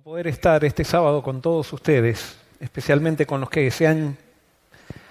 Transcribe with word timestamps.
poder 0.00 0.26
estar 0.26 0.64
este 0.64 0.82
sábado 0.82 1.22
con 1.22 1.40
todos 1.40 1.72
ustedes, 1.72 2.36
especialmente 2.58 3.26
con 3.26 3.40
los 3.40 3.48
que 3.48 3.70
se 3.70 3.86
han 3.86 4.16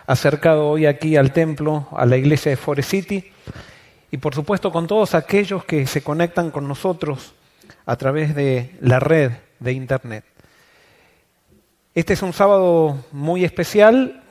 acercado 0.06 0.68
hoy 0.68 0.88
aquí 0.88 1.16
al 1.16 1.32
templo, 1.32 1.88
a 1.94 2.06
la 2.06 2.18
iglesia 2.18 2.50
de 2.50 2.58
Forest 2.58 2.90
City, 2.90 3.32
y 4.12 4.18
por 4.18 4.36
supuesto 4.36 4.74
con 4.74 4.86
todos 4.86 5.16
aquellos 5.16 5.64
que 5.64 5.88
se 5.88 6.04
conectan 6.04 6.52
con 6.52 6.68
nosotros 6.68 7.34
a 7.86 7.96
través 7.96 8.36
de 8.36 8.76
la 8.82 9.00
red 9.00 9.32
de 9.60 9.72
Internet. 9.72 10.26
Este 11.96 12.12
es 12.12 12.22
un 12.22 12.34
sábado 12.34 13.06
muy 13.14 13.46
especial 13.46 14.22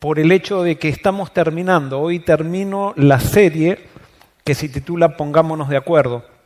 por 0.00 0.18
el 0.18 0.32
hecho 0.32 0.64
de 0.64 0.76
que 0.76 0.88
estamos 0.88 1.32
terminando, 1.32 2.00
hoy 2.00 2.18
termino 2.18 2.94
la 2.96 3.20
serie 3.20 3.78
que 4.42 4.56
se 4.56 4.68
titula 4.68 5.16
Pongámonos 5.16 5.68
de 5.68 5.76
acuerdo 5.76 6.37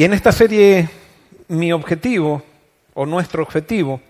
y 0.00 0.04
en 0.04 0.14
esta 0.14 0.32
serie 0.32 0.88
mi 1.48 1.74
objetivo, 1.74 2.42
o 2.94 3.04
nuestro 3.04 3.42
objetivo, 3.42 4.00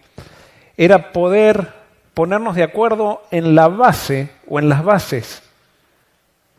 era 0.77 1.11
poder 1.11 1.75
ponernos 2.15 2.55
de 2.55 2.63
acuerdo 2.63 3.25
en 3.33 3.57
la 3.57 3.67
base, 3.67 4.31
o 4.47 4.61
en 4.61 4.69
las 4.69 4.85
bases, 4.85 5.43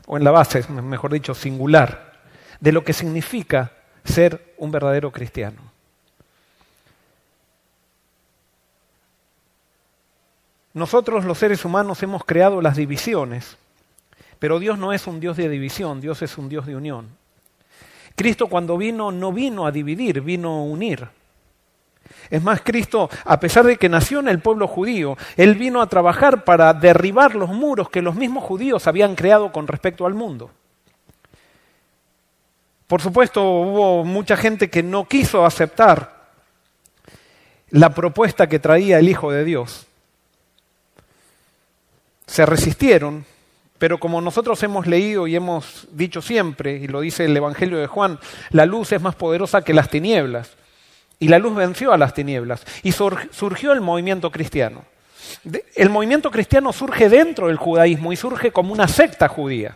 o 0.05 0.17
en 0.17 0.25
la 0.25 0.31
base, 0.31 0.69
mejor 0.69 1.13
dicho, 1.13 1.33
singular, 1.33 2.19
de 2.59 2.73
lo 2.73 2.83
que 2.83 2.91
significa 2.91 3.71
ser 4.03 4.53
un 4.57 4.69
verdadero 4.69 5.13
cristiano. 5.13 5.61
Nosotros 10.73 11.23
los 11.23 11.37
seres 11.37 11.63
humanos 11.63 12.03
hemos 12.03 12.25
creado 12.25 12.61
las 12.61 12.75
divisiones, 12.75 13.55
pero 14.39 14.59
Dios 14.59 14.77
no 14.77 14.91
es 14.91 15.07
un 15.07 15.21
Dios 15.21 15.37
de 15.37 15.47
división, 15.47 16.01
Dios 16.01 16.21
es 16.21 16.37
un 16.37 16.49
Dios 16.49 16.65
de 16.65 16.75
unión. 16.75 17.20
Cristo 18.21 18.45
cuando 18.45 18.77
vino 18.77 19.11
no 19.11 19.33
vino 19.33 19.65
a 19.65 19.71
dividir, 19.71 20.21
vino 20.21 20.49
a 20.49 20.61
unir. 20.61 21.07
Es 22.29 22.43
más, 22.43 22.61
Cristo, 22.61 23.09
a 23.25 23.39
pesar 23.39 23.65
de 23.65 23.77
que 23.77 23.89
nació 23.89 24.19
en 24.19 24.27
el 24.27 24.39
pueblo 24.39 24.67
judío, 24.67 25.17
Él 25.37 25.55
vino 25.55 25.81
a 25.81 25.87
trabajar 25.87 26.43
para 26.43 26.71
derribar 26.75 27.33
los 27.33 27.49
muros 27.49 27.89
que 27.89 28.03
los 28.03 28.13
mismos 28.13 28.43
judíos 28.43 28.85
habían 28.85 29.15
creado 29.15 29.51
con 29.51 29.65
respecto 29.65 30.05
al 30.05 30.13
mundo. 30.13 30.51
Por 32.85 33.01
supuesto, 33.01 33.43
hubo 33.43 34.03
mucha 34.03 34.37
gente 34.37 34.69
que 34.69 34.83
no 34.83 35.05
quiso 35.05 35.43
aceptar 35.43 36.27
la 37.71 37.89
propuesta 37.89 38.47
que 38.47 38.59
traía 38.59 38.99
el 38.99 39.09
Hijo 39.09 39.31
de 39.31 39.43
Dios. 39.43 39.87
Se 42.27 42.45
resistieron, 42.45 43.25
pero 43.81 43.99
como 43.99 44.21
nosotros 44.21 44.61
hemos 44.61 44.85
leído 44.85 45.25
y 45.25 45.35
hemos 45.35 45.87
dicho 45.91 46.21
siempre, 46.21 46.73
y 46.73 46.87
lo 46.87 47.01
dice 47.01 47.25
el 47.25 47.35
Evangelio 47.35 47.79
de 47.79 47.87
Juan, 47.87 48.19
la 48.51 48.67
luz 48.67 48.91
es 48.91 49.01
más 49.01 49.15
poderosa 49.15 49.63
que 49.63 49.73
las 49.73 49.89
tinieblas. 49.89 50.51
Y 51.17 51.29
la 51.29 51.39
luz 51.39 51.55
venció 51.55 51.91
a 51.91 51.97
las 51.97 52.13
tinieblas. 52.13 52.63
Y 52.83 52.91
surgió 52.91 53.71
el 53.71 53.81
movimiento 53.81 54.29
cristiano. 54.29 54.85
El 55.73 55.89
movimiento 55.89 56.29
cristiano 56.29 56.71
surge 56.71 57.09
dentro 57.09 57.47
del 57.47 57.57
judaísmo 57.57 58.13
y 58.13 58.17
surge 58.17 58.51
como 58.51 58.71
una 58.71 58.87
secta 58.87 59.27
judía. 59.27 59.75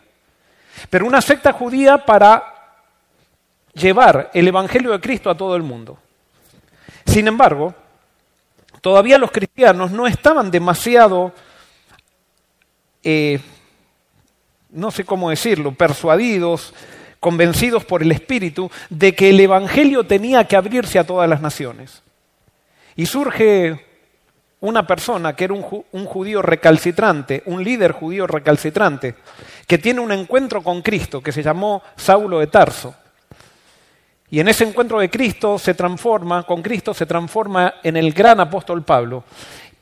Pero 0.91 1.07
una 1.07 1.19
secta 1.19 1.51
judía 1.51 1.97
para 1.97 2.43
llevar 3.73 4.29
el 4.35 4.47
Evangelio 4.47 4.91
de 4.91 4.99
Cristo 4.99 5.31
a 5.31 5.35
todo 5.35 5.55
el 5.55 5.63
mundo. 5.63 5.97
Sin 7.07 7.27
embargo, 7.27 7.73
todavía 8.81 9.17
los 9.17 9.31
cristianos 9.31 9.89
no 9.89 10.05
estaban 10.05 10.51
demasiado 10.51 11.33
eh, 13.01 13.39
no 14.69 14.91
sé 14.91 15.05
cómo 15.05 15.29
decirlo, 15.29 15.73
persuadidos, 15.73 16.73
convencidos 17.19 17.85
por 17.85 18.03
el 18.03 18.11
Espíritu 18.11 18.69
de 18.89 19.15
que 19.15 19.29
el 19.29 19.39
Evangelio 19.39 20.05
tenía 20.05 20.43
que 20.45 20.55
abrirse 20.55 20.99
a 20.99 21.05
todas 21.05 21.29
las 21.29 21.41
naciones. 21.41 22.03
Y 22.95 23.05
surge 23.05 23.83
una 24.61 24.87
persona 24.87 25.35
que 25.35 25.43
era 25.43 25.53
un, 25.53 26.05
judío 26.05 26.41
recalcitrante, 26.41 27.43
un 27.45 27.63
líder 27.63 27.91
judío 27.91 28.25
recalcitrante, 28.25 29.15
que 29.67 29.77
tiene 29.77 29.99
un 29.99 30.11
encuentro 30.11 30.63
con 30.63 30.81
Cristo 30.81 31.21
que 31.21 31.31
se 31.31 31.43
llamó 31.43 31.83
Saulo 31.95 32.39
de 32.39 32.47
Tarso. 32.47 32.95
Y 34.29 34.39
en 34.39 34.47
ese 34.47 34.63
encuentro 34.63 34.99
de 34.99 35.09
Cristo 35.09 35.59
se 35.59 35.75
transforma, 35.75 36.43
con 36.43 36.61
Cristo 36.61 36.93
se 36.93 37.05
transforma 37.05 37.75
en 37.83 37.95
el 37.95 38.11
gran 38.11 38.39
apóstol 38.39 38.83
Pablo. 38.83 39.23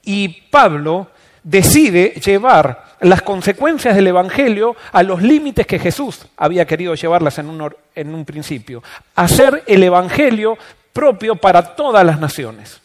Y 0.04 0.28
Pablo 0.50 1.08
decide 1.44 2.14
llevar 2.24 2.93
las 3.04 3.22
consecuencias 3.22 3.96
del 3.96 4.08
Evangelio 4.08 4.76
a 4.92 5.04
los 5.04 5.22
límites 5.22 5.68
que 5.68 5.80
Jesús 5.80 6.26
había 6.38 6.66
querido 6.66 6.96
llevarlas 6.96 7.38
en 7.38 7.50
un, 7.50 7.74
en 7.96 8.16
un 8.16 8.26
principio. 8.26 8.82
Hacer 9.16 9.64
el 9.68 9.84
Evangelio 9.84 10.58
propio 10.92 11.36
para 11.36 11.76
todas 11.76 12.06
las 12.06 12.20
naciones. 12.20 12.82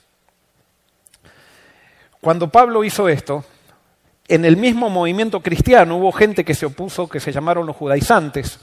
Cuando 2.21 2.49
Pablo 2.49 2.83
hizo 2.83 3.09
esto, 3.09 3.45
en 4.27 4.45
el 4.45 4.57
mismo 4.57 4.91
movimiento 4.91 5.41
cristiano 5.41 5.97
hubo 5.97 6.13
gente 6.13 6.45
que 6.45 6.55
se 6.55 6.67
opuso, 6.67 7.09
que 7.09 7.21
se 7.21 7.33
llamaron 7.33 7.67
los 7.67 7.77
judaizantes. 7.77 8.59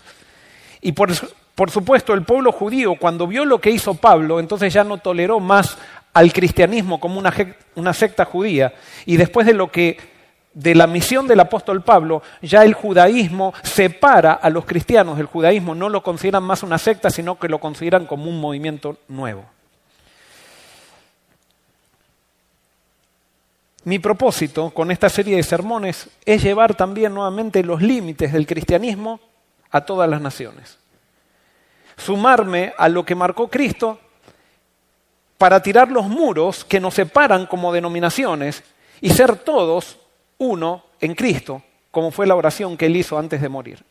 Y 0.81 0.91
por, 0.91 1.11
por 1.55 1.71
supuesto, 1.71 2.13
el 2.13 2.23
pueblo 2.23 2.51
judío, 2.51 2.95
cuando 2.99 3.27
vio 3.27 3.45
lo 3.45 3.61
que 3.61 3.71
hizo 3.71 3.95
Pablo, 3.95 4.39
entonces 4.39 4.73
ya 4.73 4.83
no 4.83 4.97
toleró 4.97 5.39
más 5.39 5.77
al 6.13 6.33
cristianismo 6.33 6.99
como 6.99 7.17
una, 7.17 7.33
una 7.75 7.93
secta 7.93 8.25
judía. 8.25 8.73
Y 9.05 9.15
después 9.15 9.47
de 9.47 9.53
lo 9.53 9.71
que 9.71 10.14
de 10.55 10.73
la 10.73 10.87
misión 10.87 11.27
del 11.27 11.41
apóstol 11.41 11.83
Pablo, 11.83 12.23
ya 12.41 12.63
el 12.63 12.73
judaísmo 12.73 13.53
separa 13.61 14.33
a 14.33 14.49
los 14.49 14.65
cristianos 14.65 15.17
del 15.17 15.25
judaísmo, 15.27 15.75
no 15.75 15.89
lo 15.89 16.01
consideran 16.01 16.43
más 16.43 16.63
una 16.63 16.77
secta, 16.77 17.09
sino 17.09 17.37
que 17.37 17.49
lo 17.49 17.59
consideran 17.59 18.05
como 18.05 18.29
un 18.29 18.39
movimiento 18.39 18.97
nuevo. 19.09 19.45
Mi 23.83 23.99
propósito 23.99 24.71
con 24.71 24.89
esta 24.89 25.09
serie 25.09 25.35
de 25.35 25.43
sermones 25.43 26.09
es 26.25 26.41
llevar 26.41 26.73
también 26.73 27.13
nuevamente 27.13 27.61
los 27.61 27.81
límites 27.81 28.31
del 28.31 28.47
cristianismo 28.47 29.19
a 29.69 29.81
todas 29.81 30.09
las 30.09 30.21
naciones. 30.21 30.79
Sumarme 31.97 32.73
a 32.77 32.89
lo 32.89 33.05
que 33.05 33.13
marcó 33.13 33.49
Cristo 33.49 33.99
para 35.37 35.61
tirar 35.61 35.91
los 35.91 36.07
muros 36.07 36.63
que 36.63 36.79
nos 36.79 36.93
separan 36.93 37.45
como 37.45 37.73
denominaciones 37.73 38.63
y 39.01 39.09
ser 39.09 39.35
todos 39.35 39.97
uno 40.37 40.83
en 40.99 41.15
Cristo, 41.15 41.61
como 41.91 42.11
fue 42.11 42.27
la 42.27 42.35
oración 42.35 42.77
que 42.77 42.87
él 42.87 42.95
hizo 42.95 43.17
antes 43.17 43.41
de 43.41 43.49
morir. 43.49 43.83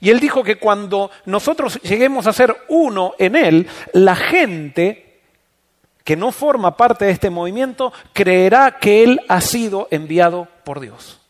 Y 0.00 0.10
él 0.10 0.20
dijo 0.20 0.44
que 0.44 0.56
cuando 0.56 1.10
nosotros 1.24 1.80
lleguemos 1.82 2.26
a 2.26 2.32
ser 2.32 2.56
uno 2.68 3.14
en 3.18 3.36
él, 3.36 3.66
la 3.92 4.14
gente 4.14 5.20
que 6.04 6.16
no 6.16 6.32
forma 6.32 6.76
parte 6.76 7.04
de 7.04 7.10
este 7.10 7.30
movimiento 7.30 7.92
creerá 8.12 8.78
que 8.80 9.02
él 9.02 9.20
ha 9.28 9.40
sido 9.40 9.88
enviado 9.90 10.48
por 10.64 10.80
Dios. 10.80 11.20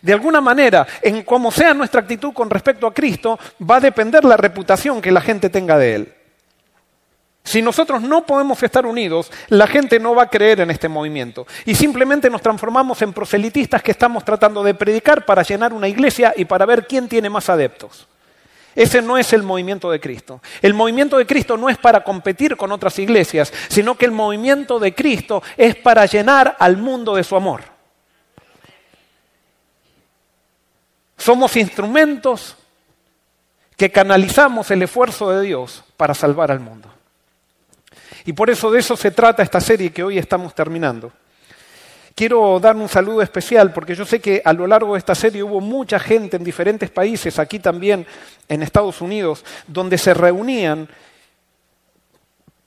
De 0.00 0.12
alguna 0.12 0.40
manera, 0.40 0.86
en 1.02 1.22
cómo 1.24 1.50
sea 1.50 1.74
nuestra 1.74 2.00
actitud 2.00 2.32
con 2.32 2.48
respecto 2.48 2.86
a 2.86 2.94
Cristo, 2.94 3.38
va 3.68 3.76
a 3.76 3.80
depender 3.80 4.24
la 4.24 4.36
reputación 4.36 5.02
que 5.02 5.10
la 5.10 5.20
gente 5.20 5.50
tenga 5.50 5.76
de 5.78 5.94
él. 5.94 6.15
Si 7.46 7.62
nosotros 7.62 8.02
no 8.02 8.26
podemos 8.26 8.60
estar 8.64 8.84
unidos, 8.86 9.30
la 9.50 9.68
gente 9.68 10.00
no 10.00 10.16
va 10.16 10.24
a 10.24 10.30
creer 10.30 10.58
en 10.58 10.70
este 10.72 10.88
movimiento. 10.88 11.46
Y 11.64 11.76
simplemente 11.76 12.28
nos 12.28 12.42
transformamos 12.42 13.00
en 13.02 13.12
proselitistas 13.12 13.84
que 13.84 13.92
estamos 13.92 14.24
tratando 14.24 14.64
de 14.64 14.74
predicar 14.74 15.24
para 15.24 15.44
llenar 15.44 15.72
una 15.72 15.86
iglesia 15.86 16.34
y 16.36 16.44
para 16.44 16.66
ver 16.66 16.88
quién 16.88 17.08
tiene 17.08 17.30
más 17.30 17.48
adeptos. 17.48 18.08
Ese 18.74 19.00
no 19.00 19.16
es 19.16 19.32
el 19.32 19.44
movimiento 19.44 19.92
de 19.92 20.00
Cristo. 20.00 20.42
El 20.60 20.74
movimiento 20.74 21.18
de 21.18 21.24
Cristo 21.24 21.56
no 21.56 21.70
es 21.70 21.78
para 21.78 22.02
competir 22.02 22.56
con 22.56 22.72
otras 22.72 22.98
iglesias, 22.98 23.52
sino 23.68 23.96
que 23.96 24.06
el 24.06 24.10
movimiento 24.10 24.80
de 24.80 24.92
Cristo 24.92 25.40
es 25.56 25.76
para 25.76 26.04
llenar 26.04 26.56
al 26.58 26.76
mundo 26.76 27.14
de 27.14 27.22
su 27.22 27.36
amor. 27.36 27.62
Somos 31.16 31.56
instrumentos 31.56 32.56
que 33.76 33.92
canalizamos 33.92 34.68
el 34.72 34.82
esfuerzo 34.82 35.30
de 35.30 35.42
Dios 35.42 35.84
para 35.96 36.12
salvar 36.12 36.50
al 36.50 36.58
mundo. 36.58 36.95
Y 38.26 38.32
por 38.32 38.50
eso 38.50 38.70
de 38.70 38.80
eso 38.80 38.96
se 38.96 39.12
trata 39.12 39.42
esta 39.42 39.60
serie 39.60 39.90
que 39.90 40.02
hoy 40.02 40.18
estamos 40.18 40.52
terminando. 40.52 41.12
Quiero 42.12 42.58
dar 42.58 42.74
un 42.74 42.88
saludo 42.88 43.22
especial 43.22 43.72
porque 43.72 43.94
yo 43.94 44.04
sé 44.04 44.20
que 44.20 44.42
a 44.44 44.52
lo 44.52 44.66
largo 44.66 44.94
de 44.94 44.98
esta 44.98 45.14
serie 45.14 45.42
hubo 45.42 45.60
mucha 45.60 46.00
gente 46.00 46.36
en 46.36 46.42
diferentes 46.42 46.90
países, 46.90 47.38
aquí 47.38 47.60
también 47.60 48.04
en 48.48 48.62
Estados 48.62 49.00
Unidos, 49.00 49.44
donde 49.68 49.96
se 49.96 50.12
reunían 50.12 50.88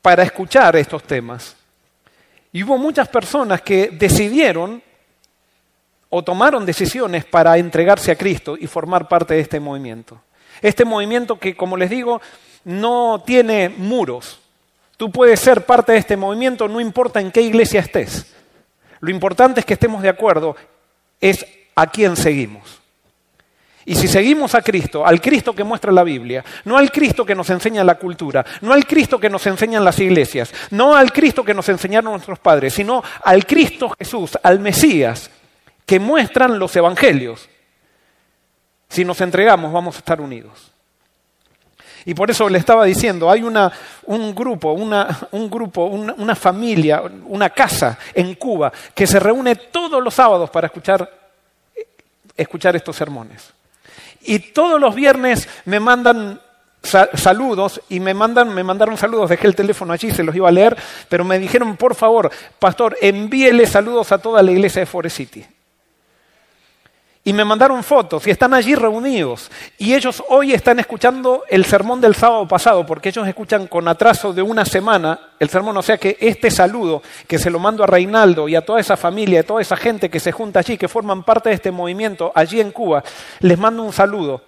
para 0.02 0.24
escuchar 0.24 0.78
estos 0.78 1.04
temas. 1.04 1.58
Y 2.54 2.64
hubo 2.64 2.78
muchas 2.78 3.10
personas 3.10 3.62
que 3.62 3.90
decidieron 3.92 4.82
o 6.10 6.24
tomaron 6.24 6.66
decisiones 6.66 7.26
para 7.26 7.58
entregarse 7.58 8.12
a 8.12 8.18
Cristo 8.18 8.56
y 8.58 8.66
formar 8.66 9.10
parte 9.10 9.34
de 9.34 9.42
este 9.42 9.60
movimiento. 9.60 10.22
Este 10.62 10.86
movimiento 10.86 11.38
que, 11.38 11.56
como 11.56 11.76
les 11.76 11.90
digo, 11.90 12.22
no 12.64 13.24
tiene 13.26 13.70
muros, 13.70 14.40
Tú 15.00 15.10
puedes 15.10 15.40
ser 15.40 15.66
parte 15.66 15.94
de 15.94 15.98
este 15.98 16.18
movimiento, 16.18 16.68
no 16.68 16.82
importa 16.82 17.22
en 17.22 17.32
qué 17.32 17.42
iglesia 17.42 17.80
estés. 17.80 18.36
Lo 19.00 19.10
importante 19.10 19.62
es 19.62 19.66
que 19.66 19.76
estemos 19.76 20.02
de 20.02 20.10
acuerdo, 20.10 20.58
es 21.22 21.46
a 21.74 21.88
quién 21.88 22.18
seguimos. 22.18 22.82
Y 23.86 23.96
si 23.96 24.10
seguimos 24.10 24.56
a 24.56 24.62
Cristo, 24.62 25.06
al 25.06 25.22
Cristo 25.22 25.56
que 25.56 25.64
muestra 25.64 25.94
la 25.94 26.04
Biblia, 26.04 26.44
no 26.66 26.78
al 26.78 26.92
Cristo 26.92 27.26
que 27.26 27.34
nos 27.34 27.50
enseña 27.50 27.82
la 27.86 27.96
cultura, 27.96 28.46
no 28.60 28.74
al 28.74 28.86
Cristo 28.86 29.18
que 29.22 29.30
nos 29.30 29.48
enseñan 29.48 29.86
las 29.86 29.98
iglesias, 30.00 30.54
no 30.72 30.94
al 30.94 31.14
Cristo 31.14 31.46
que 31.46 31.54
nos 31.54 31.70
enseñaron 31.70 32.12
nuestros 32.12 32.40
padres, 32.40 32.74
sino 32.74 33.02
al 33.24 33.46
Cristo 33.46 33.96
Jesús, 33.98 34.38
al 34.44 34.60
Mesías, 34.60 35.32
que 35.86 36.02
muestran 36.02 36.60
los 36.60 36.76
evangelios, 36.76 37.48
si 38.90 39.06
nos 39.06 39.22
entregamos 39.22 39.72
vamos 39.72 39.96
a 39.96 40.00
estar 40.00 40.20
unidos. 40.20 40.69
Y 42.06 42.14
por 42.14 42.32
eso 42.32 42.50
le 42.50 42.58
estaba 42.58 42.86
diciendo, 42.86 43.30
hay 43.30 43.44
una, 43.44 43.72
un 44.06 44.34
grupo, 44.34 44.74
una, 44.74 45.28
un 45.32 45.50
grupo 45.50 45.86
una 45.86 46.36
familia, 46.36 47.04
una 47.26 47.50
casa 47.50 47.98
en 48.14 48.36
Cuba 48.36 48.72
que 48.94 49.08
se 49.08 49.20
reúne 49.20 49.56
todos 49.56 50.04
los 50.04 50.14
sábados 50.14 50.50
para 50.50 50.68
escuchar, 50.68 51.10
escuchar 52.36 52.76
estos 52.76 52.96
sermones. 52.96 53.54
Y 54.22 54.40
todos 54.40 54.80
los 54.80 54.96
viernes 54.96 55.48
me 55.66 55.80
mandan 55.80 56.40
saludos 56.82 57.82
y 57.90 58.00
me 58.00 58.14
mandan 58.14 58.54
me 58.54 58.64
mandaron 58.64 58.96
saludos 58.96 59.30
dejé 59.30 59.48
el 59.48 59.56
teléfono 59.56 59.92
allí 59.92 60.12
se 60.12 60.24
los 60.24 60.34
iba 60.34 60.48
a 60.48 60.52
leer 60.52 60.78
pero 61.10 61.26
me 61.26 61.38
dijeron 61.38 61.76
por 61.76 61.94
favor 61.94 62.32
pastor 62.58 62.96
envíele 63.02 63.68
saludos 63.68 64.14
a 64.14 64.18
toda 64.18 64.42
la 64.42 64.52
iglesia 64.52 64.80
de 64.80 64.86
Forest 64.86 65.18
City 65.18 65.46
y 67.30 67.34
me 67.34 67.46
mandaron 67.46 67.84
fotos 67.84 68.26
y 68.26 68.32
están 68.32 68.56
allí 68.56 68.74
reunidos. 68.74 69.52
Y 69.78 69.94
ellos 69.94 70.24
hoy 70.30 70.52
están 70.52 70.80
escuchando 70.80 71.44
el 71.48 71.64
sermón 71.64 72.02
del 72.02 72.16
sábado 72.16 72.48
pasado, 72.48 72.88
porque 72.88 73.10
ellos 73.10 73.28
escuchan 73.28 73.68
con 73.68 73.88
atraso 73.88 74.34
de 74.34 74.42
una 74.42 74.66
semana 74.66 75.20
el 75.40 75.48
sermón. 75.48 75.78
O 75.78 75.84
sea 75.84 76.00
que 76.00 76.18
este 76.20 76.50
saludo 76.50 77.04
que 77.28 77.38
se 77.38 77.52
lo 77.52 77.60
mando 77.60 77.84
a 77.84 77.86
Reinaldo 77.86 78.50
y 78.50 78.56
a 78.56 78.66
toda 78.66 78.80
esa 78.80 78.98
familia, 78.98 79.42
a 79.42 79.44
toda 79.44 79.62
esa 79.62 79.78
gente 79.78 80.10
que 80.10 80.20
se 80.20 80.32
junta 80.32 80.58
allí, 80.58 80.76
que 80.76 80.88
forman 80.88 81.22
parte 81.22 81.50
de 81.50 81.56
este 81.56 81.70
movimiento 81.70 82.32
allí 82.34 82.62
en 82.62 82.72
Cuba, 82.72 83.04
les 83.42 83.60
mando 83.60 83.84
un 83.84 83.94
saludo. 83.94 84.42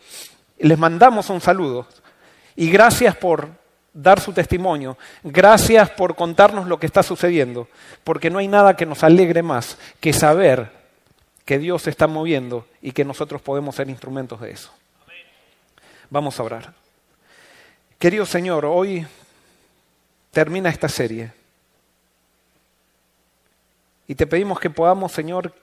Les 0.57 0.79
mandamos 0.79 1.29
un 1.29 1.39
saludo. 1.39 1.85
Y 2.55 2.71
gracias 2.71 3.15
por 3.15 3.47
dar 3.93 4.19
su 4.19 4.33
testimonio. 4.33 4.97
Gracias 5.21 5.91
por 5.91 6.15
contarnos 6.15 6.65
lo 6.65 6.79
que 6.79 6.87
está 6.87 7.03
sucediendo. 7.03 7.67
Porque 8.03 8.31
no 8.31 8.39
hay 8.39 8.47
nada 8.47 8.75
que 8.75 8.87
nos 8.87 9.03
alegre 9.03 9.43
más 9.43 9.77
que 9.99 10.13
saber 10.13 10.80
que 11.51 11.59
Dios 11.59 11.81
se 11.81 11.89
está 11.89 12.07
moviendo 12.07 12.65
y 12.81 12.93
que 12.93 13.03
nosotros 13.03 13.41
podemos 13.41 13.75
ser 13.75 13.89
instrumentos 13.89 14.39
de 14.39 14.51
eso. 14.51 14.71
Vamos 16.09 16.39
a 16.39 16.43
orar. 16.43 16.73
Querido 17.99 18.25
Señor, 18.25 18.63
hoy 18.63 19.05
termina 20.31 20.69
esta 20.69 20.87
serie. 20.87 21.33
Y 24.07 24.15
te 24.15 24.25
pedimos 24.27 24.61
que 24.61 24.69
podamos, 24.69 25.11
Señor, 25.11 25.53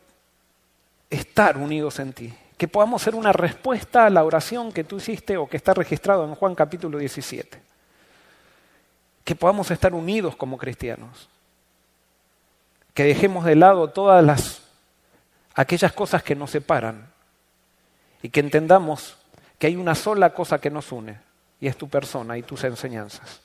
estar 1.08 1.56
unidos 1.56 1.99
en 2.00 2.12
ti. 2.12 2.34
Que 2.58 2.69
podamos 2.69 3.00
ser 3.00 3.14
una 3.14 3.32
respuesta 3.32 4.05
a 4.05 4.11
la 4.11 4.25
oración 4.25 4.73
que 4.73 4.84
tú 4.84 4.99
hiciste 4.99 5.38
o 5.38 5.49
que 5.49 5.56
está 5.56 5.73
registrado 5.73 6.26
en 6.26 6.34
Juan 6.34 6.55
capítulo 6.55 6.99
17. 6.99 7.62
Que 9.25 9.34
podamos 9.34 9.70
estar 9.70 9.94
unidos 9.94 10.37
como 10.37 10.58
cristianos. 10.58 11.31
Que 12.93 13.05
dejemos 13.05 13.46
de 13.46 13.56
lado 13.56 13.88
todas 13.88 14.23
las 14.23 14.68
aquellas 15.58 15.93
cosas 15.93 16.22
que 16.22 16.37
nos 16.37 16.52
separan 16.52 17.10
y 18.22 18.28
que 18.28 18.38
entendamos 18.38 19.16
que 19.58 19.66
hay 19.66 19.75
una 19.75 19.96
sola 19.96 20.32
cosa 20.32 20.60
que 20.60 20.70
nos 20.70 20.93
une 20.93 21.19
y 21.60 21.66
es 21.66 21.76
tu 21.76 21.88
persona 21.88 22.38
y 22.38 22.43
tus 22.43 22.62
enseñanzas. 22.62 23.40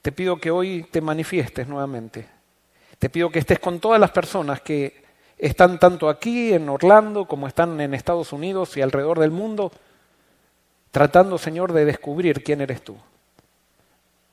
Te 0.00 0.12
pido 0.12 0.36
que 0.36 0.52
hoy 0.52 0.84
te 0.92 1.00
manifiestes 1.00 1.66
nuevamente. 1.66 2.28
Te 3.00 3.10
pido 3.10 3.30
que 3.30 3.40
estés 3.40 3.58
con 3.58 3.80
todas 3.80 4.00
las 4.00 4.12
personas 4.12 4.60
que 4.60 5.02
están 5.38 5.80
tanto 5.80 6.08
aquí 6.08 6.52
en 6.52 6.68
Orlando 6.68 7.24
como 7.24 7.48
están 7.48 7.80
en 7.80 7.94
Estados 7.94 8.32
Unidos 8.32 8.76
y 8.76 8.82
alrededor 8.82 9.18
del 9.18 9.32
mundo, 9.32 9.72
tratando, 10.92 11.36
Señor, 11.36 11.72
de 11.72 11.84
descubrir 11.84 12.44
quién 12.44 12.60
eres 12.60 12.80
tú. 12.80 12.96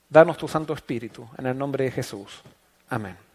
Danos 0.08 0.38
tu 0.38 0.48
Santo 0.48 0.74
Espíritu 0.74 1.28
en 1.36 1.48
el 1.48 1.58
nombre 1.58 1.86
de 1.86 1.92
Jesús. 1.92 2.44
Amén. 2.90 3.29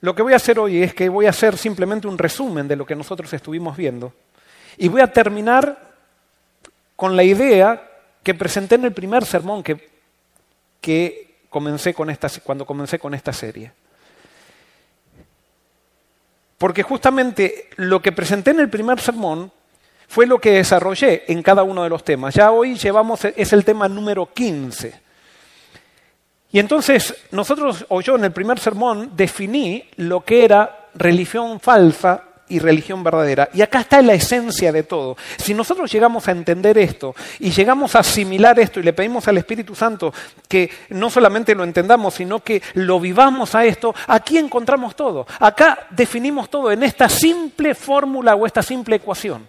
Lo 0.00 0.14
que 0.14 0.22
voy 0.22 0.32
a 0.32 0.36
hacer 0.36 0.58
hoy 0.58 0.82
es 0.82 0.94
que 0.94 1.08
voy 1.08 1.26
a 1.26 1.30
hacer 1.30 1.56
simplemente 1.56 2.06
un 2.06 2.18
resumen 2.18 2.68
de 2.68 2.76
lo 2.76 2.86
que 2.86 2.94
nosotros 2.94 3.32
estuvimos 3.32 3.76
viendo 3.76 4.12
y 4.76 4.88
voy 4.88 5.00
a 5.00 5.12
terminar 5.12 5.76
con 6.94 7.16
la 7.16 7.24
idea 7.24 7.82
que 8.22 8.34
presenté 8.34 8.76
en 8.76 8.84
el 8.84 8.92
primer 8.92 9.24
sermón 9.24 9.62
que, 9.62 9.90
que 10.80 11.38
comencé 11.50 11.94
con 11.94 12.10
esta, 12.10 12.28
cuando 12.42 12.64
comencé 12.64 12.98
con 12.98 13.12
esta 13.14 13.32
serie. 13.32 13.72
Porque 16.58 16.82
justamente 16.82 17.68
lo 17.76 18.00
que 18.00 18.12
presenté 18.12 18.50
en 18.52 18.60
el 18.60 18.68
primer 18.68 19.00
sermón 19.00 19.50
fue 20.08 20.26
lo 20.26 20.40
que 20.40 20.52
desarrollé 20.52 21.24
en 21.28 21.42
cada 21.42 21.62
uno 21.62 21.82
de 21.82 21.88
los 21.88 22.04
temas. 22.04 22.34
Ya 22.34 22.50
hoy 22.50 22.76
llevamos, 22.76 23.24
es 23.24 23.52
el 23.52 23.64
tema 23.64 23.88
número 23.88 24.32
15. 24.32 25.07
Y 26.50 26.58
entonces 26.58 27.14
nosotros, 27.30 27.84
o 27.88 28.00
yo 28.00 28.16
en 28.16 28.24
el 28.24 28.32
primer 28.32 28.58
sermón, 28.58 29.12
definí 29.14 29.84
lo 29.96 30.24
que 30.24 30.44
era 30.44 30.88
religión 30.94 31.60
falsa 31.60 32.24
y 32.48 32.58
religión 32.58 33.04
verdadera. 33.04 33.50
Y 33.52 33.60
acá 33.60 33.80
está 33.80 34.00
la 34.00 34.14
esencia 34.14 34.72
de 34.72 34.82
todo. 34.82 35.16
Si 35.36 35.52
nosotros 35.52 35.92
llegamos 35.92 36.26
a 36.26 36.32
entender 36.32 36.78
esto 36.78 37.14
y 37.38 37.50
llegamos 37.50 37.94
a 37.94 37.98
asimilar 37.98 38.58
esto 38.58 38.80
y 38.80 38.82
le 38.82 38.94
pedimos 38.94 39.28
al 39.28 39.36
Espíritu 39.36 39.74
Santo 39.74 40.12
que 40.48 40.70
no 40.90 41.10
solamente 41.10 41.54
lo 41.54 41.64
entendamos, 41.64 42.14
sino 42.14 42.40
que 42.40 42.62
lo 42.74 42.98
vivamos 42.98 43.54
a 43.54 43.66
esto, 43.66 43.94
aquí 44.06 44.38
encontramos 44.38 44.96
todo. 44.96 45.26
Acá 45.40 45.86
definimos 45.90 46.48
todo 46.48 46.72
en 46.72 46.82
esta 46.82 47.10
simple 47.10 47.74
fórmula 47.74 48.34
o 48.34 48.46
esta 48.46 48.62
simple 48.62 48.96
ecuación. 48.96 49.46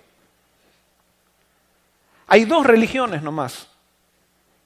Hay 2.28 2.46
dos 2.46 2.66
religiones 2.66 3.24
nomás 3.24 3.70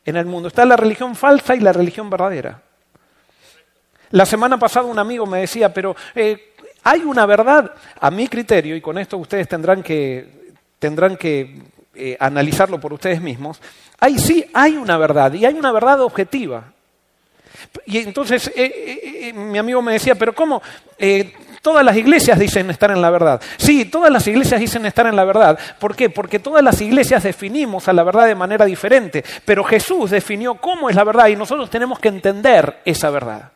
en 0.06 0.16
el 0.16 0.26
mundo. 0.26 0.48
Está 0.48 0.66
la 0.66 0.76
religión 0.76 1.16
falsa 1.16 1.56
y 1.56 1.60
la 1.60 1.74
religión 1.74 2.10
verdadera. 2.10 2.62
La 4.12 4.26
semana 4.26 4.60
pasada 4.60 4.86
un 4.86 5.00
amigo 5.00 5.26
me 5.26 5.40
decía, 5.40 5.74
pero 5.74 5.96
eh, 6.14 6.54
hay 6.84 7.02
una 7.02 7.26
verdad, 7.26 7.74
a 8.00 8.12
mi 8.12 8.28
criterio, 8.28 8.76
y 8.76 8.82
con 8.82 8.98
esto 8.98 9.18
ustedes 9.18 9.48
tendrán 9.48 9.82
que, 9.82 10.54
tendrán 10.78 11.18
que 11.18 11.62
eh, 11.96 12.18
analizarlo 12.20 12.80
por 12.80 12.94
ustedes 12.94 13.22
mismos, 13.22 13.60
hay 14.00 14.20
sí, 14.20 14.46
hay 14.54 14.78
una 14.78 14.98
verdad, 14.98 15.34
y 15.34 15.46
hay 15.46 15.56
una 15.56 15.72
verdad 15.72 16.02
objetiva. 16.02 16.66
Y 17.86 18.00
entonces 18.00 18.52
eh, 18.56 19.32
mi 19.34 19.58
amigo 19.58 19.82
me 19.82 19.94
decía, 19.94 20.14
pero 20.14 20.36
¿cómo? 20.36 20.62
Todas 21.64 21.86
las 21.86 21.96
iglesias 21.96 22.38
dicen 22.38 22.70
estar 22.70 22.92
en 22.92 23.02
la 23.02 23.10
verdad. 23.10 23.42
Sí, 23.56 23.86
todas 23.86 24.12
las 24.12 24.28
iglesias 24.28 24.60
dicen 24.60 24.86
estar 24.86 25.08
en 25.08 25.16
la 25.16 25.24
verdad. 25.24 25.58
¿Por 25.80 25.96
qué? 25.96 26.10
Porque 26.10 26.38
todas 26.38 26.62
las 26.62 26.82
iglesias 26.82 27.24
definimos 27.24 27.88
a 27.88 27.94
la 27.94 28.04
verdad 28.04 28.26
de 28.26 28.36
manera 28.36 28.66
diferente. 28.66 29.24
Pero 29.46 29.64
Jesús 29.64 30.12
definió 30.12 30.56
cómo 30.56 30.90
es 30.90 30.96
la 30.98 31.06
verdad 31.06 31.28
y 31.28 31.38
nosotros 31.38 31.70
tenemos 31.70 32.00
que 32.00 32.10
entender 32.10 32.82
esa 32.84 33.10
verdad. 33.12 33.54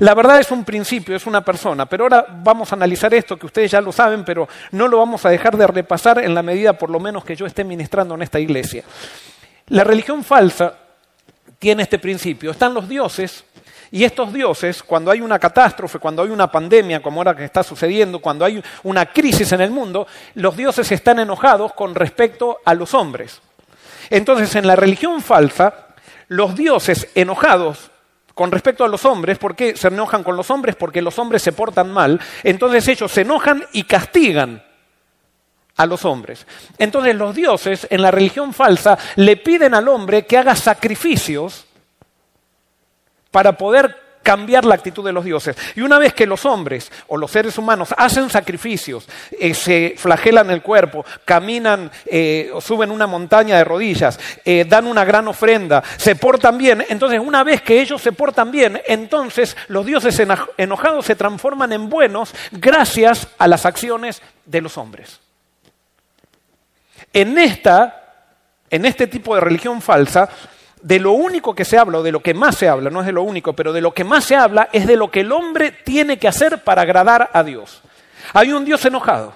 La 0.00 0.14
verdad 0.14 0.40
es 0.40 0.50
un 0.50 0.62
principio, 0.62 1.16
es 1.16 1.26
una 1.26 1.42
persona, 1.42 1.86
pero 1.86 2.04
ahora 2.04 2.26
vamos 2.28 2.70
a 2.70 2.76
analizar 2.76 3.14
esto 3.14 3.38
que 3.38 3.46
ustedes 3.46 3.70
ya 3.70 3.80
lo 3.80 3.92
saben, 3.92 4.26
pero 4.26 4.46
no 4.72 4.86
lo 4.86 4.98
vamos 4.98 5.24
a 5.24 5.30
dejar 5.30 5.56
de 5.56 5.66
repasar 5.66 6.22
en 6.22 6.34
la 6.34 6.42
medida 6.42 6.74
por 6.74 6.90
lo 6.90 7.00
menos 7.00 7.24
que 7.24 7.34
yo 7.34 7.46
esté 7.46 7.64
ministrando 7.64 8.14
en 8.14 8.20
esta 8.20 8.40
iglesia. 8.40 8.84
La 9.68 9.84
religión 9.84 10.22
falsa 10.22 10.74
tiene 11.58 11.84
este 11.84 11.98
principio. 11.98 12.50
Están 12.50 12.74
los 12.74 12.86
dioses 12.86 13.42
y 13.92 14.04
estos 14.04 14.32
dioses, 14.32 14.82
cuando 14.82 15.10
hay 15.10 15.20
una 15.20 15.38
catástrofe, 15.38 15.98
cuando 15.98 16.22
hay 16.22 16.30
una 16.30 16.50
pandemia, 16.50 17.02
como 17.02 17.20
ahora 17.20 17.36
que 17.36 17.44
está 17.44 17.62
sucediendo, 17.62 18.20
cuando 18.20 18.46
hay 18.46 18.62
una 18.84 19.04
crisis 19.04 19.52
en 19.52 19.60
el 19.60 19.70
mundo, 19.70 20.06
los 20.34 20.56
dioses 20.56 20.90
están 20.90 21.18
enojados 21.18 21.74
con 21.74 21.94
respecto 21.94 22.60
a 22.64 22.72
los 22.72 22.94
hombres. 22.94 23.42
Entonces, 24.08 24.56
en 24.56 24.66
la 24.66 24.76
religión 24.76 25.20
falsa, 25.20 25.88
los 26.28 26.56
dioses 26.56 27.08
enojados 27.14 27.90
con 28.32 28.50
respecto 28.50 28.82
a 28.82 28.88
los 28.88 29.04
hombres, 29.04 29.36
¿por 29.36 29.54
qué 29.54 29.76
se 29.76 29.88
enojan 29.88 30.24
con 30.24 30.38
los 30.38 30.50
hombres? 30.50 30.74
Porque 30.74 31.02
los 31.02 31.18
hombres 31.18 31.42
se 31.42 31.52
portan 31.52 31.92
mal. 31.92 32.18
Entonces 32.42 32.88
ellos 32.88 33.12
se 33.12 33.20
enojan 33.20 33.62
y 33.74 33.82
castigan 33.82 34.64
a 35.76 35.84
los 35.84 36.06
hombres. 36.06 36.46
Entonces 36.78 37.14
los 37.14 37.34
dioses 37.34 37.86
en 37.90 38.00
la 38.00 38.10
religión 38.10 38.54
falsa 38.54 38.98
le 39.16 39.36
piden 39.36 39.74
al 39.74 39.86
hombre 39.86 40.24
que 40.24 40.38
haga 40.38 40.56
sacrificios 40.56 41.66
para 43.32 43.56
poder 43.56 44.02
cambiar 44.22 44.64
la 44.64 44.74
actitud 44.74 45.04
de 45.04 45.12
los 45.12 45.24
dioses. 45.24 45.56
Y 45.74 45.80
una 45.80 45.98
vez 45.98 46.14
que 46.14 46.26
los 46.26 46.46
hombres 46.46 46.90
o 47.08 47.16
los 47.16 47.30
seres 47.30 47.58
humanos 47.58 47.92
hacen 47.96 48.30
sacrificios, 48.30 49.06
eh, 49.32 49.52
se 49.54 49.94
flagelan 49.96 50.50
el 50.50 50.62
cuerpo, 50.62 51.04
caminan, 51.24 51.90
eh, 52.06 52.52
suben 52.60 52.90
una 52.90 53.06
montaña 53.06 53.56
de 53.56 53.64
rodillas, 53.64 54.18
eh, 54.44 54.64
dan 54.68 54.86
una 54.86 55.04
gran 55.04 55.28
ofrenda, 55.28 55.82
se 55.96 56.16
portan 56.16 56.56
bien, 56.56 56.84
entonces 56.88 57.20
una 57.20 57.42
vez 57.42 57.62
que 57.62 57.80
ellos 57.80 58.00
se 58.00 58.12
portan 58.12 58.50
bien, 58.50 58.80
entonces 58.86 59.56
los 59.68 59.84
dioses 59.84 60.20
enojados 60.56 61.04
se 61.04 61.16
transforman 61.16 61.72
en 61.72 61.88
buenos 61.88 62.32
gracias 62.52 63.28
a 63.38 63.48
las 63.48 63.66
acciones 63.66 64.22
de 64.44 64.60
los 64.60 64.78
hombres. 64.78 65.20
En 67.12 67.36
esta, 67.38 68.28
en 68.70 68.86
este 68.86 69.06
tipo 69.06 69.34
de 69.34 69.42
religión 69.42 69.82
falsa, 69.82 70.28
de 70.82 70.98
lo 70.98 71.12
único 71.12 71.54
que 71.54 71.64
se 71.64 71.78
habla, 71.78 71.98
o 71.98 72.02
de 72.02 72.12
lo 72.12 72.20
que 72.20 72.34
más 72.34 72.56
se 72.56 72.68
habla, 72.68 72.90
no 72.90 73.00
es 73.00 73.06
de 73.06 73.12
lo 73.12 73.22
único, 73.22 73.52
pero 73.52 73.72
de 73.72 73.80
lo 73.80 73.94
que 73.94 74.04
más 74.04 74.24
se 74.24 74.36
habla 74.36 74.68
es 74.72 74.86
de 74.86 74.96
lo 74.96 75.10
que 75.10 75.20
el 75.20 75.32
hombre 75.32 75.70
tiene 75.70 76.18
que 76.18 76.28
hacer 76.28 76.62
para 76.62 76.82
agradar 76.82 77.30
a 77.32 77.42
Dios. 77.42 77.80
Hay 78.32 78.52
un 78.52 78.64
Dios 78.64 78.84
enojado. 78.84 79.32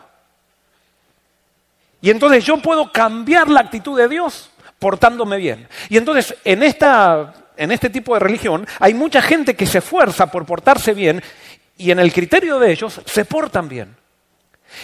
Y 2.00 2.11
entonces 2.11 2.45
yo 2.45 2.59
puedo 2.59 2.93
cambiar 2.93 3.49
la 3.49 3.61
actitud 3.61 3.97
de 3.97 4.09
Dios 4.09 4.50
portándome 4.79 5.38
bien. 5.38 5.69
Y 5.88 5.97
entonces 5.97 6.35
en, 6.45 6.62
esta, 6.62 7.33
en 7.57 7.73
este 7.73 7.91
tipo 7.91 8.15
de 8.15 8.21
religión 8.21 8.67
hay 8.79 8.95
mucha 8.95 9.23
gente 9.23 9.55
que 9.55 9.67
se 9.67 9.79
esfuerza 9.79 10.31
por 10.31 10.45
portarse 10.45 10.93
bien 10.95 11.23
y 11.79 11.91
en 11.91 11.99
el 11.99 12.12
criterio 12.12 12.59
de 12.59 12.73
ellos 12.73 13.00
se 13.05 13.25
portan 13.25 13.69
bien. 13.69 13.97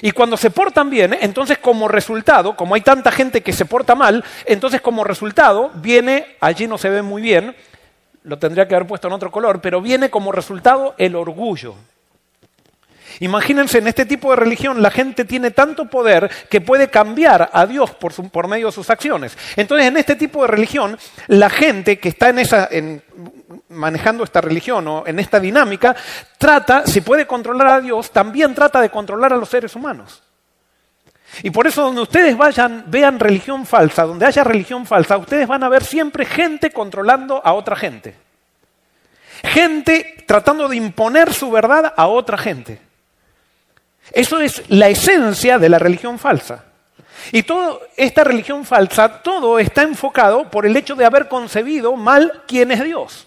Y 0.00 0.12
cuando 0.12 0.36
se 0.36 0.50
portan 0.50 0.90
bien, 0.90 1.16
entonces 1.20 1.58
como 1.58 1.88
resultado, 1.88 2.56
como 2.56 2.74
hay 2.74 2.80
tanta 2.80 3.12
gente 3.12 3.42
que 3.42 3.52
se 3.52 3.64
porta 3.64 3.94
mal, 3.94 4.24
entonces 4.46 4.80
como 4.80 5.04
resultado 5.04 5.70
viene, 5.74 6.36
allí 6.40 6.66
no 6.66 6.78
se 6.78 6.88
ve 6.90 7.02
muy 7.02 7.22
bien, 7.22 7.54
lo 8.24 8.38
tendría 8.38 8.66
que 8.68 8.74
haber 8.74 8.86
puesto 8.86 9.08
en 9.08 9.14
otro 9.14 9.30
color, 9.30 9.60
pero 9.60 9.80
viene 9.80 10.10
como 10.10 10.32
resultado 10.32 10.94
el 10.98 11.16
orgullo. 11.16 11.74
Imagínense, 13.22 13.78
en 13.78 13.86
este 13.86 14.04
tipo 14.04 14.30
de 14.30 14.36
religión 14.36 14.82
la 14.82 14.90
gente 14.90 15.24
tiene 15.24 15.52
tanto 15.52 15.84
poder 15.84 16.28
que 16.50 16.60
puede 16.60 16.90
cambiar 16.90 17.50
a 17.52 17.66
Dios 17.66 17.92
por, 17.92 18.48
medio 18.48 18.66
de 18.66 18.72
sus 18.72 18.90
acciones. 18.90 19.38
Entonces, 19.54 19.86
en 19.86 19.96
este 19.96 20.16
tipo 20.16 20.42
de 20.42 20.48
religión, 20.48 20.98
la 21.28 21.48
gente 21.48 22.00
que 22.00 22.08
está 22.08 22.30
en 22.30 22.40
esa, 22.40 22.68
manejando 23.68 24.24
esta 24.24 24.40
religión 24.40 24.88
o 24.88 25.04
en 25.06 25.20
esta 25.20 25.38
dinámica, 25.38 25.94
trata, 26.36 26.84
si 26.84 27.00
puede 27.00 27.24
controlar 27.24 27.68
a 27.68 27.80
Dios, 27.80 28.10
también 28.10 28.56
trata 28.56 28.80
de 28.80 28.90
controlar 28.90 29.32
a 29.32 29.36
los 29.36 29.48
seres 29.48 29.76
humanos. 29.76 30.20
Y 31.44 31.50
por 31.50 31.68
eso 31.68 31.82
donde 31.82 32.00
ustedes 32.00 32.36
vayan, 32.36 32.86
vean 32.88 33.20
religión 33.20 33.66
falsa, 33.66 34.02
donde 34.02 34.26
haya 34.26 34.42
religión 34.42 34.84
falsa, 34.84 35.16
ustedes 35.16 35.46
van 35.46 35.62
a 35.62 35.68
ver 35.68 35.84
siempre 35.84 36.24
gente 36.24 36.72
controlando 36.72 37.40
a 37.44 37.52
otra 37.52 37.76
gente. 37.76 38.16
Gente 39.44 40.24
tratando 40.26 40.66
de 40.66 40.74
imponer 40.74 41.32
su 41.32 41.52
verdad 41.52 41.94
a 41.96 42.08
otra 42.08 42.36
gente. 42.36 42.90
Eso 44.12 44.40
es 44.40 44.62
la 44.68 44.88
esencia 44.88 45.58
de 45.58 45.68
la 45.68 45.78
religión 45.78 46.18
falsa. 46.18 46.64
Y 47.30 47.42
toda 47.44 47.78
esta 47.96 48.24
religión 48.24 48.64
falsa, 48.64 49.22
todo 49.22 49.58
está 49.58 49.82
enfocado 49.82 50.50
por 50.50 50.66
el 50.66 50.76
hecho 50.76 50.94
de 50.94 51.04
haber 51.04 51.28
concebido 51.28 51.96
mal 51.96 52.42
quién 52.46 52.72
es 52.72 52.82
Dios. 52.82 53.26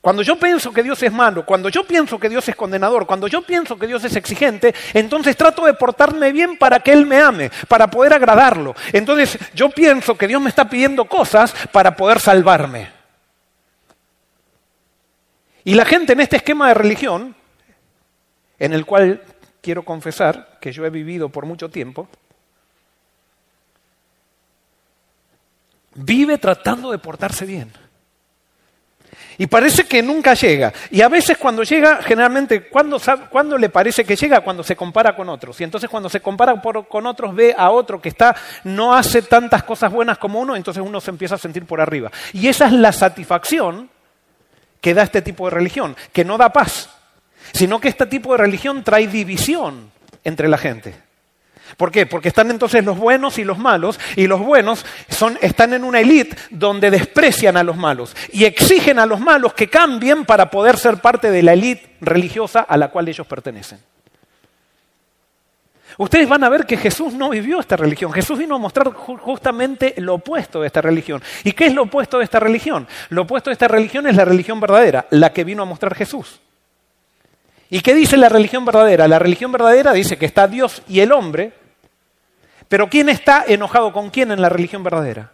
Cuando 0.00 0.22
yo 0.22 0.36
pienso 0.36 0.70
que 0.70 0.82
Dios 0.82 1.02
es 1.02 1.12
malo, 1.12 1.46
cuando 1.46 1.70
yo 1.70 1.86
pienso 1.86 2.18
que 2.18 2.28
Dios 2.28 2.46
es 2.46 2.54
condenador, 2.54 3.06
cuando 3.06 3.26
yo 3.26 3.40
pienso 3.40 3.78
que 3.78 3.86
Dios 3.86 4.04
es 4.04 4.14
exigente, 4.16 4.74
entonces 4.92 5.34
trato 5.34 5.64
de 5.64 5.72
portarme 5.72 6.30
bien 6.30 6.58
para 6.58 6.80
que 6.80 6.92
Él 6.92 7.06
me 7.06 7.20
ame, 7.20 7.50
para 7.68 7.86
poder 7.86 8.12
agradarlo. 8.12 8.74
Entonces 8.92 9.38
yo 9.54 9.70
pienso 9.70 10.14
que 10.14 10.26
Dios 10.28 10.42
me 10.42 10.50
está 10.50 10.68
pidiendo 10.68 11.06
cosas 11.06 11.54
para 11.72 11.96
poder 11.96 12.20
salvarme. 12.20 12.90
Y 15.64 15.72
la 15.74 15.86
gente 15.86 16.12
en 16.12 16.20
este 16.20 16.36
esquema 16.36 16.68
de 16.68 16.74
religión, 16.74 17.34
en 18.58 18.74
el 18.74 18.84
cual 18.84 19.22
quiero 19.64 19.82
confesar 19.82 20.58
que 20.60 20.72
yo 20.72 20.84
he 20.84 20.90
vivido 20.90 21.30
por 21.30 21.46
mucho 21.46 21.70
tiempo, 21.70 22.06
vive 25.94 26.36
tratando 26.36 26.90
de 26.90 26.98
portarse 26.98 27.46
bien. 27.46 27.72
Y 29.38 29.46
parece 29.46 29.84
que 29.84 30.02
nunca 30.02 30.34
llega. 30.34 30.72
Y 30.90 31.00
a 31.00 31.08
veces 31.08 31.38
cuando 31.38 31.62
llega, 31.62 32.02
generalmente, 32.02 32.68
¿cuándo, 32.68 33.58
le 33.58 33.68
parece 33.68 34.04
que 34.04 34.14
llega? 34.14 34.42
Cuando 34.42 34.62
se 34.62 34.76
compara 34.76 35.16
con 35.16 35.28
otros. 35.28 35.60
Y 35.60 35.64
entonces 35.64 35.88
cuando 35.90 36.08
se 36.08 36.20
compara 36.20 36.60
con 36.60 37.06
otros, 37.06 37.34
ve 37.34 37.54
a 37.56 37.70
otro 37.70 38.00
que 38.00 38.10
está, 38.10 38.36
no 38.64 38.94
hace 38.94 39.22
tantas 39.22 39.64
cosas 39.64 39.90
buenas 39.90 40.18
como 40.18 40.40
uno, 40.40 40.54
entonces 40.54 40.82
uno 40.84 41.00
se 41.00 41.10
empieza 41.10 41.34
a 41.36 41.38
sentir 41.38 41.64
por 41.64 41.80
arriba. 41.80 42.12
Y 42.32 42.46
esa 42.46 42.66
es 42.66 42.72
la 42.72 42.92
satisfacción 42.92 43.90
que 44.80 44.94
da 44.94 45.02
este 45.02 45.22
tipo 45.22 45.46
de 45.46 45.50
religión, 45.50 45.96
que 46.12 46.24
no 46.24 46.36
da 46.36 46.50
paz, 46.50 46.90
sino 47.54 47.80
que 47.80 47.88
este 47.88 48.06
tipo 48.06 48.32
de 48.32 48.38
religión 48.38 48.82
trae 48.82 49.06
división 49.06 49.90
entre 50.24 50.48
la 50.48 50.58
gente. 50.58 50.94
¿Por 51.76 51.90
qué? 51.90 52.04
Porque 52.04 52.28
están 52.28 52.50
entonces 52.50 52.84
los 52.84 52.98
buenos 52.98 53.38
y 53.38 53.44
los 53.44 53.58
malos, 53.58 53.98
y 54.16 54.26
los 54.26 54.40
buenos 54.40 54.84
están 55.40 55.72
en 55.72 55.84
una 55.84 56.00
élite 56.00 56.36
donde 56.50 56.90
desprecian 56.90 57.56
a 57.56 57.62
los 57.62 57.76
malos 57.76 58.14
y 58.32 58.44
exigen 58.44 58.98
a 58.98 59.06
los 59.06 59.20
malos 59.20 59.54
que 59.54 59.68
cambien 59.68 60.24
para 60.24 60.50
poder 60.50 60.76
ser 60.76 60.98
parte 60.98 61.30
de 61.30 61.42
la 61.42 61.54
élite 61.54 61.96
religiosa 62.00 62.60
a 62.60 62.76
la 62.76 62.88
cual 62.88 63.08
ellos 63.08 63.26
pertenecen. 63.26 63.78
Ustedes 65.96 66.28
van 66.28 66.42
a 66.42 66.48
ver 66.48 66.66
que 66.66 66.76
Jesús 66.76 67.14
no 67.14 67.30
vivió 67.30 67.60
esta 67.60 67.76
religión. 67.76 68.12
Jesús 68.12 68.36
vino 68.36 68.56
a 68.56 68.58
mostrar 68.58 68.92
justamente 68.92 69.94
lo 69.98 70.14
opuesto 70.14 70.60
de 70.60 70.66
esta 70.66 70.80
religión. 70.80 71.22
¿Y 71.44 71.52
qué 71.52 71.66
es 71.66 71.74
lo 71.74 71.84
opuesto 71.84 72.18
de 72.18 72.24
esta 72.24 72.40
religión? 72.40 72.88
Lo 73.10 73.22
opuesto 73.22 73.50
de 73.50 73.52
esta 73.52 73.68
religión 73.68 74.08
es 74.08 74.16
la 74.16 74.24
religión 74.24 74.58
verdadera, 74.58 75.06
la 75.10 75.32
que 75.32 75.44
vino 75.44 75.62
a 75.62 75.66
mostrar 75.66 75.94
Jesús. 75.94 76.40
¿Y 77.74 77.80
qué 77.80 77.92
dice 77.92 78.16
la 78.16 78.28
religión 78.28 78.64
verdadera? 78.64 79.08
La 79.08 79.18
religión 79.18 79.50
verdadera 79.50 79.92
dice 79.92 80.16
que 80.16 80.26
está 80.26 80.46
Dios 80.46 80.82
y 80.86 81.00
el 81.00 81.10
hombre, 81.10 81.52
pero 82.68 82.88
¿quién 82.88 83.08
está 83.08 83.44
enojado 83.48 83.92
con 83.92 84.10
quién 84.10 84.30
en 84.30 84.40
la 84.40 84.48
religión 84.48 84.84
verdadera? 84.84 85.32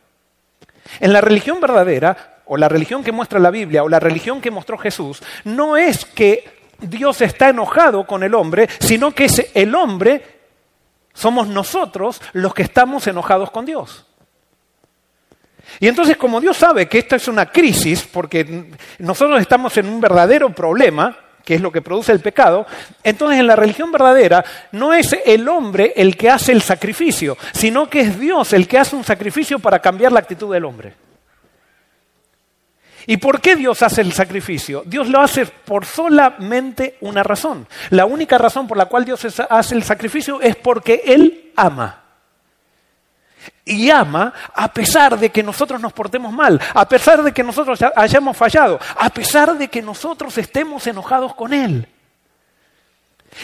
En 1.00 1.12
la 1.12 1.20
religión 1.20 1.60
verdadera, 1.60 2.38
o 2.46 2.56
la 2.56 2.70
religión 2.70 3.04
que 3.04 3.12
muestra 3.12 3.38
la 3.38 3.50
Biblia, 3.50 3.84
o 3.84 3.90
la 3.90 4.00
religión 4.00 4.40
que 4.40 4.50
mostró 4.50 4.78
Jesús, 4.78 5.22
no 5.44 5.76
es 5.76 6.06
que 6.06 6.70
Dios 6.78 7.20
está 7.20 7.50
enojado 7.50 8.06
con 8.06 8.22
el 8.22 8.34
hombre, 8.34 8.70
sino 8.78 9.10
que 9.10 9.26
es 9.26 9.50
el 9.52 9.74
hombre, 9.74 10.22
somos 11.12 11.46
nosotros 11.46 12.22
los 12.32 12.54
que 12.54 12.62
estamos 12.62 13.06
enojados 13.06 13.50
con 13.50 13.66
Dios. 13.66 14.06
Y 15.78 15.88
entonces, 15.88 16.16
como 16.16 16.40
Dios 16.40 16.56
sabe 16.56 16.88
que 16.88 17.00
esta 17.00 17.16
es 17.16 17.28
una 17.28 17.44
crisis, 17.52 18.08
porque 18.10 18.70
nosotros 18.98 19.42
estamos 19.42 19.76
en 19.76 19.90
un 19.90 20.00
verdadero 20.00 20.48
problema, 20.54 21.18
que 21.44 21.54
es 21.54 21.60
lo 21.60 21.72
que 21.72 21.82
produce 21.82 22.12
el 22.12 22.20
pecado, 22.20 22.66
entonces 23.02 23.40
en 23.40 23.46
la 23.46 23.56
religión 23.56 23.92
verdadera 23.92 24.44
no 24.72 24.92
es 24.92 25.16
el 25.24 25.48
hombre 25.48 25.92
el 25.96 26.16
que 26.16 26.30
hace 26.30 26.52
el 26.52 26.62
sacrificio, 26.62 27.36
sino 27.52 27.88
que 27.88 28.00
es 28.00 28.18
Dios 28.18 28.52
el 28.52 28.68
que 28.68 28.78
hace 28.78 28.96
un 28.96 29.04
sacrificio 29.04 29.58
para 29.58 29.78
cambiar 29.78 30.12
la 30.12 30.20
actitud 30.20 30.52
del 30.52 30.64
hombre. 30.64 30.94
¿Y 33.06 33.16
por 33.16 33.40
qué 33.40 33.56
Dios 33.56 33.82
hace 33.82 34.02
el 34.02 34.12
sacrificio? 34.12 34.82
Dios 34.86 35.08
lo 35.08 35.20
hace 35.20 35.46
por 35.46 35.86
solamente 35.86 36.96
una 37.00 37.22
razón. 37.22 37.66
La 37.90 38.04
única 38.04 38.38
razón 38.38 38.68
por 38.68 38.76
la 38.76 38.86
cual 38.86 39.04
Dios 39.04 39.26
hace 39.48 39.74
el 39.74 39.82
sacrificio 39.82 40.40
es 40.40 40.54
porque 40.56 41.02
Él 41.06 41.52
ama 41.56 41.99
y 43.70 43.90
ama 43.90 44.32
a 44.54 44.72
pesar 44.72 45.18
de 45.18 45.30
que 45.30 45.42
nosotros 45.42 45.80
nos 45.80 45.92
portemos 45.92 46.32
mal, 46.32 46.60
a 46.74 46.88
pesar 46.88 47.22
de 47.22 47.32
que 47.32 47.44
nosotros 47.44 47.78
hayamos 47.94 48.36
fallado, 48.36 48.80
a 48.96 49.08
pesar 49.10 49.56
de 49.56 49.68
que 49.68 49.80
nosotros 49.80 50.36
estemos 50.38 50.86
enojados 50.86 51.34
con 51.34 51.52
Él. 51.52 51.86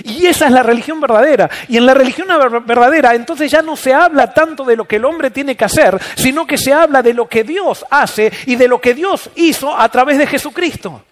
Y 0.02 0.26
esa 0.26 0.47
es 0.47 0.52
la 0.52 0.64
religión 0.64 1.00
verdadera. 1.00 1.49
Y 1.68 1.76
en 1.76 1.87
la 1.87 1.95
religión 1.95 2.26
verdadera 2.66 3.14
entonces 3.14 3.50
ya 3.50 3.62
no 3.62 3.76
se 3.76 3.95
habla 3.95 4.35
tanto 4.35 4.64
de 4.64 4.75
lo 4.75 4.85
que 4.85 4.97
el 4.97 5.04
hombre 5.04 5.30
tiene 5.30 5.56
que 5.56 5.64
hacer, 5.64 5.99
sino 6.16 6.45
que 6.45 6.59
se 6.59 6.73
habla 6.73 7.02
de 7.02 7.14
lo 7.14 7.28
que 7.28 7.45
Dios 7.45 7.87
hace 7.88 8.33
y 8.47 8.56
de 8.56 8.66
lo 8.66 8.80
que 8.80 8.95
Dios 8.95 9.30
hizo 9.37 9.78
a 9.78 9.88
través 9.88 10.18
de 10.18 10.26
Jesucristo. 10.26 11.04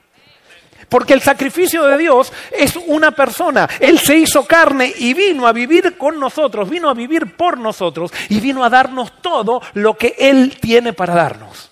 Porque 0.89 1.15
el 1.15 1.21
sacrificio 1.21 1.85
de 1.85 1.99
Dios 1.99 2.33
es 2.53 2.77
una 2.87 3.11
persona. 3.11 3.69
Él 3.81 3.99
se 3.99 4.17
hizo 4.17 4.47
carne 4.47 4.93
y 4.99 5.15
vino 5.15 5.47
a 5.47 5.53
vivir 5.53 5.97
con 5.97 6.19
nosotros, 6.19 6.69
vino 6.69 6.89
a 6.89 6.95
vivir 6.95 7.37
por 7.37 7.59
nosotros 7.59 8.13
y 8.29 8.41
vino 8.41 8.65
a 8.65 8.71
darnos 8.71 9.21
todo 9.21 9.63
lo 9.75 9.97
que 9.97 10.15
Él 10.19 10.57
tiene 10.61 10.93
para 10.93 11.15
darnos. 11.15 11.71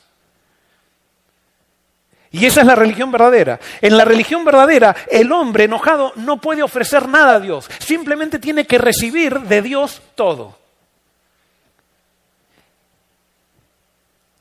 Y 2.33 2.47
esa 2.47 2.63
es 2.63 2.67
la 2.67 2.75
religión 2.75 3.13
verdadera. 3.13 3.61
En 3.83 3.97
la 3.97 4.07
religión 4.07 4.45
verdadera, 4.45 4.97
el 5.11 5.31
hombre 5.33 5.65
enojado 5.65 6.13
no 6.17 6.41
puede 6.41 6.63
ofrecer 6.63 7.07
nada 7.07 7.35
a 7.35 7.41
Dios, 7.41 7.69
simplemente 7.79 8.39
tiene 8.39 8.67
que 8.67 8.79
recibir 8.79 9.39
de 9.41 9.61
Dios 9.61 10.01
todo. 10.15 10.57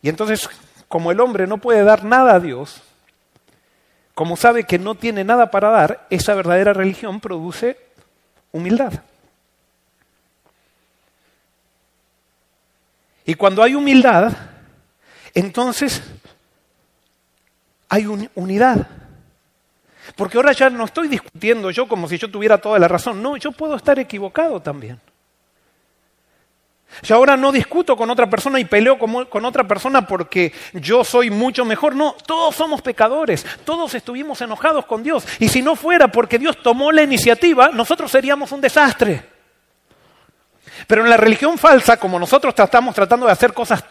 Y 0.01 0.09
entonces, 0.09 0.49
como 0.87 1.11
el 1.11 1.19
hombre 1.19 1.45
no 1.47 1.57
puede 1.57 1.83
dar 1.83 2.05
nada 2.05 2.35
a 2.35 2.39
Dios, 2.39 2.81
como 4.21 4.37
sabe 4.37 4.65
que 4.65 4.77
no 4.77 4.93
tiene 4.93 5.23
nada 5.23 5.49
para 5.49 5.71
dar, 5.71 6.05
esa 6.11 6.35
verdadera 6.35 6.73
religión 6.73 7.19
produce 7.19 7.75
humildad. 8.51 8.93
Y 13.25 13.33
cuando 13.33 13.63
hay 13.63 13.73
humildad, 13.73 14.31
entonces 15.33 16.03
hay 17.89 18.05
unidad. 18.35 18.87
Porque 20.15 20.37
ahora 20.37 20.51
ya 20.51 20.69
no 20.69 20.85
estoy 20.85 21.07
discutiendo 21.07 21.71
yo 21.71 21.87
como 21.87 22.07
si 22.07 22.19
yo 22.19 22.29
tuviera 22.29 22.59
toda 22.59 22.77
la 22.77 22.87
razón. 22.87 23.23
No, 23.23 23.37
yo 23.37 23.51
puedo 23.51 23.75
estar 23.75 23.97
equivocado 23.97 24.61
también. 24.61 25.01
Yo 27.03 27.15
ahora 27.15 27.37
no 27.37 27.51
discuto 27.51 27.95
con 27.95 28.09
otra 28.09 28.29
persona 28.29 28.59
y 28.59 28.65
peleo 28.65 28.99
con, 28.99 29.45
otra 29.45 29.63
persona 29.67 30.05
porque 30.05 30.53
yo 30.73 31.03
soy 31.03 31.29
mucho 31.29 31.65
mejor. 31.65 31.95
No, 31.95 32.15
todos 32.25 32.55
somos 32.55 32.81
pecadores, 32.81 33.45
todos 33.65 33.93
estuvimos 33.95 34.41
enojados 34.41 34.85
con 34.85 35.01
Dios. 35.01 35.25
Y 35.39 35.47
si 35.47 35.61
no 35.61 35.75
fuera 35.75 36.09
porque 36.09 36.37
Dios 36.37 36.61
tomó 36.61 36.91
la 36.91 37.03
iniciativa, 37.03 37.69
nosotros 37.69 38.11
seríamos 38.11 38.51
un 38.51 38.61
desastre. 38.61 39.25
Pero 40.87 41.03
en 41.03 41.09
la 41.09 41.17
religión 41.17 41.57
falsa, 41.57 41.97
como 41.97 42.19
nosotros 42.19 42.53
estamos 42.57 42.93
tratando 42.93 43.25
de 43.25 43.31
hacer 43.31 43.53
cosas 43.53 43.83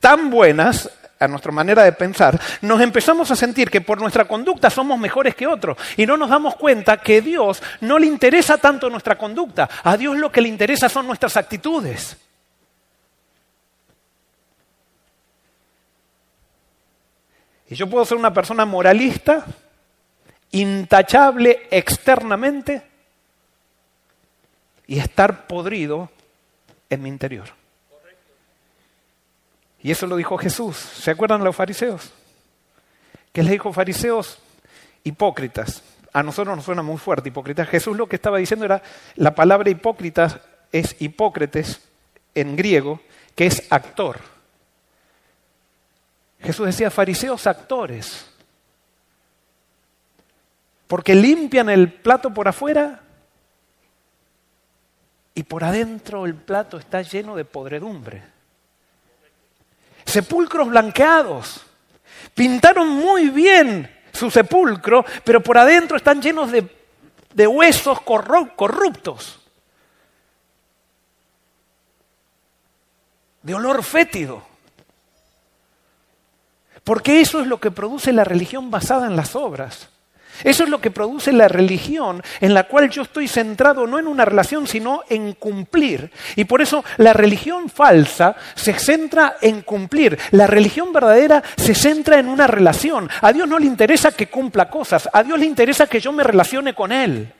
tan 0.00 0.30
buenas, 0.30 0.90
a 1.18 1.28
nuestra 1.28 1.52
manera 1.52 1.84
de 1.84 1.92
pensar, 1.92 2.40
nos 2.60 2.80
empezamos 2.80 3.30
a 3.30 3.36
sentir 3.36 3.70
que 3.70 3.80
por 3.80 4.00
nuestra 4.00 4.26
conducta 4.26 4.70
somos 4.70 4.98
mejores 4.98 5.34
que 5.34 5.46
otros 5.46 5.78
y 5.96 6.06
no 6.06 6.16
nos 6.16 6.30
damos 6.30 6.56
cuenta 6.56 6.96
que 6.98 7.20
Dios 7.20 7.62
no 7.80 7.98
le 7.98 8.06
interesa 8.06 8.58
tanto 8.58 8.90
nuestra 8.90 9.16
conducta, 9.16 9.68
a 9.82 9.96
Dios 9.96 10.16
lo 10.16 10.30
que 10.30 10.40
le 10.40 10.48
interesa 10.48 10.88
son 10.88 11.06
nuestras 11.06 11.36
actitudes. 11.36 12.16
Y 17.68 17.74
yo 17.74 17.88
puedo 17.88 18.04
ser 18.04 18.18
una 18.18 18.32
persona 18.32 18.64
moralista, 18.64 19.44
intachable 20.50 21.66
externamente 21.70 22.82
y 24.86 24.98
estar 24.98 25.46
podrido 25.46 26.10
en 26.90 27.02
mi 27.02 27.08
interior. 27.08 27.63
Y 29.84 29.90
eso 29.90 30.06
lo 30.06 30.16
dijo 30.16 30.38
Jesús. 30.38 30.78
¿Se 30.78 31.10
acuerdan 31.10 31.44
los 31.44 31.54
fariseos? 31.54 32.10
¿Qué 33.34 33.42
les 33.42 33.52
dijo 33.52 33.70
fariseos? 33.70 34.38
Hipócritas. 35.04 35.82
A 36.10 36.22
nosotros 36.22 36.56
nos 36.56 36.64
suena 36.64 36.80
muy 36.80 36.96
fuerte 36.96 37.28
hipócritas. 37.28 37.68
Jesús 37.68 37.94
lo 37.94 38.08
que 38.08 38.16
estaba 38.16 38.38
diciendo 38.38 38.64
era, 38.64 38.82
la 39.16 39.34
palabra 39.34 39.68
hipócritas 39.68 40.40
es 40.72 40.96
hipócrates 41.02 41.82
en 42.34 42.56
griego, 42.56 43.02
que 43.34 43.44
es 43.44 43.70
actor. 43.70 44.20
Jesús 46.40 46.64
decía, 46.64 46.90
fariseos 46.90 47.46
actores. 47.46 48.26
Porque 50.86 51.14
limpian 51.14 51.68
el 51.68 51.92
plato 51.92 52.32
por 52.32 52.48
afuera 52.48 53.02
y 55.34 55.42
por 55.42 55.62
adentro 55.62 56.24
el 56.24 56.36
plato 56.36 56.78
está 56.78 57.02
lleno 57.02 57.36
de 57.36 57.44
podredumbre 57.44 58.33
sepulcros 60.04 60.68
blanqueados. 60.68 61.64
Pintaron 62.34 62.88
muy 62.88 63.30
bien 63.30 63.90
su 64.12 64.30
sepulcro, 64.30 65.04
pero 65.24 65.42
por 65.42 65.58
adentro 65.58 65.96
están 65.96 66.20
llenos 66.20 66.50
de, 66.52 67.46
huesos 67.46 68.00
corruptos, 68.00 69.40
de 73.42 73.54
olor 73.54 73.82
fétido. 73.82 74.42
Porque 76.82 77.20
eso 77.20 77.40
es 77.40 77.46
lo 77.46 77.58
que 77.58 77.70
produce 77.70 78.12
la 78.12 78.24
religión 78.24 78.70
basada 78.70 79.06
en 79.06 79.16
las 79.16 79.34
obras. 79.34 79.88
Eso 80.42 80.64
es 80.64 80.70
lo 80.70 80.80
que 80.80 80.90
produce 80.90 81.32
la 81.32 81.48
religión 81.48 82.22
en 82.40 82.54
la 82.54 82.64
cual 82.64 82.90
yo 82.90 83.02
estoy 83.02 83.28
centrado 83.28 83.86
no 83.86 83.98
en 83.98 84.06
una 84.06 84.24
relación, 84.24 84.66
sino 84.66 85.02
en 85.08 85.34
cumplir. 85.34 86.10
Y 86.36 86.44
por 86.44 86.62
eso 86.62 86.84
la 86.96 87.12
religión 87.12 87.68
falsa 87.68 88.36
se 88.54 88.72
centra 88.74 89.36
en 89.40 89.62
cumplir. 89.62 90.18
La 90.32 90.46
religión 90.46 90.92
verdadera 90.92 91.42
se 91.56 91.74
centra 91.74 92.18
en 92.18 92.28
una 92.28 92.46
relación. 92.46 93.08
A 93.20 93.32
Dios 93.32 93.48
no 93.48 93.58
le 93.58 93.66
interesa 93.66 94.12
que 94.12 94.28
cumpla 94.28 94.68
cosas, 94.68 95.08
a 95.12 95.22
Dios 95.22 95.38
le 95.38 95.46
interesa 95.46 95.86
que 95.86 96.00
yo 96.00 96.12
me 96.12 96.24
relacione 96.24 96.74
con 96.74 96.92
Él. 96.92 97.32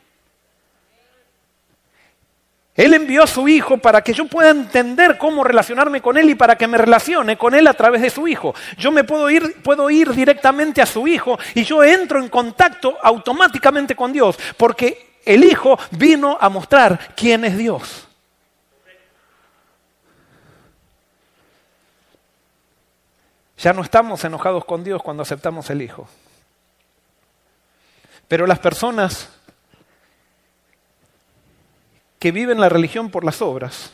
Él 2.75 2.93
envió 2.93 3.23
a 3.23 3.29
su 3.29 3.47
Hijo 3.47 3.79
para 3.79 4.03
que 4.03 4.13
yo 4.13 4.27
pueda 4.27 4.51
entender 4.51 5.17
cómo 5.17 5.45
relacionarme 5.45 6.03
con 6.03 6.17
Él 6.17 6.31
y 6.31 6.35
para 6.35 6.57
que 6.57 6.67
me 6.67 6.77
relacione 6.77 7.39
con 7.39 7.55
Él 7.55 7.69
a 7.69 7.75
través 7.75 8.03
de 8.03 8.11
su 8.11 8.27
Hijo. 8.27 8.53
Yo 8.77 8.91
me 8.91 9.05
puedo 9.05 9.31
ir, 9.31 9.63
puedo 9.63 9.89
ir 9.91 10.13
directamente 10.13 10.83
a 10.83 10.87
su 10.87 11.07
Hijo 11.07 11.39
y 11.55 11.63
yo 11.63 11.85
entro 11.85 12.19
en 12.19 12.29
contacto 12.29 12.97
automáticamente 13.01 13.95
con 13.95 14.13
Dios, 14.13 14.37
porque 14.57 15.21
el 15.25 15.45
Hijo 15.45 15.79
vino 15.93 16.37
a 16.41 16.49
mostrar 16.49 17.15
quién 17.15 17.45
es 17.45 17.57
Dios. 17.57 18.09
Ya 23.59 23.73
no 23.73 23.83
estamos 23.83 24.25
enojados 24.25 24.65
con 24.65 24.83
Dios 24.83 25.01
cuando 25.01 25.23
aceptamos 25.23 25.71
el 25.71 25.81
Hijo. 25.81 26.09
Pero 28.27 28.49
las 28.49 28.59
personas 28.59 29.29
que 32.25 32.33
viven 32.33 32.59
la 32.59 32.71
religión 32.71 33.11
por 33.11 33.23
las 33.23 33.43
obras, 33.43 33.93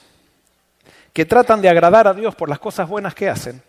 que 1.13 1.25
tratan 1.25 1.61
de 1.61 1.69
agradar 1.69 2.07
a 2.07 2.15
Dios 2.15 2.33
por 2.37 2.49
las 2.49 2.61
cosas 2.61 2.89
buenas 2.89 3.13
que 3.13 3.29
hacen, 3.29 3.61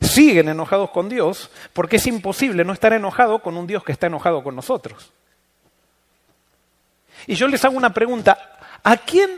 siguen 0.00 0.48
enojados 0.48 0.88
con 0.88 1.10
Dios 1.10 1.50
porque 1.74 1.96
es 1.96 2.06
imposible 2.06 2.64
no 2.64 2.72
estar 2.72 2.94
enojado 2.94 3.40
con 3.40 3.58
un 3.58 3.66
Dios 3.66 3.84
que 3.84 3.92
está 3.92 4.06
enojado 4.06 4.42
con 4.42 4.56
nosotros. 4.56 5.12
Y 7.26 7.34
yo 7.34 7.46
les 7.46 7.62
hago 7.62 7.76
una 7.76 7.92
pregunta, 7.92 8.58
¿a 8.82 8.96
quién 8.96 9.30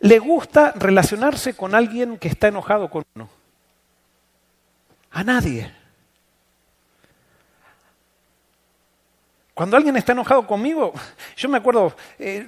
le 0.00 0.18
gusta 0.18 0.72
relacionarse 0.74 1.54
con 1.54 1.74
alguien 1.74 2.16
que 2.16 2.28
está 2.28 2.48
enojado 2.48 2.88
con 2.88 3.04
uno? 3.14 3.28
A 5.10 5.22
nadie. 5.22 5.70
Cuando 9.52 9.76
alguien 9.76 9.98
está 9.98 10.12
enojado 10.12 10.46
conmigo, 10.46 10.94
yo 11.36 11.50
me 11.50 11.58
acuerdo, 11.58 11.94
eh, 12.18 12.46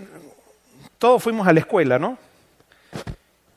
todos 1.04 1.22
fuimos 1.22 1.46
a 1.46 1.52
la 1.52 1.60
escuela, 1.60 1.98
¿no? 1.98 2.16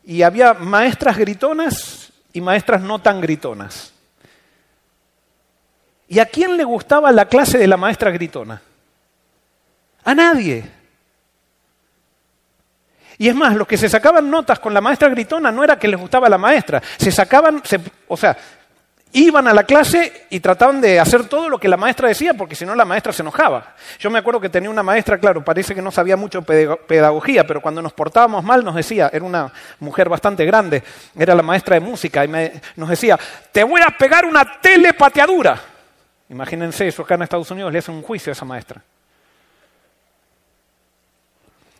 Y 0.04 0.22
había 0.22 0.54
maestras 0.54 1.18
gritonas 1.18 2.12
y 2.34 2.42
maestras 2.42 2.82
no 2.82 3.00
tan 3.00 3.22
gritonas. 3.22 3.94
¿Y 6.10 6.20
a 6.20 6.26
quién 6.26 6.58
le 6.58 6.66
gustaba 6.66 7.10
la 7.14 7.30
clase 7.30 7.58
de 7.58 7.68
la 7.68 7.78
maestra 7.78 8.12
gritona? 8.12 8.62
A 10.04 10.14
nadie. 10.14 10.70
Y 13.18 13.30
es 13.30 13.34
más, 13.34 13.56
los 13.56 13.66
que 13.66 13.78
se 13.78 13.88
sacaban 13.88 14.30
notas 14.30 14.60
con 14.60 14.74
la 14.74 14.82
maestra 14.82 15.08
gritona 15.08 15.50
no 15.50 15.64
era 15.64 15.80
que 15.80 15.88
les 15.88 15.98
gustaba 16.02 16.28
la 16.28 16.38
maestra, 16.38 16.84
se 16.98 17.14
sacaban, 17.14 17.64
o 18.10 18.18
sea, 18.18 18.38
iban 19.14 19.48
a 19.48 19.54
la 19.54 19.64
clase 19.64 20.28
y 20.30 20.40
trataban 20.40 20.82
de 20.82 21.00
hacer 21.00 21.28
todo 21.28 21.50
lo 21.50 21.60
que 21.60 21.68
la 21.68 21.78
maestra 21.78 22.08
decía, 22.08 22.34
porque 22.34 22.56
si 22.56 22.66
no 22.66 22.76
la 22.76 22.86
maestra 22.86 23.14
se 23.14 23.22
enojaba. 23.22 23.76
Yo 24.00 24.10
me 24.10 24.20
acuerdo 24.20 24.40
que 24.40 24.50
tenía 24.50 24.70
una 24.70 24.84
maestra, 24.84 25.18
claro, 25.18 25.44
parece 25.44 25.74
que 25.74 25.82
no 25.82 25.92
sabía 25.92 26.18
mucho 26.18 26.42
pedagogía, 26.42 27.46
pero 27.46 27.62
cuando 27.62 27.82
nos 27.82 27.94
portábamos 27.94 28.44
mal 28.44 28.64
nos 28.64 28.76
decía, 28.76 29.10
era 29.12 29.26
una 29.26 29.52
mujer 29.80 30.10
bastante 30.10 30.46
grande, 30.46 30.84
era 31.18 31.34
la 31.34 31.44
maestra 31.44 31.76
de 31.76 31.80
música, 31.80 32.26
y 32.26 32.52
nos 32.76 32.90
decía, 32.90 33.18
te 33.52 33.64
voy 33.64 33.82
a 33.82 33.98
pegar 33.98 34.26
una 34.26 34.60
telepateadura. 34.62 35.60
Imagínense 36.30 36.88
eso, 36.88 37.04
acá 37.04 37.16
en 37.16 37.24
Estados 37.24 37.50
Unidos 37.52 37.72
le 37.72 37.80
hacen 37.80 37.96
un 37.96 38.04
juicio 38.04 38.32
a 38.32 38.34
esa 38.34 38.46
maestra. 38.46 38.82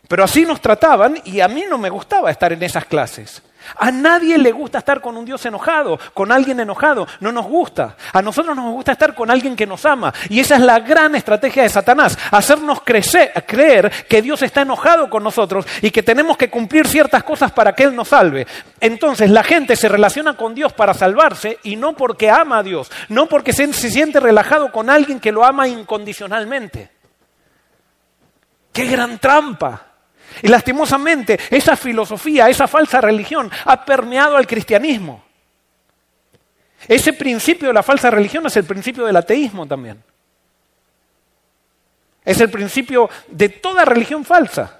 Pero 0.08 0.24
así 0.24 0.46
nos 0.46 0.60
trataban 0.60 1.20
y 1.24 1.40
a 1.40 1.48
mí 1.48 1.64
no 1.68 1.76
me 1.76 1.90
gustaba 1.90 2.30
estar 2.30 2.50
en 2.52 2.62
esas 2.62 2.86
clases. 2.86 3.42
A 3.76 3.90
nadie 3.90 4.38
le 4.38 4.52
gusta 4.52 4.78
estar 4.78 5.00
con 5.00 5.16
un 5.16 5.24
Dios 5.24 5.44
enojado, 5.46 5.98
con 6.14 6.32
alguien 6.32 6.60
enojado. 6.60 7.06
No 7.20 7.32
nos 7.32 7.46
gusta. 7.46 7.96
A 8.12 8.22
nosotros 8.22 8.56
nos 8.56 8.72
gusta 8.72 8.92
estar 8.92 9.14
con 9.14 9.30
alguien 9.30 9.56
que 9.56 9.66
nos 9.66 9.84
ama. 9.84 10.12
Y 10.28 10.40
esa 10.40 10.56
es 10.56 10.62
la 10.62 10.80
gran 10.80 11.14
estrategia 11.14 11.62
de 11.62 11.68
Satanás. 11.68 12.18
Hacernos 12.30 12.80
creer 12.82 14.06
que 14.08 14.22
Dios 14.22 14.42
está 14.42 14.62
enojado 14.62 15.10
con 15.10 15.22
nosotros 15.22 15.66
y 15.82 15.90
que 15.90 16.02
tenemos 16.02 16.36
que 16.36 16.50
cumplir 16.50 16.86
ciertas 16.86 17.22
cosas 17.22 17.52
para 17.52 17.74
que 17.74 17.84
Él 17.84 17.94
nos 17.94 18.08
salve. 18.08 18.46
Entonces 18.80 19.30
la 19.30 19.42
gente 19.42 19.76
se 19.76 19.88
relaciona 19.88 20.36
con 20.36 20.54
Dios 20.54 20.72
para 20.72 20.94
salvarse 20.94 21.58
y 21.62 21.76
no 21.76 21.94
porque 21.94 22.30
ama 22.30 22.58
a 22.58 22.62
Dios. 22.62 22.90
No 23.08 23.26
porque 23.26 23.52
se 23.52 23.72
siente 23.72 24.20
relajado 24.20 24.72
con 24.72 24.90
alguien 24.90 25.20
que 25.20 25.32
lo 25.32 25.44
ama 25.44 25.68
incondicionalmente. 25.68 26.90
¡Qué 28.72 28.86
gran 28.86 29.18
trampa! 29.18 29.87
Y 30.42 30.48
lastimosamente 30.48 31.38
esa 31.50 31.76
filosofía, 31.76 32.48
esa 32.48 32.66
falsa 32.66 33.00
religión 33.00 33.50
ha 33.64 33.84
permeado 33.84 34.36
al 34.36 34.46
cristianismo. 34.46 35.24
Ese 36.86 37.12
principio 37.12 37.68
de 37.68 37.74
la 37.74 37.82
falsa 37.82 38.10
religión 38.10 38.46
es 38.46 38.56
el 38.56 38.64
principio 38.64 39.04
del 39.04 39.16
ateísmo 39.16 39.66
también. 39.66 40.02
Es 42.24 42.40
el 42.40 42.50
principio 42.50 43.08
de 43.28 43.48
toda 43.48 43.84
religión 43.84 44.24
falsa. 44.24 44.78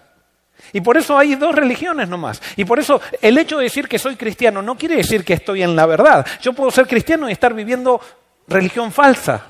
Y 0.73 0.81
por 0.81 0.97
eso 0.97 1.17
hay 1.17 1.35
dos 1.35 1.55
religiones 1.55 2.09
nomás. 2.09 2.43
Y 2.57 2.65
por 2.65 2.79
eso 2.79 3.01
el 3.23 3.39
hecho 3.39 3.59
de 3.59 3.65
decir 3.65 3.89
que 3.89 3.99
soy 3.99 4.17
cristiano 4.17 4.61
no 4.61 4.77
quiere 4.77 4.97
decir 4.97 5.25
que 5.25 5.35
estoy 5.35 5.63
en 5.63 5.75
la 5.75 5.87
verdad. 5.87 6.27
Yo 6.41 6.53
puedo 6.53 6.71
ser 6.71 6.87
cristiano 6.87 7.29
y 7.29 7.33
estar 7.33 7.55
viviendo 7.55 8.01
religión 8.47 8.93
falsa. 8.93 9.47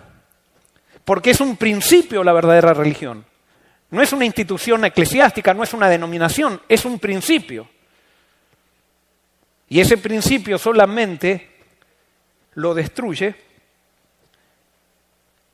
Porque 1.04 1.30
es 1.30 1.40
un 1.40 1.56
principio 1.56 2.22
la 2.22 2.32
verdadera 2.32 2.72
religión. 2.74 3.24
No 3.90 4.02
es 4.02 4.12
una 4.12 4.24
institución 4.24 4.84
eclesiástica, 4.84 5.54
no 5.54 5.62
es 5.62 5.72
una 5.72 5.88
denominación, 5.88 6.60
es 6.68 6.84
un 6.84 6.98
principio. 6.98 7.68
Y 9.68 9.80
ese 9.80 9.98
principio 9.98 10.58
solamente 10.58 11.56
lo 12.54 12.74
destruye 12.74 13.34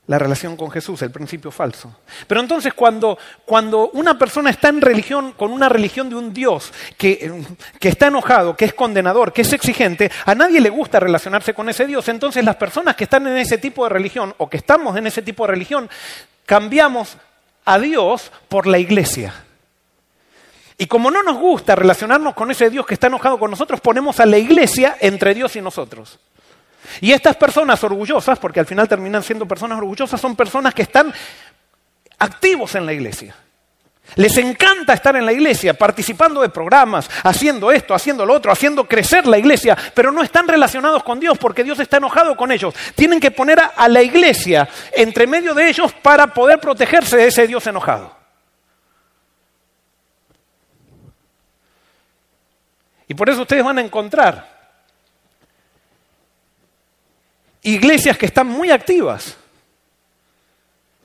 la 0.07 0.19
relación 0.19 0.57
con 0.57 0.71
Jesús, 0.71 1.01
el 1.03 1.11
principio 1.11 1.51
falso. 1.51 2.01
Pero 2.27 2.41
entonces 2.41 2.75
cuando, 2.75 3.19
cuando 3.45 3.91
una 3.91 4.19
persona 4.19 4.51
está 4.51 4.69
en 4.69 4.81
religión, 4.81 5.33
con 5.33 5.51
una 5.51 5.69
religión 5.69 6.11
de 6.11 6.17
un 6.17 6.35
Dios 6.35 6.73
que, 6.99 7.43
que, 7.81 7.89
está 7.89 8.09
enojado, 8.09 8.55
que 8.55 8.67
es 8.67 8.75
condenador, 8.75 9.33
que 9.33 9.43
es 9.43 9.53
exigente, 9.53 10.11
a 10.27 10.35
nadie 10.35 10.61
le 10.61 10.69
gusta 10.69 11.01
relacionarse 11.01 11.55
con 11.55 11.69
ese 11.69 11.87
Dios. 11.87 12.07
Entonces 12.09 12.45
las 12.45 12.57
personas 12.57 12.97
que 12.97 13.05
están 13.05 13.27
en 13.27 13.39
ese 13.39 13.59
tipo 13.59 13.85
de 13.85 13.91
religión 13.91 14.35
o 14.39 14.49
que 14.49 14.59
estamos 14.59 14.97
en 14.97 15.07
ese 15.07 15.23
tipo 15.23 15.45
de 15.47 15.53
religión, 15.53 15.89
cambiamos 16.45 17.17
a 17.65 17.79
Dios 17.79 18.31
por 18.49 18.67
la 18.67 18.79
iglesia. 18.79 19.35
Y 20.77 20.87
como 20.87 21.11
no 21.11 21.23
nos 21.23 21.37
gusta 21.37 21.77
relacionarnos 21.77 22.35
con 22.35 22.51
ese 22.51 22.69
Dios 22.69 22.85
que 22.87 22.95
está 22.95 23.07
enojado 23.07 23.39
con 23.39 23.51
nosotros, 23.51 23.81
ponemos 23.81 24.19
a 24.21 24.27
la 24.27 24.39
iglesia 24.39 24.97
entre 25.01 25.35
Dios 25.35 25.55
y 25.57 25.61
nosotros. 25.61 26.19
Y 27.01 27.13
estas 27.13 27.37
personas 27.37 27.83
orgullosas, 27.85 28.39
porque 28.39 28.61
al 28.61 28.67
final 28.67 28.89
terminan 28.89 29.23
siendo 29.23 29.47
personas 29.47 29.79
orgullosas, 29.79 30.21
son 30.21 30.37
personas 30.37 30.75
que 30.75 30.83
están 30.83 31.13
activos 32.19 32.75
en 32.75 32.87
la 32.87 32.93
iglesia. 32.93 33.35
Les 34.17 34.37
encanta 34.37 34.93
estar 34.93 35.17
en 35.17 35.27
la 35.27 35.33
iglesia, 35.33 35.75
participando 35.75 36.41
de 36.41 36.49
programas, 36.49 37.11
haciendo 37.25 37.73
esto, 37.73 37.95
haciendo 37.95 38.25
lo 38.25 38.35
otro, 38.35 38.53
haciendo 38.53 38.87
crecer 38.87 39.27
la 39.27 39.39
iglesia, 39.39 39.77
pero 39.93 40.13
no 40.13 40.23
están 40.23 40.47
relacionados 40.47 41.03
con 41.03 41.19
Dios 41.19 41.37
porque 41.39 41.65
Dios 41.65 41.81
está 41.81 41.97
enojado 41.97 42.37
con 42.37 42.53
ellos. 42.53 42.75
Tienen 42.95 43.19
que 43.19 43.33
poner 43.33 43.59
a, 43.61 43.89
la 43.89 44.03
iglesia 44.03 44.69
entre 44.93 45.27
medio 45.27 45.53
de 45.53 45.69
ellos 45.69 45.93
para 45.95 46.29
poder 46.29 46.61
protegerse 46.61 47.17
de 47.17 47.27
ese 47.27 47.47
Dios 47.47 47.67
enojado. 47.67 48.15
Y 53.09 53.15
por 53.15 53.29
eso 53.29 53.43
ustedes 53.43 53.65
van 53.65 53.79
a 53.79 53.83
encontrar 53.83 54.55
iglesias 57.63 58.17
que 58.17 58.27
están 58.27 58.47
muy 58.47 58.71
activas, 58.71 59.37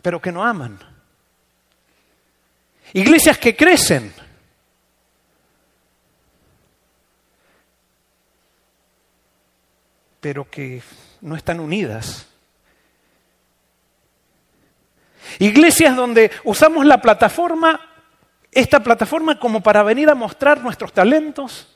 pero 0.01 0.21
que 0.21 0.31
no 0.31 0.43
aman. 0.43 0.79
Iglesias 2.93 3.37
que 3.37 3.55
crecen. 3.55 4.13
pero 10.19 10.49
que 10.49 10.81
no 11.21 11.35
están 11.35 11.59
unidas. 11.59 12.27
Iglesias 15.39 15.95
donde 15.95 16.31
usamos 16.43 16.85
la 16.85 17.01
plataforma, 17.01 17.79
esta 18.51 18.81
plataforma 18.81 19.39
como 19.39 19.61
para 19.61 19.83
venir 19.83 20.09
a 20.09 20.15
mostrar 20.15 20.61
nuestros 20.61 20.91
talentos, 20.91 21.75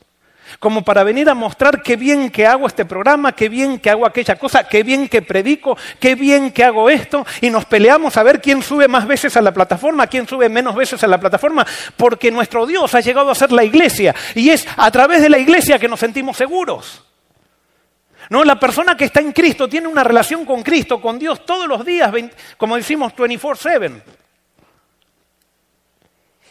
como 0.60 0.84
para 0.84 1.04
venir 1.04 1.30
a 1.30 1.34
mostrar 1.34 1.82
qué 1.82 1.96
bien 1.96 2.30
que 2.30 2.46
hago 2.46 2.68
este 2.68 2.86
programa, 2.86 3.34
qué 3.34 3.50
bien 3.50 3.80
que 3.80 3.90
hago 3.90 4.06
aquella 4.06 4.38
cosa, 4.38 4.68
qué 4.68 4.84
bien 4.84 5.08
que 5.08 5.22
predico, 5.22 5.78
qué 6.00 6.16
bien 6.16 6.52
que 6.52 6.64
hago 6.64 6.90
esto, 6.90 7.26
y 7.42 7.50
nos 7.50 7.66
peleamos 7.66 8.18
a 8.18 8.24
ver 8.24 8.42
quién 8.42 8.62
sube 8.62 8.88
más 8.88 9.08
veces 9.08 9.36
a 9.38 9.42
la 9.42 9.54
plataforma, 9.54 10.08
quién 10.08 10.28
sube 10.28 10.50
menos 10.50 10.76
veces 10.76 11.04
a 11.04 11.08
la 11.08 11.20
plataforma, 11.20 11.66
porque 11.98 12.32
nuestro 12.32 12.66
Dios 12.66 12.94
ha 12.96 13.00
llegado 13.00 13.32
a 13.32 13.36
ser 13.36 13.52
la 13.52 13.64
iglesia, 13.64 14.16
y 14.36 14.50
es 14.50 14.68
a 14.78 14.92
través 14.92 15.22
de 15.22 15.30
la 15.30 15.38
iglesia 15.38 15.80
que 15.80 15.88
nos 15.88 16.00
sentimos 16.00 16.38
seguros. 16.38 17.04
No, 18.30 18.44
la 18.44 18.60
persona 18.60 18.96
que 18.96 19.06
está 19.06 19.20
en 19.20 19.34
Cristo 19.34 19.68
tiene 19.68 19.88
una 19.88 20.04
relación 20.04 20.46
con 20.46 20.64
Cristo, 20.64 21.02
con 21.02 21.20
Dios 21.20 21.46
todos 21.46 21.68
los 21.68 21.86
días, 21.86 22.12
como 22.58 22.78
decimos 22.78 23.14
24/7. 23.14 24.02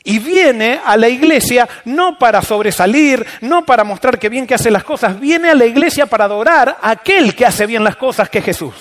Y 0.05 0.19
viene 0.19 0.81
a 0.85 0.97
la 0.97 1.09
iglesia 1.09 1.69
no 1.85 2.19
para 2.19 2.43
sobresalir, 2.43 3.25
no 3.41 3.65
para 3.65 3.85
mostrar 3.85 4.19
que 4.19 4.29
bien 4.29 4.47
que 4.47 4.55
hace 4.55 4.71
las 4.71 4.83
cosas, 4.83 5.19
viene 5.19 5.51
a 5.51 5.55
la 5.55 5.65
iglesia 5.65 6.07
para 6.07 6.25
adorar 6.25 6.79
a 6.81 6.91
aquel 6.91 7.37
que 7.37 7.47
hace 7.47 7.67
bien 7.67 7.85
las 7.85 7.97
cosas, 7.97 8.29
que 8.29 8.39
es 8.39 8.45
Jesús. 8.45 8.75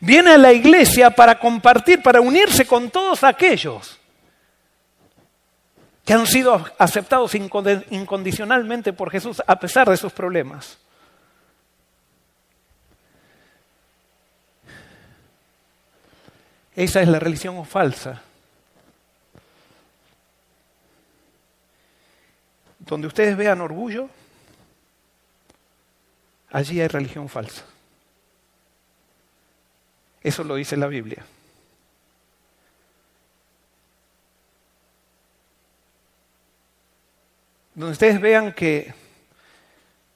Viene 0.00 0.32
a 0.32 0.38
la 0.38 0.52
iglesia 0.52 1.10
para 1.10 1.38
compartir, 1.38 2.02
para 2.02 2.20
unirse 2.20 2.66
con 2.66 2.90
todos 2.90 3.22
aquellos 3.22 3.98
que 6.04 6.14
han 6.14 6.26
sido 6.26 6.64
aceptados 6.78 7.34
incondicionalmente 7.34 8.92
por 8.92 9.10
Jesús 9.10 9.42
a 9.46 9.58
pesar 9.58 9.88
de 9.88 9.96
sus 9.96 10.12
problemas. 10.12 10.78
Esa 16.74 17.02
es 17.02 17.08
la 17.08 17.18
religión 17.18 17.64
falsa 17.66 18.22
Donde 22.88 23.06
ustedes 23.06 23.36
vean 23.36 23.60
orgullo, 23.60 24.08
allí 26.50 26.80
hay 26.80 26.88
religión 26.88 27.28
falsa. 27.28 27.62
Eso 30.22 30.42
lo 30.42 30.54
dice 30.54 30.76
la 30.76 30.86
Biblia. 30.86 31.24
Donde 37.74 37.92
ustedes 37.92 38.20
vean 38.20 38.54
que 38.54 38.92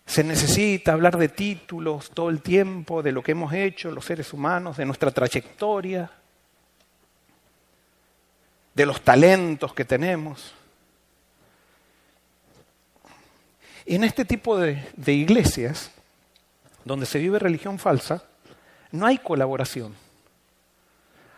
se 0.07 0.25
necesita 0.25 0.95
hablar 0.95 1.19
de 1.19 1.29
títulos 1.29 2.11
todo 2.11 2.31
el 2.31 2.41
tiempo, 2.41 3.03
de 3.03 3.13
lo 3.13 3.23
que 3.23 3.33
hemos 3.33 3.53
hecho 3.53 3.91
los 3.91 4.07
seres 4.07 4.33
humanos, 4.33 4.79
de 4.79 4.87
nuestra 4.87 5.11
trayectoria, 5.11 6.11
de 8.75 8.87
los 8.87 9.03
talentos 9.03 9.75
que 9.75 9.85
tenemos. 9.85 10.55
En 13.95 14.05
este 14.05 14.25
tipo 14.25 14.59
de, 14.59 14.83
iglesias, 15.13 15.91
donde 16.83 17.05
se 17.05 17.19
vive 17.19 17.39
religión 17.39 17.79
falsa, 17.79 18.25
no 18.91 19.05
hay 19.05 19.19
colaboración, 19.19 19.95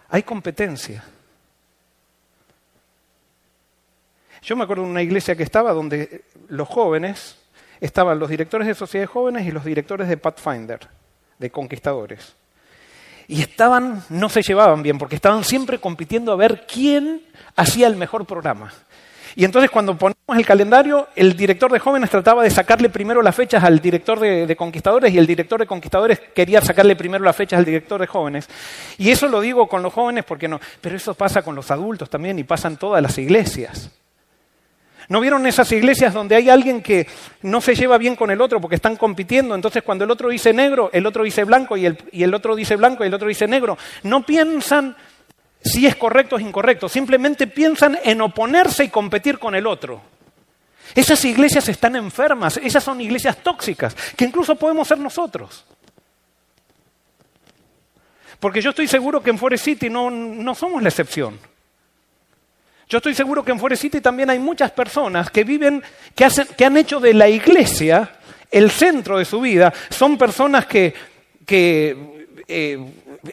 hay 0.09 0.23
competencia. 0.23 1.03
Yo 4.41 4.55
me 4.55 4.63
acuerdo 4.63 4.85
de 4.85 4.91
una 4.91 5.03
iglesia 5.03 5.35
que 5.35 5.43
estaba 5.43 5.73
donde 5.73 6.23
los 6.47 6.69
jóvenes, 6.69 7.39
estaban 7.81 8.21
los 8.21 8.31
directores 8.31 8.69
de 8.69 8.77
sociedades 8.77 9.11
jóvenes 9.11 9.49
y 9.49 9.51
los 9.51 9.65
directores 9.65 10.07
de 10.07 10.17
Pathfinder, 10.17 10.79
de 11.41 11.51
conquistadores. 11.51 12.37
Y 13.27 13.43
estaban, 13.43 14.05
no 14.11 14.29
se 14.29 14.43
llevaban 14.43 14.81
bien, 14.85 14.97
porque 14.97 15.17
estaban 15.17 15.43
siempre 15.43 15.81
compitiendo 15.81 16.31
a 16.31 16.37
ver 16.37 16.69
quién 16.69 17.21
hacía 17.57 17.89
el 17.89 17.97
mejor 17.97 18.27
programa. 18.27 18.73
Y 19.37 19.45
entonces 19.45 19.71
cuando 19.71 19.97
ponemos 19.97 20.17
el 20.37 20.47
calendario, 20.47 21.09
el 21.17 21.37
director 21.37 21.71
de 21.73 21.79
jóvenes 21.79 22.11
trataba 22.11 22.43
de 22.43 22.51
sacarle 22.51 22.89
primero 22.89 23.21
las 23.21 23.35
fechas 23.35 23.65
al 23.65 23.81
director 23.81 24.21
de, 24.21 24.57
conquistadores 24.57 25.13
y 25.13 25.19
el 25.19 25.27
director 25.27 25.59
de 25.59 25.67
conquistadores 25.67 26.21
quería 26.35 26.61
sacarle 26.61 26.95
primero 26.95 27.25
las 27.25 27.35
fechas 27.35 27.59
al 27.59 27.65
director 27.65 28.01
de 28.01 28.07
jóvenes. 28.07 28.49
Y 28.99 29.11
eso 29.11 29.27
lo 29.29 29.41
digo 29.41 29.69
con 29.69 29.83
los 29.83 29.93
jóvenes 29.93 30.25
porque 30.25 30.47
no, 30.47 30.61
pero 30.81 30.97
eso 30.97 31.15
pasa 31.15 31.43
con 31.43 31.55
los 31.55 31.71
adultos 31.71 32.09
también 32.09 32.39
y 32.39 32.45
pasa 32.45 32.69
en 32.69 32.77
todas 32.77 33.03
las 33.03 33.19
iglesias. 33.19 33.91
¿No 35.09 35.21
vieron 35.21 35.47
esas 35.47 35.71
iglesias 35.73 36.15
donde 36.15 36.35
hay 36.35 36.49
alguien 36.49 36.81
que 36.81 37.07
no 37.43 37.61
se 37.61 37.75
lleva 37.75 37.99
bien 37.99 38.17
con 38.17 38.31
el 38.31 38.41
otro 38.41 38.61
porque 38.61 38.77
están 38.77 38.97
compitiendo? 38.97 39.55
Entonces 39.55 39.83
cuando 39.83 40.05
el 40.05 40.11
otro 40.11 40.31
dice 40.31 40.53
negro, 40.53 40.91
el 40.93 41.07
otro 41.07 41.25
dice 41.25 41.45
blanco 41.45 41.77
y 41.77 41.87
el, 41.87 41.99
y 42.13 42.23
el 42.23 42.33
otro 42.33 42.57
dice 42.57 42.77
blanco 42.77 43.05
y 43.05 43.09
el 43.09 43.15
otro 43.15 43.29
dice 43.29 43.47
negro. 43.47 43.77
No 44.03 44.25
piensan 44.25 44.97
si 45.65 45.87
es 45.87 45.97
correcto 45.97 46.37
o 46.37 46.39
es 46.39 46.45
incorrecto, 46.45 46.89
simplemente 46.89 47.47
piensan 47.47 47.99
en 48.05 48.21
oponerse 48.21 48.85
y 48.85 48.89
competir 48.89 49.39
con 49.39 49.55
el 49.55 49.67
otro. 49.67 50.03
Esas 50.95 51.25
iglesias 51.25 51.69
están 51.69 51.97
enfermas, 51.97 52.59
esas 52.59 52.85
son 52.85 53.01
iglesias 53.01 53.39
tóxicas, 53.43 53.97
que 54.17 54.27
incluso 54.27 54.55
podemos 54.57 54.87
ser 54.87 54.99
nosotros. 54.99 55.65
Porque 58.39 58.61
yo 58.61 58.71
estoy 58.71 58.87
seguro 58.87 59.23
que 59.23 59.31
en 59.31 59.39
Forest 59.39 59.65
City 59.65 59.89
no, 59.89 60.11
no 60.11 60.55
somos 60.55 60.83
la 60.83 60.91
excepción. 60.91 61.39
Yo 62.89 62.99
estoy 62.99 63.15
seguro 63.15 63.43
que 63.43 63.53
en 63.53 63.59
Forest 63.59 63.83
City 63.83 64.01
también 64.03 64.29
hay 64.29 64.39
muchas 64.39 64.71
personas 64.71 65.31
que 65.31 65.45
viven, 65.45 65.83
que, 66.15 66.27
hacen, 66.27 66.47
que 66.57 66.67
han 66.67 66.77
hecho 66.77 67.01
de 67.01 67.15
la 67.15 67.29
iglesia 67.29 68.19
el 68.51 68.71
centro 68.71 69.19
de 69.19 69.25
su 69.25 69.41
vida. 69.41 69.73
Son 69.89 70.19
personas 70.19 70.67
que, 70.67 70.95
que 71.47 72.29
eh, 72.47 72.79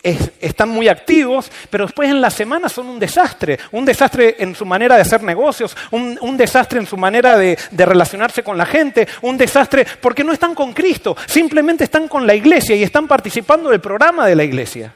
están 0.03 0.69
muy 0.69 0.87
activos, 0.87 1.51
pero 1.69 1.85
después 1.85 2.09
en 2.09 2.21
la 2.21 2.29
semana 2.29 2.69
son 2.69 2.87
un 2.87 2.99
desastre. 2.99 3.59
Un 3.71 3.85
desastre 3.85 4.35
en 4.39 4.55
su 4.55 4.65
manera 4.65 4.95
de 4.95 5.01
hacer 5.01 5.23
negocios, 5.23 5.75
un, 5.91 6.37
desastre 6.37 6.79
en 6.79 6.85
su 6.85 6.97
manera 6.97 7.37
de, 7.37 7.57
de, 7.71 7.85
relacionarse 7.85 8.43
con 8.43 8.57
la 8.57 8.65
gente, 8.65 9.07
un 9.21 9.37
desastre 9.37 9.85
porque 10.01 10.23
no 10.23 10.33
están 10.33 10.55
con 10.55 10.73
Cristo, 10.73 11.15
simplemente 11.25 11.83
están 11.83 12.07
con 12.07 12.25
la 12.25 12.33
iglesia 12.33 12.75
y 12.75 12.83
están 12.83 13.07
participando 13.07 13.69
del 13.69 13.81
programa 13.81 14.25
de 14.25 14.35
la 14.35 14.43
iglesia. 14.43 14.93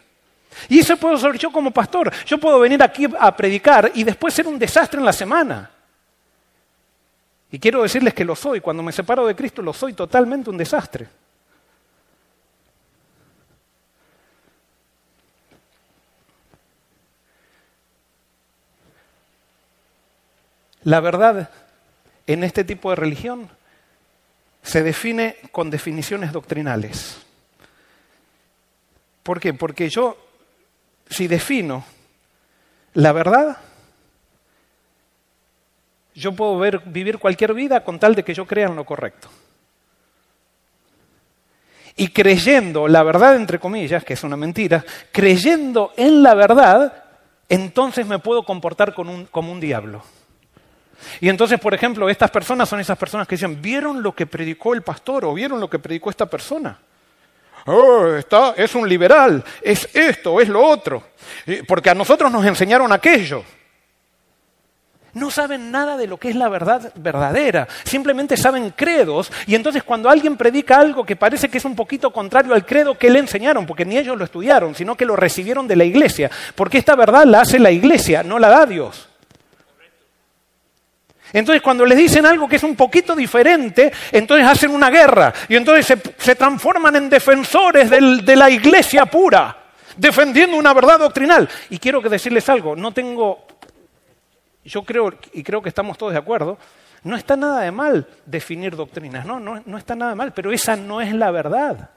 Y 0.70 0.80
eso 0.80 0.98
puedo 0.98 1.18
ser 1.18 1.38
yo 1.38 1.52
como 1.52 1.72
pastor. 1.72 2.12
Yo 2.26 2.38
puedo 2.38 2.60
venir 2.60 2.82
aquí 2.82 3.08
a 3.20 3.36
predicar 3.36 3.92
y 3.94 4.04
después 4.04 4.34
ser 4.34 4.48
un 4.48 4.58
desastre 4.58 5.00
en 5.00 5.06
la 5.06 5.14
semana. 5.14 5.70
Y 7.52 7.60
quiero 7.60 7.84
decirles 7.84 8.14
que 8.14 8.26
lo 8.26 8.36
soy. 8.36 8.62
Cuando 8.62 8.82
me 8.82 8.92
separo 8.92 9.28
de 9.28 9.36
Cristo 9.36 9.62
lo 9.62 9.74
soy 9.74 9.94
totalmente 9.94 10.50
un 10.50 10.58
desastre. 10.58 11.08
La 20.86 21.00
verdad 21.00 21.50
en 22.28 22.44
este 22.44 22.64
tipo 22.64 22.92
de 22.92 22.96
religión 22.96 23.50
se 24.62 24.84
define 24.84 25.38
con 25.52 25.72
definiciones 25.72 26.32
doctrinales. 26.32 27.18
¿Por 29.24 29.40
qué? 29.40 29.54
Porque 29.54 29.90
yo, 29.90 30.16
si 31.10 31.28
defino 31.28 31.84
la 32.94 33.12
verdad, 33.14 33.58
yo 36.14 36.34
puedo 36.34 36.58
ver, 36.60 36.80
vivir 36.86 37.18
cualquier 37.18 37.56
vida 37.56 37.84
con 37.84 38.00
tal 38.00 38.14
de 38.14 38.24
que 38.24 38.36
yo 38.36 38.46
crea 38.46 38.68
en 38.68 38.76
lo 38.76 38.86
correcto. 38.86 39.28
Y 41.96 42.10
creyendo 42.10 42.88
la 42.88 43.02
verdad, 43.02 43.36
entre 43.36 43.58
comillas, 43.58 44.04
que 44.04 44.14
es 44.14 44.24
una 44.24 44.38
mentira, 44.38 44.86
creyendo 45.12 45.94
en 45.98 46.22
la 46.22 46.36
verdad, 46.36 47.06
entonces 47.50 48.06
me 48.06 48.20
puedo 48.20 48.44
comportar 48.44 48.94
como 48.94 49.52
un 49.52 49.60
diablo. 49.60 50.04
Y 51.22 51.30
entonces, 51.30 51.60
por 51.60 51.74
ejemplo, 51.74 52.10
estas 52.10 52.32
personas 52.32 52.70
son 52.70 52.80
esas 52.80 52.98
personas 52.98 53.28
que 53.28 53.36
dicen, 53.36 53.62
¿vieron 53.62 54.02
lo 54.02 54.14
que 54.14 54.26
predicó 54.26 54.74
el 54.74 54.82
pastor 54.82 55.26
o 55.26 55.34
vieron 55.34 55.60
lo 55.60 55.70
que 55.70 55.80
predicó 55.80 56.10
esta 56.10 56.26
persona? 56.26 56.78
oh, 57.66 58.16
está, 58.16 58.54
es 58.58 58.76
un 58.76 58.88
liberal, 58.88 59.44
es 59.62 59.90
esto, 59.94 60.40
es 60.40 60.50
lo 60.50 60.64
otro, 60.64 61.04
porque 61.68 61.90
a 61.90 61.96
nosotros 61.96 62.32
nos 62.32 62.46
enseñaron 62.46 62.92
aquello. 62.92 63.44
No 65.14 65.32
saben 65.32 65.72
nada 65.72 65.96
de 65.96 66.08
lo 66.08 66.18
que 66.18 66.30
es 66.30 66.36
la 66.36 66.50
verdad 66.50 66.92
verdadera, 66.96 67.70
simplemente 67.86 68.36
saben 68.36 68.72
credos 68.72 69.32
y 69.48 69.56
entonces 69.56 69.82
cuando 69.82 70.10
alguien 70.10 70.36
predica 70.36 70.78
algo 70.78 71.06
que 71.06 71.16
parece 71.16 71.48
que 71.48 71.58
es 71.58 71.64
un 71.64 71.74
poquito 71.74 72.12
contrario 72.12 72.54
al 72.54 72.66
credo 72.66 72.98
que 72.98 73.10
le 73.10 73.20
enseñaron, 73.20 73.66
porque 73.66 73.86
ni 73.86 73.98
ellos 73.98 74.18
lo 74.18 74.26
estudiaron, 74.26 74.76
sino 74.76 74.96
que 74.96 75.06
lo 75.06 75.16
recibieron 75.16 75.70
de 75.70 75.78
la 75.78 75.86
iglesia, 75.86 76.30
porque 76.54 76.78
esta 76.78 76.98
verdad 76.98 77.24
la 77.26 77.42
hace 77.42 77.60
la 77.60 77.72
iglesia, 77.72 78.24
no 78.24 78.40
la 78.40 78.50
da 78.50 78.66
Dios. 78.66 79.08
Entonces 81.34 81.62
cuando 81.62 81.86
les 81.86 81.98
dicen 81.98 82.26
algo 82.26 82.48
que 82.48 82.56
es 82.56 82.64
un 82.64 82.76
poquito 82.76 83.16
diferente, 83.16 83.92
entonces 84.12 84.48
hacen 84.48 84.72
una 84.72 84.90
guerra 84.90 85.34
y 85.50 85.56
entonces 85.56 86.00
se, 86.18 86.36
transforman 86.36 86.96
en 86.96 87.10
defensores 87.10 87.90
de 87.90 88.36
la 88.36 88.50
iglesia 88.50 89.06
pura, 89.06 89.58
defendiendo 89.98 90.58
una 90.58 90.74
verdad 90.74 91.00
doctrinal. 91.00 91.50
Y 91.70 91.80
quiero 91.80 92.02
que 92.02 92.10
decirles 92.10 92.48
algo, 92.50 92.76
no 92.76 92.92
tengo, 92.92 93.46
yo 94.64 94.84
creo, 94.84 95.14
y 95.34 95.44
creo 95.44 95.62
que 95.62 95.70
estamos 95.70 95.98
todos 95.98 96.14
de 96.14 96.20
acuerdo, 96.20 96.58
no 97.04 97.16
está 97.16 97.36
nada 97.36 97.62
de 97.62 97.72
mal 97.72 98.08
definir 98.26 98.76
doctrinas, 98.76 99.26
no, 99.26 99.40
no, 99.40 99.62
no 99.66 99.78
está 99.78 99.96
nada 99.96 100.12
de 100.12 100.16
mal, 100.16 100.34
pero 100.34 100.52
esa 100.52 100.76
no 100.76 101.02
es 101.02 101.14
la 101.14 101.32
verdad. 101.32 101.90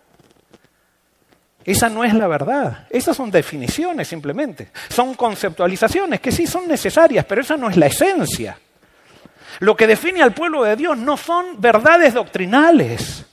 Esa 1.65 1.91
no 1.91 2.03
es 2.03 2.15
la 2.15 2.27
verdad. 2.27 2.87
Esas 2.89 3.15
son 3.15 3.31
definiciones 3.31 4.09
simplemente. 4.09 4.71
Son 4.89 5.15
conceptualizaciones 5.15 6.19
que 6.19 6.33
sí 6.33 6.47
son 6.47 6.67
necesarias, 6.67 7.27
pero 7.27 7.43
esa 7.43 7.59
no 7.59 7.69
es 7.69 7.77
la 7.77 7.87
esencia. 7.87 8.59
Lo 9.61 9.77
que 9.77 9.87
define 9.87 10.23
al 10.23 10.35
pueblo 10.35 10.63
de 10.65 10.77
Dios 10.77 10.97
no 10.97 11.17
son 11.17 11.61
verdades 11.61 12.15
doctrinales. 12.15 13.25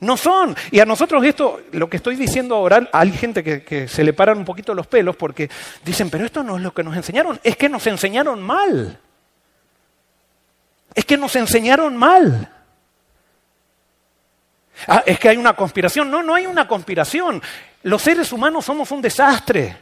No 0.00 0.16
son. 0.16 0.54
Y 0.70 0.80
a 0.80 0.84
nosotros 0.84 1.24
esto, 1.24 1.60
lo 1.72 1.88
que 1.88 1.96
estoy 1.96 2.16
diciendo 2.16 2.56
ahora, 2.56 2.88
hay 2.92 3.12
gente 3.12 3.42
que, 3.42 3.88
se 3.88 4.04
le 4.04 4.12
paran 4.12 4.38
un 4.38 4.44
poquito 4.44 4.74
los 4.74 4.86
pelos 4.86 5.16
porque 5.16 5.48
dicen, 5.84 6.10
pero 6.10 6.26
esto 6.26 6.42
no 6.42 6.56
es 6.56 6.62
lo 6.62 6.74
que 6.74 6.82
nos 6.82 6.96
enseñaron, 6.96 7.40
es 7.42 7.56
que 7.56 7.68
nos 7.68 7.86
enseñaron 7.86 8.42
mal. 8.42 9.00
Es 10.94 11.04
que 11.04 11.16
nos 11.16 11.34
enseñaron 11.36 11.96
mal. 11.96 12.52
Ah, 14.86 15.02
es 15.06 15.18
que 15.18 15.30
hay 15.30 15.36
una 15.36 15.54
conspiración. 15.54 16.10
No, 16.10 16.22
no 16.22 16.34
hay 16.34 16.46
una 16.46 16.68
conspiración. 16.68 17.42
Los 17.82 18.02
seres 18.02 18.32
humanos 18.32 18.64
somos 18.64 18.90
un 18.90 19.00
desastre. 19.00 19.76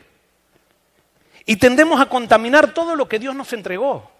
Y 1.47 1.57
tendemos 1.57 2.01
a 2.01 2.07
contaminar 2.07 2.73
todo 2.73 2.95
lo 2.97 3.09
que 3.09 3.19
Dios 3.19 3.35
nos 3.35 3.53
entregó. 3.53 4.14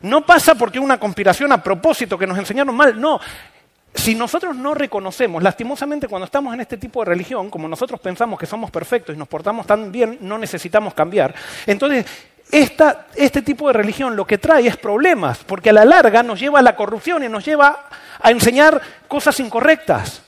No 0.00 0.24
pasa 0.24 0.54
porque 0.54 0.78
una 0.78 0.98
conspiración 0.98 1.52
a 1.52 1.62
propósito 1.62 2.18
que 2.18 2.26
nos 2.26 2.38
enseñaron 2.38 2.74
mal, 2.74 3.00
no. 3.00 3.20
Si 3.94 4.14
nosotros 4.14 4.56
no 4.56 4.72
reconocemos, 4.72 5.42
lastimosamente 5.42 6.06
cuando 6.06 6.24
estamos 6.24 6.54
en 6.54 6.60
este 6.60 6.76
tipo 6.76 7.00
de 7.00 7.06
religión, 7.06 7.50
como 7.50 7.68
nosotros 7.68 8.00
pensamos 8.00 8.38
que 8.38 8.46
somos 8.46 8.70
perfectos 8.70 9.14
y 9.14 9.18
nos 9.18 9.28
portamos 9.28 9.66
tan 9.66 9.90
bien, 9.90 10.18
no 10.20 10.38
necesitamos 10.38 10.94
cambiar, 10.94 11.34
entonces 11.66 12.06
este 12.52 13.42
tipo 13.42 13.68
de 13.68 13.74
religión 13.74 14.16
lo 14.16 14.26
que 14.26 14.38
trae 14.38 14.66
es 14.66 14.76
problemas, 14.76 15.38
porque 15.44 15.70
a 15.70 15.72
la 15.72 15.84
larga 15.84 16.22
nos 16.22 16.40
lleva 16.40 16.60
a 16.60 16.62
la 16.62 16.76
corrupción 16.76 17.22
y 17.24 17.28
nos 17.28 17.44
lleva 17.44 17.88
a 18.20 18.30
enseñar 18.30 18.80
cosas 19.08 19.38
incorrectas. 19.40 20.22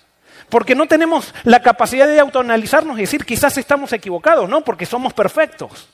Porque 0.49 0.75
no 0.75 0.87
tenemos 0.87 1.35
la 1.45 1.63
capacidad 1.63 2.07
de 2.07 2.21
autoanalizarnos 2.21 2.99
y 2.99 3.03
decir 3.03 3.25
quizás 3.25 3.57
estamos 3.57 3.93
equivocados, 3.93 4.49
no, 4.49 4.61
porque 4.63 4.87
somos 4.87 5.15
perfectos. 5.15 5.89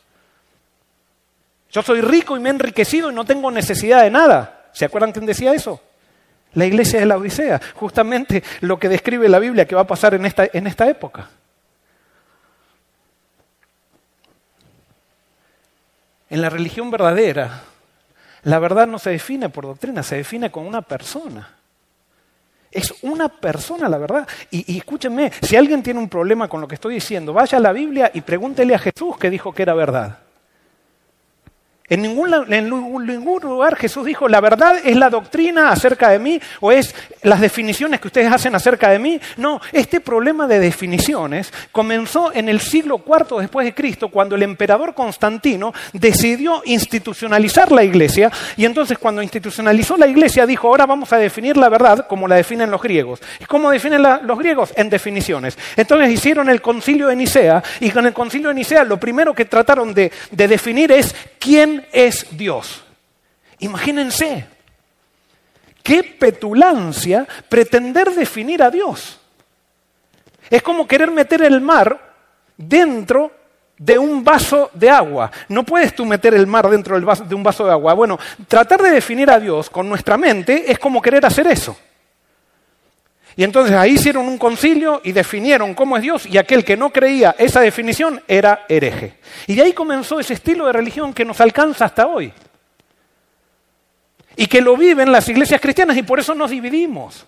Yo 1.71 1.83
soy 1.83 2.01
rico 2.01 2.37
y 2.37 2.41
me 2.41 2.49
he 2.49 2.53
enriquecido 2.53 3.11
y 3.11 3.15
no 3.15 3.25
tengo 3.25 3.51
necesidad 3.51 4.03
de 4.03 4.11
nada. 4.11 4.71
¿Se 4.73 4.85
acuerdan 4.85 5.13
quién 5.13 5.27
decía 5.27 5.53
eso? 5.53 5.81
La 6.55 6.65
iglesia 6.65 7.01
de 7.01 7.07
la 7.07 7.19
Odisea, 7.19 7.61
justamente 7.75 8.43
lo 8.61 8.79
que 8.79 8.89
describe 8.89 9.29
la 9.29 9.39
Biblia 9.39 9.67
que 9.67 9.75
va 9.75 9.83
a 9.83 9.87
pasar 9.87 10.15
en 10.15 10.25
esta, 10.25 10.49
en 10.51 10.67
esta 10.67 10.89
época. 10.89 11.29
En 16.31 16.41
la 16.41 16.51
religión 16.51 16.91
verdadera, 16.91 17.63
la 18.45 18.59
verdad 18.59 18.87
no 18.87 18.99
se 18.99 19.11
define 19.11 19.49
por 19.51 19.67
doctrina, 19.67 20.03
se 20.03 20.17
define 20.17 20.51
con 20.51 20.67
una 20.67 20.83
persona. 20.83 21.55
Es 22.71 22.95
una 23.03 23.29
persona, 23.29 23.89
la 23.89 23.97
verdad. 23.97 24.29
Y, 24.51 24.75
y, 24.75 24.79
escúchenme, 24.79 25.33
si 25.43 25.57
alguien 25.57 25.83
tiene 25.83 26.01
un 26.01 26.09
problema 26.09 26.49
con 26.49 26.61
lo 26.61 26.69
que 26.69 26.75
estoy 26.75 26.95
diciendo, 26.95 27.33
vaya 27.33 27.57
a 27.57 27.61
la 27.61 27.73
Biblia 27.73 28.11
y 28.13 28.21
pregúntele 28.21 28.75
a 28.75 28.79
Jesús 28.79 29.17
que 29.19 29.31
dijo 29.31 29.55
que 29.55 29.63
era 29.63 29.75
verdad. 29.75 30.19
En 31.91 32.03
ningún, 32.03 32.31
lugar 33.43 33.77
Jesús 33.77 34.05
dijo, 34.05 34.29
la 34.29 34.43
verdad 34.43 34.77
es 34.85 34.95
la 34.95 35.09
doctrina 35.09 35.71
acerca 35.71 36.11
de 36.11 36.19
mí 36.19 36.39
o 36.61 36.71
es 36.71 36.95
las 37.23 37.41
definiciones 37.41 37.99
que 37.99 38.09
ustedes 38.09 38.31
hacen 38.31 38.55
acerca 38.55 38.91
de 38.91 38.99
mí. 38.99 39.19
No, 39.39 39.59
este 39.73 40.01
problema 40.01 40.47
de 40.47 40.61
definiciones 40.61 41.51
comenzó 41.73 42.33
en 42.35 42.51
el 42.51 42.61
siglo 42.61 43.03
IV 43.07 43.41
después 43.41 43.65
de 43.65 43.75
Cristo, 43.75 44.09
cuando 44.09 44.37
el 44.37 44.43
emperador 44.43 44.95
Constantino 44.95 45.73
decidió 45.95 46.61
institucionalizar 46.67 47.73
la 47.73 47.85
iglesia 47.85 48.31
y 48.59 48.67
entonces 48.67 48.99
cuando 48.99 49.23
institucionalizó 49.23 49.97
la 49.97 50.07
iglesia 50.07 50.45
dijo, 50.45 50.69
ahora 50.69 50.85
vamos 50.85 51.11
a 51.15 51.17
definir 51.17 51.57
la 51.57 51.71
verdad 51.71 52.07
como 52.07 52.29
la 52.29 52.37
definen 52.37 52.71
los 52.71 52.83
griegos. 52.83 53.21
¿Y 53.41 53.47
cómo 53.47 53.71
definen 53.71 54.03
los 54.03 54.39
griegos? 54.39 54.75
En 54.77 54.91
definiciones. 54.91 55.57
Entonces 55.75 56.11
hicieron 56.11 56.51
el 56.51 56.61
concilio 56.61 57.09
de 57.09 57.17
Nicea 57.17 57.63
y 57.81 57.91
con 57.91 58.05
el 58.05 58.13
concilio 58.13 58.49
de 58.49 58.57
Nicea 58.57 58.85
lo 58.85 59.01
primero 59.01 59.35
que 59.35 59.47
trataron 59.47 59.95
de 59.95 60.11
definir 60.31 60.93
es 60.93 61.15
quién 61.39 61.78
es 61.93 62.27
Dios. 62.37 62.83
Imagínense, 63.59 64.47
qué 65.83 66.03
petulancia 66.03 67.27
pretender 67.49 68.11
definir 68.11 68.63
a 68.63 68.71
Dios. 68.71 69.19
Es 70.51 70.63
como 70.63 70.87
querer 70.87 71.11
meter 71.11 71.43
el 71.43 71.61
mar 71.61 72.15
dentro 72.57 73.33
de 73.77 73.99
un 73.99 74.25
vaso 74.25 74.71
de 74.75 74.91
agua. 74.91 75.31
No 75.49 75.65
puedes 75.65 75.95
tú 75.95 76.05
meter 76.05 76.35
el 76.35 76.47
mar 76.47 76.69
dentro 76.69 76.99
de 76.99 77.35
un 77.35 77.43
vaso 77.43 77.65
de 77.65 77.71
agua. 77.71 77.95
Bueno, 77.95 78.19
tratar 78.47 78.83
de 78.83 78.91
definir 78.91 79.31
a 79.31 79.39
Dios 79.39 79.71
con 79.71 79.89
nuestra 79.89 80.17
mente 80.17 80.71
es 80.71 80.79
como 80.79 81.01
querer 81.01 81.25
hacer 81.25 81.47
eso. 81.47 81.77
Y 83.39 83.45
entonces 83.45 83.77
ahí 83.77 83.93
hicieron 83.93 84.27
un 84.27 84.37
concilio 84.37 85.01
y 85.05 85.13
definieron 85.13 85.73
cómo 85.73 85.97
es 85.97 86.03
Dios 86.03 86.27
y 86.27 86.37
aquel 86.39 86.65
que 86.65 86.77
no 86.77 86.91
creía 86.91 87.37
esa 87.39 87.61
definición 87.61 88.21
era 88.27 88.67
hereje. 88.69 89.15
Y 89.47 89.55
de 89.55 89.63
ahí 89.63 89.73
comenzó 89.73 90.19
ese 90.19 90.35
estilo 90.35 90.67
de 90.67 90.73
religión 90.73 91.15
que 91.15 91.25
nos 91.25 91.41
alcanza 91.41 91.85
hasta 91.85 92.09
hoy. 92.09 92.33
Y 94.35 94.49
que 94.49 94.61
lo 94.61 94.77
viven 94.77 95.13
las 95.13 95.29
iglesias 95.29 95.61
cristianas 95.61 95.97
y 95.97 96.03
por 96.03 96.19
eso 96.19 96.35
nos 96.35 96.51
dividimos. 96.51 97.27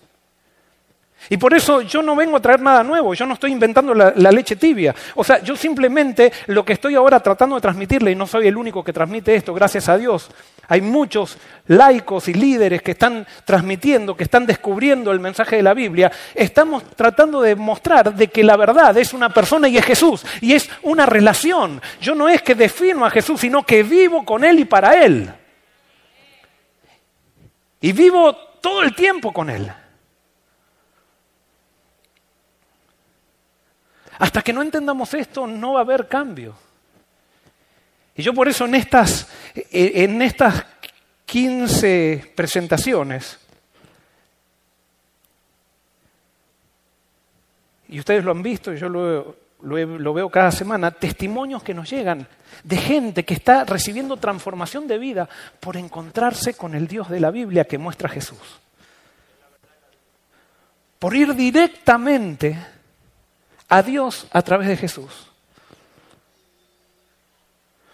Y 1.31 1.37
por 1.37 1.53
eso 1.53 1.81
yo 1.81 2.01
no 2.01 2.13
vengo 2.13 2.35
a 2.35 2.41
traer 2.41 2.59
nada 2.59 2.83
nuevo, 2.83 3.13
yo 3.13 3.25
no 3.25 3.35
estoy 3.35 3.53
inventando 3.53 3.93
la, 3.93 4.11
leche 4.11 4.57
tibia. 4.57 4.93
O 5.15 5.23
sea, 5.23 5.41
yo 5.41 5.55
simplemente 5.55 6.29
lo 6.47 6.65
que 6.65 6.73
estoy 6.73 6.95
ahora 6.95 7.21
tratando 7.21 7.55
de 7.55 7.61
transmitirle, 7.61 8.11
y 8.11 8.15
no 8.15 8.27
soy 8.27 8.47
el 8.47 8.57
único 8.57 8.83
que 8.83 8.91
transmite 8.91 9.33
esto, 9.33 9.53
gracias 9.53 9.87
a 9.87 9.97
Dios, 9.97 10.29
hay 10.67 10.81
muchos 10.81 11.37
laicos 11.67 12.27
y 12.27 12.33
líderes 12.33 12.81
que 12.81 12.91
están 12.91 13.25
transmitiendo, 13.45 14.17
que 14.17 14.25
están 14.25 14.45
descubriendo 14.45 15.09
el 15.13 15.21
mensaje 15.21 15.55
de 15.55 15.63
la 15.63 15.73
Biblia, 15.73 16.11
estamos 16.35 16.83
tratando 16.97 17.41
de 17.41 17.55
mostrar 17.55 18.13
de 18.13 18.27
que 18.27 18.43
la 18.43 18.57
verdad 18.57 18.97
es 18.97 19.13
una 19.13 19.29
persona 19.29 19.69
y 19.69 19.77
es 19.77 19.85
Jesús, 19.85 20.25
y 20.41 20.51
es 20.51 20.69
una 20.81 21.05
relación. 21.05 21.81
Yo 22.01 22.13
no 22.13 22.27
es 22.27 22.41
que 22.41 22.55
defino 22.55 23.05
a 23.05 23.09
Jesús, 23.09 23.39
sino 23.39 23.63
que 23.63 23.83
vivo 23.83 24.25
con 24.25 24.43
Él 24.43 24.59
y 24.59 24.65
para 24.65 25.01
Él. 25.01 25.31
Y 27.79 27.93
vivo 27.93 28.35
todo 28.59 28.83
el 28.83 28.93
tiempo 28.93 29.31
con 29.31 29.49
Él. 29.49 29.71
Hasta 34.21 34.43
que 34.43 34.53
no 34.53 34.61
entendamos 34.61 35.15
esto, 35.15 35.47
no 35.47 35.73
va 35.73 35.79
a 35.79 35.81
haber 35.81 36.07
cambio. 36.07 36.53
Y 38.15 38.21
yo 38.21 38.35
por 38.35 38.47
eso 38.47 38.65
en 38.65 38.75
estas, 38.75 39.27
en 39.71 40.21
estas 40.21 40.63
15 41.25 42.31
presentaciones, 42.35 43.39
y 47.89 47.97
ustedes 47.97 48.23
lo 48.23 48.29
han 48.29 48.43
visto, 48.43 48.71
yo 48.73 48.89
lo, 48.89 49.37
lo, 49.63 50.13
veo 50.13 50.29
cada 50.29 50.51
semana, 50.51 50.91
testimonios 50.91 51.63
que 51.63 51.73
nos 51.73 51.89
llegan 51.89 52.27
de 52.63 52.77
gente 52.77 53.25
que 53.25 53.33
está 53.33 53.63
recibiendo 53.63 54.17
transformación 54.17 54.87
de 54.87 54.99
vida 54.99 55.27
por 55.59 55.77
encontrarse 55.77 56.53
con 56.53 56.75
el 56.75 56.87
Dios 56.87 57.09
de 57.09 57.21
la 57.21 57.31
Biblia 57.31 57.65
que 57.65 57.79
muestra 57.79 58.07
Jesús. 58.07 58.37
Por 60.99 61.15
ir 61.15 61.33
directamente 61.33 62.80
a 63.71 63.81
Dios 63.81 64.27
a 64.31 64.41
través 64.41 64.67
de 64.67 64.75
Jesús. 64.75 65.31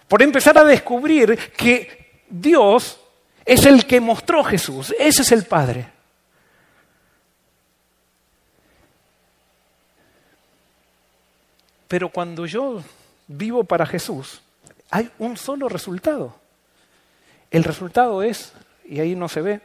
Por 0.08 0.20
empezar 0.22 0.58
a 0.58 0.64
descubrir 0.64 1.38
que 1.56 2.24
Dios 2.28 2.98
es 3.44 3.64
el 3.64 3.86
que 3.86 4.00
mostró 4.00 4.42
Jesús, 4.42 4.92
ese 4.98 5.22
es 5.22 5.30
el 5.30 5.44
Padre. 5.44 5.88
Pero 11.86 12.08
cuando 12.08 12.44
yo 12.44 12.82
vivo 13.28 13.62
para 13.62 13.86
Jesús, 13.86 14.42
hay 14.90 15.08
un 15.20 15.36
solo 15.36 15.68
resultado. 15.68 16.34
El 17.52 17.62
resultado 17.62 18.24
es, 18.24 18.52
y 18.84 18.98
ahí 18.98 19.14
no 19.14 19.28
se 19.28 19.42
ve, 19.42 19.60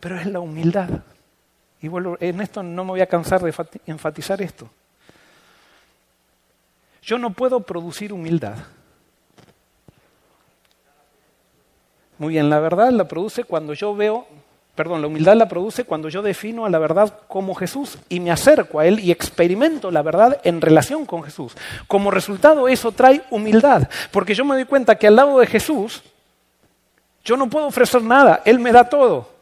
pero 0.00 0.20
es 0.20 0.26
la 0.26 0.40
humildad. 0.40 0.90
Y 1.80 1.88
en 2.20 2.40
esto 2.42 2.62
no 2.62 2.84
me 2.84 2.90
voy 2.90 3.00
a 3.00 3.06
cansar 3.06 3.40
de 3.40 3.54
enfatizar 3.86 4.42
esto. 4.42 4.68
Yo 7.02 7.18
no 7.18 7.30
puedo 7.30 7.60
producir 7.60 8.12
humildad. 8.12 8.56
Muy 12.18 12.34
bien, 12.34 12.50
la 12.50 12.60
verdad 12.60 12.90
la 12.90 13.08
produce 13.08 13.44
cuando 13.44 13.72
yo 13.72 13.96
veo, 13.96 14.26
perdón, 14.74 15.00
la 15.00 15.06
humildad 15.06 15.36
la 15.36 15.48
produce 15.48 15.84
cuando 15.84 16.10
yo 16.10 16.20
defino 16.20 16.66
a 16.66 16.70
la 16.70 16.78
verdad 16.78 17.20
como 17.28 17.54
Jesús 17.54 17.96
y 18.10 18.20
me 18.20 18.30
acerco 18.30 18.78
a 18.78 18.86
Él 18.86 19.00
y 19.00 19.10
experimento 19.10 19.90
la 19.90 20.02
verdad 20.02 20.38
en 20.44 20.60
relación 20.60 21.06
con 21.06 21.22
Jesús. 21.22 21.56
Como 21.86 22.10
resultado 22.10 22.68
eso 22.68 22.92
trae 22.92 23.22
humildad, 23.30 23.88
porque 24.10 24.34
yo 24.34 24.44
me 24.44 24.54
doy 24.54 24.66
cuenta 24.66 24.96
que 24.96 25.06
al 25.06 25.16
lado 25.16 25.38
de 25.38 25.46
Jesús 25.46 26.02
yo 27.24 27.38
no 27.38 27.48
puedo 27.48 27.66
ofrecer 27.66 28.02
nada, 28.02 28.42
Él 28.44 28.58
me 28.58 28.72
da 28.72 28.84
todo. 28.84 29.39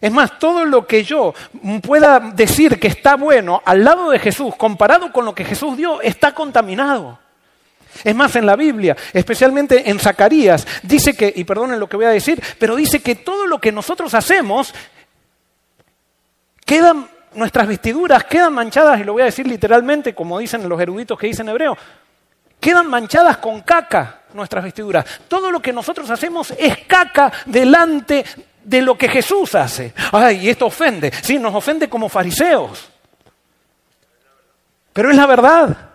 Es 0.00 0.10
más, 0.10 0.38
todo 0.38 0.64
lo 0.64 0.86
que 0.86 1.04
yo 1.04 1.34
pueda 1.82 2.20
decir 2.20 2.80
que 2.80 2.88
está 2.88 3.16
bueno 3.16 3.62
al 3.64 3.84
lado 3.84 4.10
de 4.10 4.18
Jesús, 4.18 4.56
comparado 4.56 5.12
con 5.12 5.26
lo 5.26 5.34
que 5.34 5.44
Jesús 5.44 5.76
dio, 5.76 6.00
está 6.00 6.32
contaminado. 6.32 7.18
Es 8.02 8.14
más, 8.14 8.34
en 8.36 8.46
la 8.46 8.56
Biblia, 8.56 8.96
especialmente 9.12 9.90
en 9.90 9.98
Zacarías, 9.98 10.66
dice 10.82 11.14
que, 11.14 11.30
y 11.34 11.44
perdonen 11.44 11.78
lo 11.78 11.88
que 11.88 11.96
voy 11.96 12.06
a 12.06 12.10
decir, 12.10 12.42
pero 12.58 12.76
dice 12.76 13.00
que 13.00 13.16
todo 13.16 13.46
lo 13.46 13.60
que 13.60 13.72
nosotros 13.72 14.14
hacemos, 14.14 14.72
quedan, 16.64 17.08
nuestras 17.34 17.66
vestiduras 17.66 18.24
quedan 18.24 18.54
manchadas, 18.54 19.00
y 19.00 19.04
lo 19.04 19.12
voy 19.12 19.22
a 19.22 19.26
decir 19.26 19.46
literalmente, 19.46 20.14
como 20.14 20.38
dicen 20.38 20.66
los 20.66 20.80
eruditos 20.80 21.18
que 21.18 21.26
dicen 21.26 21.48
hebreo, 21.48 21.76
quedan 22.58 22.86
manchadas 22.86 23.36
con 23.36 23.60
caca 23.62 24.20
nuestras 24.32 24.64
vestiduras. 24.64 25.04
Todo 25.28 25.50
lo 25.50 25.60
que 25.60 25.72
nosotros 25.72 26.08
hacemos 26.08 26.52
es 26.52 26.78
caca 26.86 27.30
delante 27.44 28.24
de 28.70 28.82
lo 28.82 28.96
que 28.96 29.08
Jesús 29.08 29.56
hace. 29.56 29.92
Ay, 30.12 30.48
esto 30.48 30.66
ofende. 30.66 31.10
Sí, 31.22 31.38
nos 31.38 31.52
ofende 31.52 31.88
como 31.88 32.08
fariseos. 32.08 32.88
Pero 34.92 35.10
es 35.10 35.16
la 35.16 35.26
verdad. 35.26 35.90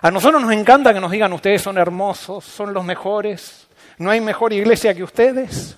A 0.00 0.10
nosotros 0.12 0.40
nos 0.40 0.52
encanta 0.52 0.94
que 0.94 1.00
nos 1.00 1.10
digan 1.10 1.32
ustedes 1.32 1.60
son 1.60 1.76
hermosos, 1.76 2.44
son 2.44 2.72
los 2.72 2.84
mejores, 2.84 3.66
no 3.98 4.12
hay 4.12 4.20
mejor 4.20 4.52
iglesia 4.52 4.94
que 4.94 5.02
ustedes. 5.02 5.76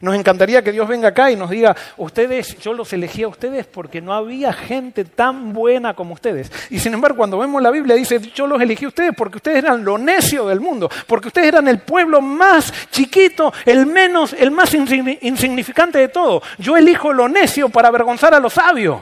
Nos 0.00 0.14
encantaría 0.14 0.62
que 0.62 0.70
Dios 0.70 0.86
venga 0.86 1.08
acá 1.08 1.30
y 1.30 1.36
nos 1.36 1.50
diga, 1.50 1.76
ustedes, 1.96 2.56
yo 2.58 2.72
los 2.72 2.92
elegí 2.92 3.24
a 3.24 3.28
ustedes 3.28 3.66
porque 3.66 4.00
no 4.00 4.12
había 4.12 4.52
gente 4.52 5.04
tan 5.04 5.52
buena 5.52 5.94
como 5.94 6.14
ustedes. 6.14 6.52
Y 6.70 6.78
sin 6.78 6.94
embargo, 6.94 7.16
cuando 7.18 7.38
vemos 7.38 7.60
la 7.60 7.70
Biblia 7.70 7.96
dice, 7.96 8.20
yo 8.34 8.46
los 8.46 8.60
elegí 8.60 8.84
a 8.84 8.88
ustedes 8.88 9.12
porque 9.16 9.38
ustedes 9.38 9.58
eran 9.58 9.84
lo 9.84 9.98
necio 9.98 10.46
del 10.46 10.60
mundo, 10.60 10.88
porque 11.06 11.28
ustedes 11.28 11.48
eran 11.48 11.66
el 11.66 11.80
pueblo 11.80 12.20
más 12.20 12.72
chiquito, 12.90 13.52
el 13.64 13.86
menos, 13.86 14.32
el 14.32 14.50
más 14.50 14.72
insignificante 14.74 15.98
de 15.98 16.08
todo. 16.08 16.42
Yo 16.58 16.76
elijo 16.76 17.12
lo 17.12 17.28
necio 17.28 17.68
para 17.68 17.88
avergonzar 17.88 18.34
a 18.34 18.40
los 18.40 18.52
sabios. 18.52 19.00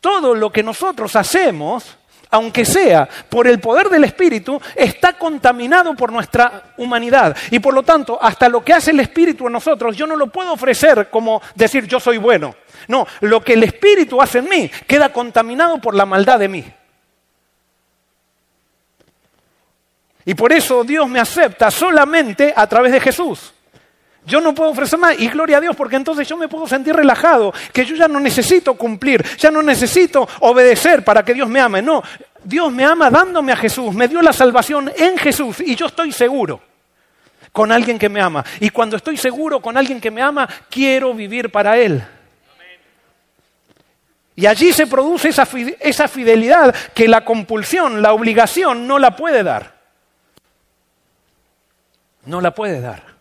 Todo 0.00 0.34
lo 0.34 0.52
que 0.52 0.62
nosotros 0.62 1.16
hacemos 1.16 1.96
aunque 2.34 2.64
sea 2.64 3.08
por 3.28 3.46
el 3.46 3.60
poder 3.60 3.88
del 3.88 4.02
Espíritu, 4.02 4.60
está 4.74 5.12
contaminado 5.12 5.94
por 5.94 6.10
nuestra 6.10 6.74
humanidad. 6.76 7.36
Y 7.52 7.60
por 7.60 7.72
lo 7.72 7.84
tanto, 7.84 8.18
hasta 8.20 8.48
lo 8.48 8.64
que 8.64 8.72
hace 8.72 8.90
el 8.90 8.98
Espíritu 8.98 9.46
en 9.46 9.52
nosotros, 9.52 9.96
yo 9.96 10.04
no 10.04 10.16
lo 10.16 10.26
puedo 10.26 10.52
ofrecer 10.52 11.10
como 11.10 11.40
decir 11.54 11.86
yo 11.86 12.00
soy 12.00 12.18
bueno. 12.18 12.56
No, 12.88 13.06
lo 13.20 13.40
que 13.40 13.52
el 13.52 13.62
Espíritu 13.62 14.20
hace 14.20 14.38
en 14.38 14.48
mí 14.48 14.68
queda 14.84 15.10
contaminado 15.10 15.78
por 15.78 15.94
la 15.94 16.06
maldad 16.06 16.40
de 16.40 16.48
mí. 16.48 16.64
Y 20.24 20.34
por 20.34 20.52
eso 20.52 20.82
Dios 20.82 21.08
me 21.08 21.20
acepta 21.20 21.70
solamente 21.70 22.52
a 22.56 22.66
través 22.66 22.90
de 22.90 23.00
Jesús. 23.00 23.54
Yo 24.26 24.40
no 24.40 24.54
puedo 24.54 24.70
ofrecer 24.70 24.98
más 24.98 25.18
y 25.18 25.28
gloria 25.28 25.58
a 25.58 25.60
Dios 25.60 25.76
porque 25.76 25.96
entonces 25.96 26.26
yo 26.26 26.36
me 26.36 26.48
puedo 26.48 26.66
sentir 26.66 26.94
relajado, 26.96 27.52
que 27.72 27.84
yo 27.84 27.94
ya 27.94 28.08
no 28.08 28.18
necesito 28.20 28.74
cumplir, 28.74 29.24
ya 29.36 29.50
no 29.50 29.62
necesito 29.62 30.26
obedecer 30.40 31.04
para 31.04 31.22
que 31.22 31.34
Dios 31.34 31.48
me 31.48 31.60
ame. 31.60 31.82
No, 31.82 32.02
Dios 32.42 32.72
me 32.72 32.84
ama 32.84 33.10
dándome 33.10 33.52
a 33.52 33.56
Jesús, 33.56 33.94
me 33.94 34.08
dio 34.08 34.22
la 34.22 34.32
salvación 34.32 34.90
en 34.96 35.18
Jesús 35.18 35.60
y 35.60 35.76
yo 35.76 35.86
estoy 35.86 36.12
seguro 36.12 36.60
con 37.52 37.70
alguien 37.70 37.98
que 37.98 38.08
me 38.08 38.20
ama. 38.20 38.44
Y 38.60 38.70
cuando 38.70 38.96
estoy 38.96 39.16
seguro 39.16 39.60
con 39.60 39.76
alguien 39.76 40.00
que 40.00 40.10
me 40.10 40.20
ama, 40.20 40.48
quiero 40.68 41.14
vivir 41.14 41.52
para 41.52 41.78
Él. 41.78 42.04
Y 44.36 44.46
allí 44.46 44.72
se 44.72 44.86
produce 44.86 45.28
esa, 45.28 46.08
fidelidad 46.08 46.74
que 46.92 47.06
la 47.06 47.24
compulsión, 47.24 48.02
la 48.02 48.12
obligación 48.12 48.86
no 48.88 48.98
la 48.98 49.14
puede 49.14 49.44
dar. 49.44 49.74
No 52.26 52.40
la 52.40 52.52
puede 52.52 52.80
dar. 52.80 53.13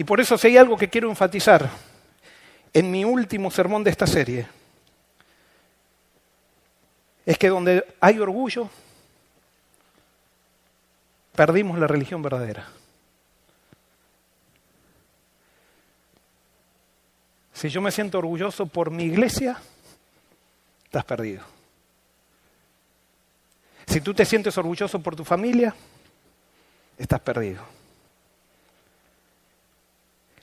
Y 0.00 0.04
por 0.04 0.18
eso 0.18 0.38
si 0.38 0.46
hay 0.46 0.56
algo 0.56 0.78
que 0.78 0.88
quiero 0.88 1.10
enfatizar 1.10 1.70
en 2.72 2.90
mi 2.90 3.04
último 3.04 3.50
sermón 3.50 3.84
de 3.84 3.90
esta 3.90 4.06
serie, 4.06 4.48
es 7.26 7.36
que 7.36 7.50
donde 7.50 7.84
hay 8.00 8.18
orgullo, 8.18 8.70
perdimos 11.34 11.78
la 11.78 11.86
religión 11.86 12.22
verdadera. 12.22 12.66
Si 17.52 17.68
yo 17.68 17.82
me 17.82 17.92
siento 17.92 18.16
orgulloso 18.16 18.64
por 18.64 18.90
mi 18.90 19.04
iglesia, 19.04 19.60
estás 20.82 21.04
perdido. 21.04 21.44
Si 23.86 24.00
tú 24.00 24.14
te 24.14 24.24
sientes 24.24 24.56
orgulloso 24.56 24.98
por 25.02 25.14
tu 25.14 25.26
familia, 25.26 25.74
estás 26.96 27.20
perdido. 27.20 27.79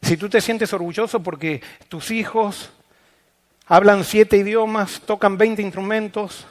Si 0.08 0.16
tú 0.16 0.30
te 0.30 0.40
sientes 0.40 0.72
orgulloso 0.72 1.22
porque 1.22 1.62
tus 1.90 2.12
hijos 2.12 2.70
hablan 3.66 4.06
siete 4.06 4.38
idiomas, 4.38 5.02
tocan 5.02 5.38
20 5.38 5.62
instrumentos, 5.62 6.48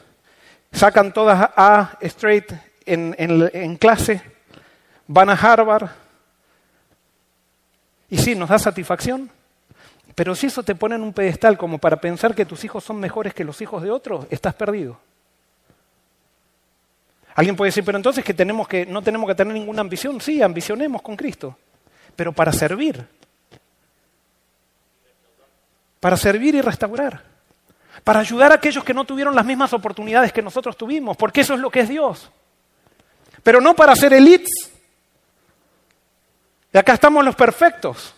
sacan 0.70 1.10
todas 1.10 1.52
A 1.56 1.96
straight 2.02 2.52
en, 2.84 3.14
en 3.18 3.76
clase, 3.76 4.20
van 5.06 5.30
a 5.30 5.32
Harvard, 5.32 5.88
y 8.10 8.18
sí, 8.18 8.34
nos 8.34 8.50
da 8.50 8.58
satisfacción, 8.58 9.30
pero 10.14 10.34
si 10.34 10.48
eso 10.48 10.62
te 10.62 10.74
pone 10.74 10.96
en 10.96 11.02
un 11.02 11.14
pedestal 11.14 11.56
como 11.56 11.78
para 11.78 11.96
pensar 11.96 12.34
que 12.34 12.44
tus 12.44 12.62
hijos 12.62 12.84
son 12.84 13.00
mejores 13.00 13.32
que 13.32 13.42
los 13.42 13.58
hijos 13.62 13.82
de 13.82 13.90
otros, 13.90 14.26
estás 14.28 14.52
perdido. 14.52 15.00
Alguien 17.34 17.56
puede 17.56 17.68
decir, 17.68 17.86
pero 17.86 17.96
entonces 17.96 18.22
que 18.22 18.34
tenemos 18.34 18.68
que 18.68 18.84
no 18.84 19.00
tenemos 19.00 19.26
que 19.26 19.34
tener 19.34 19.54
ninguna 19.54 19.80
ambición. 19.80 20.20
Sí, 20.20 20.42
ambicionemos 20.42 21.00
con 21.00 21.16
Cristo, 21.16 21.56
pero 22.14 22.34
para 22.34 22.52
servir 22.52 23.15
para 26.06 26.16
servir 26.16 26.54
y 26.54 26.60
restaurar, 26.60 27.20
para 28.04 28.20
ayudar 28.20 28.52
a 28.52 28.54
aquellos 28.54 28.84
que 28.84 28.94
no 28.94 29.04
tuvieron 29.04 29.34
las 29.34 29.44
mismas 29.44 29.72
oportunidades 29.72 30.32
que 30.32 30.40
nosotros 30.40 30.76
tuvimos, 30.76 31.16
porque 31.16 31.40
eso 31.40 31.54
es 31.54 31.58
lo 31.58 31.68
que 31.68 31.80
es 31.80 31.88
Dios. 31.88 32.30
Pero 33.42 33.60
no 33.60 33.74
para 33.74 33.96
ser 33.96 34.12
elites. 34.12 34.70
Y 36.72 36.78
acá 36.78 36.92
estamos 36.92 37.24
los 37.24 37.34
perfectos. 37.34 38.14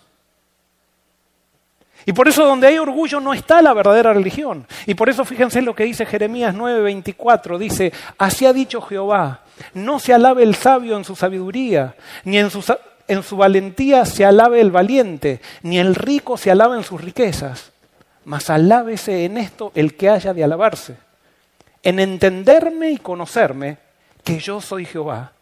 Y 2.04 2.12
por 2.12 2.28
eso 2.28 2.44
donde 2.44 2.66
hay 2.66 2.76
orgullo 2.76 3.20
no 3.20 3.32
está 3.32 3.62
la 3.62 3.72
verdadera 3.72 4.12
religión. 4.12 4.66
Y 4.84 4.92
por 4.92 5.08
eso 5.08 5.24
fíjense 5.24 5.62
lo 5.62 5.74
que 5.74 5.84
dice 5.84 6.04
Jeremías 6.04 6.54
9:24. 6.54 7.56
Dice, 7.56 7.94
así 8.18 8.44
ha 8.44 8.52
dicho 8.52 8.82
Jehová, 8.82 9.44
no 9.72 9.98
se 9.98 10.12
alabe 10.12 10.42
el 10.42 10.56
sabio 10.56 10.94
en 10.98 11.04
su 11.04 11.16
sabiduría, 11.16 11.96
ni 12.24 12.36
en 12.36 12.50
su, 12.50 12.62
en 13.06 13.22
su 13.22 13.38
valentía 13.38 14.04
se 14.04 14.26
alabe 14.26 14.60
el 14.60 14.70
valiente, 14.70 15.40
ni 15.62 15.78
el 15.78 15.94
rico 15.94 16.36
se 16.36 16.50
alabe 16.50 16.76
en 16.76 16.84
sus 16.84 17.00
riquezas 17.00 17.72
mas 18.28 18.50
alábese 18.50 19.24
en 19.24 19.38
esto 19.38 19.72
el 19.74 19.94
que 19.94 20.10
haya 20.10 20.34
de 20.34 20.44
alabarse, 20.44 20.94
en 21.82 21.98
entenderme 21.98 22.90
y 22.90 22.98
conocerme 22.98 23.78
que 24.22 24.38
yo 24.38 24.60
soy 24.60 24.84
Jehová, 24.84 25.32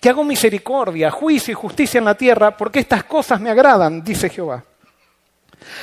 que 0.00 0.08
hago 0.08 0.24
misericordia, 0.24 1.10
juicio 1.10 1.52
y 1.52 1.54
justicia 1.54 1.98
en 1.98 2.06
la 2.06 2.14
tierra, 2.14 2.56
porque 2.56 2.78
estas 2.78 3.04
cosas 3.04 3.42
me 3.42 3.50
agradan, 3.50 4.02
dice 4.02 4.30
Jehová. 4.30 4.64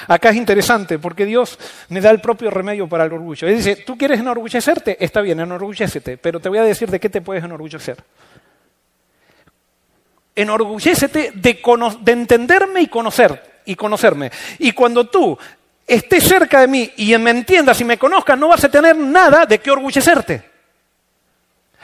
Acá 0.07 0.29
es 0.31 0.37
interesante 0.37 0.97
porque 0.97 1.27
Dios 1.27 1.59
me 1.89 2.01
da 2.01 2.09
el 2.09 2.21
propio 2.21 2.49
remedio 2.49 2.89
para 2.89 3.05
el 3.05 3.13
orgullo. 3.13 3.47
Él 3.47 3.57
dice, 3.57 3.75
¿tú 3.75 3.95
quieres 3.95 4.19
enorgullecerte? 4.19 4.97
Está 4.99 5.21
bien, 5.21 5.39
enorgullécete, 5.39 6.17
pero 6.17 6.39
te 6.39 6.49
voy 6.49 6.57
a 6.57 6.63
decir 6.63 6.89
de 6.89 6.99
qué 6.99 7.09
te 7.09 7.21
puedes 7.21 7.43
enorgullecer. 7.43 8.03
Enorgullécete 10.35 11.33
de, 11.35 11.61
de 12.01 12.11
entenderme 12.11 12.81
y 12.81 12.87
conocer 12.87 13.61
y 13.63 13.75
conocerme. 13.75 14.31
Y 14.57 14.71
cuando 14.71 15.05
tú 15.07 15.37
estés 15.87 16.23
cerca 16.25 16.59
de 16.59 16.67
mí 16.67 16.91
y 16.97 17.17
me 17.17 17.31
entiendas 17.31 17.79
y 17.79 17.85
me 17.85 17.97
conozcas, 17.97 18.37
no 18.37 18.49
vas 18.49 18.63
a 18.65 18.69
tener 18.69 18.95
nada 18.95 19.45
de 19.45 19.59
qué 19.59 19.71
orgullecerte. 19.71 20.43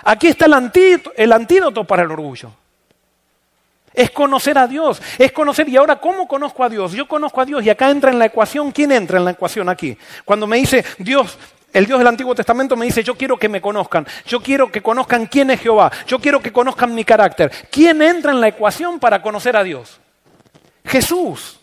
Aquí 0.03 0.27
está 0.27 0.45
el 0.45 1.31
antídoto 1.31 1.85
para 1.85 2.03
el 2.03 2.11
orgullo. 2.11 2.51
Es 3.93 4.11
conocer 4.11 4.57
a 4.57 4.67
Dios, 4.67 5.01
es 5.17 5.31
conocer, 5.31 5.69
y 5.69 5.77
ahora, 5.77 5.97
¿cómo 5.97 6.27
conozco 6.27 6.63
a 6.63 6.69
Dios? 6.69 6.93
Yo 6.93 7.07
conozco 7.07 7.39
a 7.39 7.45
Dios 7.45 7.63
y 7.63 7.69
acá 7.69 7.91
entra 7.91 8.11
en 8.11 8.17
la 8.17 8.25
ecuación, 8.25 8.71
¿quién 8.71 8.91
entra 8.91 9.19
en 9.19 9.25
la 9.25 9.31
ecuación 9.31 9.69
aquí? 9.69 9.95
Cuando 10.25 10.47
me 10.47 10.57
dice 10.57 10.83
Dios, 10.97 11.37
el 11.71 11.85
Dios 11.85 11.99
del 11.99 12.07
Antiguo 12.07 12.33
Testamento 12.33 12.75
me 12.75 12.87
dice, 12.87 13.03
yo 13.03 13.15
quiero 13.15 13.37
que 13.37 13.47
me 13.47 13.61
conozcan, 13.61 14.05
yo 14.25 14.41
quiero 14.41 14.71
que 14.71 14.81
conozcan 14.81 15.27
quién 15.27 15.51
es 15.51 15.61
Jehová, 15.61 15.91
yo 16.07 16.19
quiero 16.19 16.41
que 16.41 16.51
conozcan 16.51 16.93
mi 16.93 17.05
carácter. 17.05 17.51
¿Quién 17.71 18.01
entra 18.01 18.31
en 18.31 18.41
la 18.41 18.47
ecuación 18.47 18.99
para 18.99 19.21
conocer 19.21 19.55
a 19.55 19.63
Dios? 19.63 19.99
Jesús. 20.85 21.59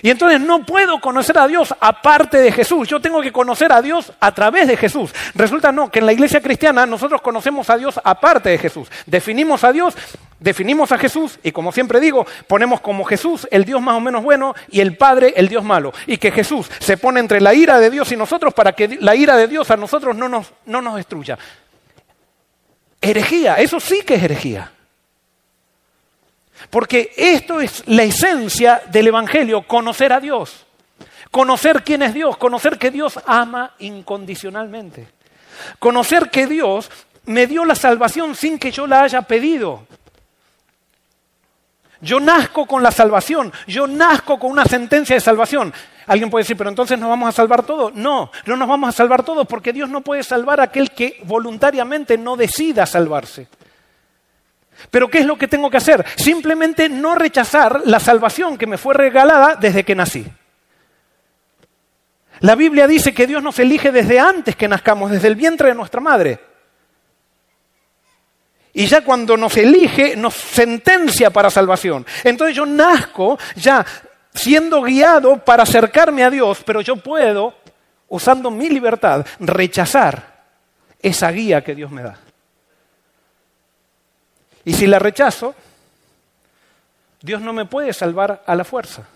Y 0.00 0.10
entonces 0.10 0.40
no 0.40 0.64
puedo 0.64 1.00
conocer 1.00 1.38
a 1.38 1.46
Dios 1.46 1.74
aparte 1.80 2.38
de 2.38 2.52
Jesús. 2.52 2.88
Yo 2.88 3.00
tengo 3.00 3.20
que 3.20 3.32
conocer 3.32 3.72
a 3.72 3.82
Dios 3.82 4.12
a 4.20 4.32
través 4.32 4.68
de 4.68 4.76
Jesús. 4.76 5.12
Resulta 5.34 5.72
no, 5.72 5.90
que 5.90 5.98
en 5.98 6.06
la 6.06 6.12
iglesia 6.12 6.40
cristiana 6.40 6.86
nosotros 6.86 7.20
conocemos 7.20 7.68
a 7.68 7.76
Dios 7.76 8.00
aparte 8.02 8.48
de 8.50 8.58
Jesús. 8.58 8.88
Definimos 9.06 9.64
a 9.64 9.72
Dios, 9.72 9.94
definimos 10.40 10.92
a 10.92 10.98
Jesús 10.98 11.38
y 11.42 11.52
como 11.52 11.72
siempre 11.72 12.00
digo, 12.00 12.26
ponemos 12.46 12.80
como 12.80 13.04
Jesús 13.04 13.46
el 13.50 13.64
Dios 13.64 13.82
más 13.82 13.96
o 13.96 14.00
menos 14.00 14.22
bueno 14.22 14.54
y 14.70 14.80
el 14.80 14.96
Padre 14.96 15.34
el 15.36 15.48
Dios 15.48 15.64
malo. 15.64 15.92
Y 16.06 16.16
que 16.16 16.30
Jesús 16.30 16.70
se 16.78 16.96
pone 16.96 17.20
entre 17.20 17.40
la 17.40 17.54
ira 17.54 17.78
de 17.78 17.90
Dios 17.90 18.10
y 18.12 18.16
nosotros 18.16 18.54
para 18.54 18.72
que 18.72 18.98
la 19.00 19.14
ira 19.14 19.36
de 19.36 19.48
Dios 19.48 19.70
a 19.70 19.76
nosotros 19.76 20.16
no 20.16 20.28
nos, 20.28 20.52
no 20.66 20.80
nos 20.80 20.96
destruya. 20.96 21.38
Herejía, 23.00 23.56
eso 23.56 23.80
sí 23.80 24.02
que 24.06 24.14
es 24.14 24.22
herejía. 24.22 24.70
Porque 26.70 27.12
esto 27.16 27.60
es 27.60 27.82
la 27.86 28.02
esencia 28.02 28.82
del 28.90 29.08
Evangelio, 29.08 29.62
conocer 29.66 30.12
a 30.12 30.20
Dios, 30.20 30.66
conocer 31.30 31.82
quién 31.82 32.02
es 32.02 32.14
Dios, 32.14 32.36
conocer 32.36 32.78
que 32.78 32.90
Dios 32.90 33.18
ama 33.26 33.74
incondicionalmente, 33.78 35.08
conocer 35.78 36.30
que 36.30 36.46
Dios 36.46 36.90
me 37.26 37.46
dio 37.46 37.64
la 37.64 37.74
salvación 37.74 38.34
sin 38.34 38.58
que 38.58 38.70
yo 38.70 38.86
la 38.86 39.02
haya 39.02 39.22
pedido. 39.22 39.86
Yo 42.00 42.18
nazco 42.18 42.66
con 42.66 42.82
la 42.82 42.90
salvación, 42.90 43.52
yo 43.68 43.86
nazco 43.86 44.38
con 44.38 44.50
una 44.50 44.64
sentencia 44.64 45.14
de 45.14 45.20
salvación. 45.20 45.72
Alguien 46.08 46.30
puede 46.30 46.42
decir, 46.42 46.56
pero 46.56 46.68
entonces 46.68 46.98
nos 46.98 47.08
vamos 47.08 47.28
a 47.28 47.32
salvar 47.32 47.62
todos. 47.62 47.94
No, 47.94 48.32
no 48.44 48.56
nos 48.56 48.68
vamos 48.68 48.88
a 48.88 48.92
salvar 48.92 49.22
todos 49.22 49.46
porque 49.46 49.72
Dios 49.72 49.88
no 49.88 50.00
puede 50.00 50.24
salvar 50.24 50.58
a 50.60 50.64
aquel 50.64 50.90
que 50.90 51.20
voluntariamente 51.24 52.18
no 52.18 52.36
decida 52.36 52.86
salvarse. 52.86 53.46
Pero 54.90 55.08
¿qué 55.08 55.18
es 55.18 55.26
lo 55.26 55.36
que 55.36 55.48
tengo 55.48 55.70
que 55.70 55.76
hacer? 55.76 56.04
Simplemente 56.16 56.88
no 56.88 57.14
rechazar 57.14 57.82
la 57.84 58.00
salvación 58.00 58.58
que 58.58 58.66
me 58.66 58.78
fue 58.78 58.94
regalada 58.94 59.56
desde 59.56 59.84
que 59.84 59.94
nací. 59.94 60.26
La 62.40 62.54
Biblia 62.54 62.86
dice 62.86 63.14
que 63.14 63.26
Dios 63.26 63.42
nos 63.42 63.58
elige 63.58 63.92
desde 63.92 64.18
antes 64.18 64.56
que 64.56 64.68
nazcamos, 64.68 65.10
desde 65.10 65.28
el 65.28 65.36
vientre 65.36 65.68
de 65.68 65.74
nuestra 65.74 66.00
madre. 66.00 66.40
Y 68.74 68.86
ya 68.86 69.02
cuando 69.04 69.36
nos 69.36 69.56
elige, 69.56 70.16
nos 70.16 70.34
sentencia 70.34 71.30
para 71.30 71.50
salvación. 71.50 72.06
Entonces 72.24 72.56
yo 72.56 72.64
nazco 72.64 73.38
ya 73.54 73.84
siendo 74.34 74.82
guiado 74.82 75.38
para 75.38 75.62
acercarme 75.62 76.24
a 76.24 76.30
Dios, 76.30 76.62
pero 76.64 76.80
yo 76.80 76.96
puedo, 76.96 77.54
usando 78.08 78.50
mi 78.50 78.68
libertad, 78.70 79.26
rechazar 79.38 80.44
esa 81.00 81.30
guía 81.30 81.62
que 81.62 81.74
Dios 81.74 81.90
me 81.90 82.02
da. 82.02 82.18
Y 84.64 84.72
si 84.74 84.86
la 84.86 84.98
rechazo, 84.98 85.54
Dios 87.20 87.40
no 87.40 87.52
me 87.52 87.66
puede 87.66 87.92
salvar 87.92 88.42
a 88.46 88.54
la 88.54 88.64
fuerza. 88.64 89.06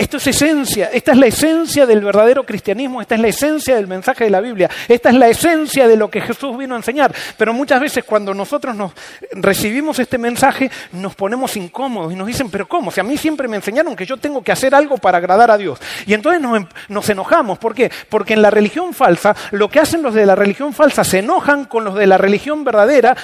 Esto 0.00 0.16
es 0.16 0.28
esencia, 0.28 0.88
esta 0.94 1.12
es 1.12 1.18
la 1.18 1.26
esencia 1.26 1.84
del 1.84 2.00
verdadero 2.00 2.46
cristianismo, 2.46 3.02
esta 3.02 3.16
es 3.16 3.20
la 3.20 3.28
esencia 3.28 3.76
del 3.76 3.86
mensaje 3.86 4.24
de 4.24 4.30
la 4.30 4.40
Biblia, 4.40 4.70
esta 4.88 5.10
es 5.10 5.14
la 5.14 5.28
esencia 5.28 5.86
de 5.86 5.94
lo 5.94 6.10
que 6.10 6.22
Jesús 6.22 6.56
vino 6.56 6.74
a 6.74 6.78
enseñar. 6.78 7.14
Pero 7.36 7.52
muchas 7.52 7.82
veces 7.82 8.02
cuando 8.04 8.32
nosotros 8.32 8.74
nos 8.74 8.92
recibimos 9.32 9.98
este 9.98 10.16
mensaje 10.16 10.70
nos 10.92 11.14
ponemos 11.14 11.54
incómodos 11.58 12.14
y 12.14 12.16
nos 12.16 12.26
dicen, 12.26 12.48
pero 12.48 12.66
¿cómo? 12.66 12.90
Si 12.90 12.98
a 12.98 13.02
mí 13.02 13.18
siempre 13.18 13.46
me 13.46 13.56
enseñaron 13.56 13.94
que 13.94 14.06
yo 14.06 14.16
tengo 14.16 14.42
que 14.42 14.52
hacer 14.52 14.74
algo 14.74 14.96
para 14.96 15.18
agradar 15.18 15.50
a 15.50 15.58
Dios. 15.58 15.78
Y 16.06 16.14
entonces 16.14 16.40
nos, 16.40 16.62
nos 16.88 17.06
enojamos. 17.10 17.58
¿Por 17.58 17.74
qué? 17.74 17.92
Porque 18.08 18.32
en 18.32 18.40
la 18.40 18.48
religión 18.48 18.94
falsa, 18.94 19.36
lo 19.50 19.68
que 19.68 19.80
hacen 19.80 20.00
los 20.00 20.14
de 20.14 20.24
la 20.24 20.34
religión 20.34 20.72
falsa 20.72 21.04
se 21.04 21.18
enojan 21.18 21.66
con 21.66 21.84
los 21.84 21.94
de 21.94 22.06
la 22.06 22.16
religión 22.16 22.64
verdadera 22.64 23.14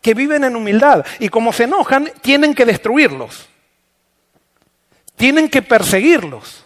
que 0.00 0.14
viven 0.14 0.44
en 0.44 0.54
humildad. 0.54 1.04
Y 1.18 1.30
como 1.30 1.52
se 1.52 1.64
enojan, 1.64 2.12
tienen 2.20 2.54
que 2.54 2.64
destruirlos. 2.64 3.48
Tienen 5.22 5.48
que 5.48 5.62
perseguirlos. 5.62 6.64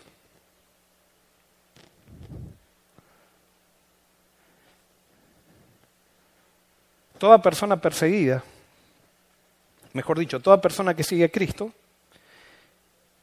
Toda 7.19 7.43
persona 7.43 7.79
perseguida, 7.79 8.43
mejor 9.93 10.19
dicho, 10.19 10.41
toda 10.41 10.59
persona 10.59 10.95
que 10.95 11.05
sigue 11.05 11.25
a 11.25 11.29
Cristo 11.29 11.71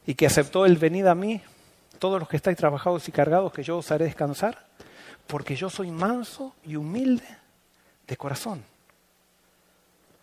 y 0.06 0.14
que 0.14 0.26
aceptó 0.26 0.66
el 0.66 0.76
venid 0.76 1.06
a 1.06 1.16
mí, 1.16 1.40
todos 1.98 2.20
los 2.20 2.28
que 2.28 2.36
estáis 2.36 2.56
trabajados 2.56 3.08
y 3.08 3.10
cargados, 3.10 3.52
que 3.52 3.64
yo 3.64 3.78
os 3.78 3.90
haré 3.90 4.04
descansar, 4.04 4.64
porque 5.26 5.56
yo 5.56 5.68
soy 5.68 5.90
manso 5.90 6.54
y 6.64 6.76
humilde 6.76 7.26
de 8.06 8.16
corazón. 8.16 8.62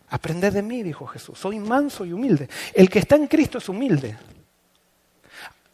Aprended 0.08 0.54
de 0.54 0.62
mí, 0.62 0.82
dijo 0.82 1.06
Jesús, 1.06 1.38
soy 1.38 1.58
manso 1.58 2.06
y 2.06 2.14
humilde. 2.14 2.48
El 2.72 2.88
que 2.88 3.00
está 3.00 3.16
en 3.16 3.26
Cristo 3.26 3.58
es 3.58 3.68
humilde. 3.68 4.16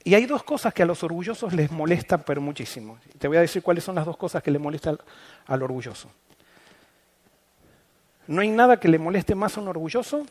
Y 0.04 0.14
hay 0.14 0.26
dos 0.26 0.42
cosas 0.42 0.72
que 0.72 0.82
a 0.82 0.86
los 0.86 1.02
orgullosos 1.02 1.52
les 1.52 1.70
molestan, 1.70 2.22
pero 2.24 2.40
muchísimo. 2.40 2.98
Te 3.18 3.28
voy 3.28 3.36
a 3.36 3.40
decir 3.40 3.62
cuáles 3.62 3.84
son 3.84 3.94
las 3.94 4.06
dos 4.06 4.16
cosas 4.16 4.42
que 4.42 4.50
le 4.50 4.58
molestan 4.58 4.98
al, 5.46 5.62
orgulloso. 5.62 6.08
No 8.26 8.40
hay 8.40 8.48
nada 8.48 8.78
que 8.78 8.88
le 8.88 8.98
moleste 8.98 9.34
más 9.34 9.56
a 9.56 9.60
un 9.60 9.68
orgulloso, 9.68 10.26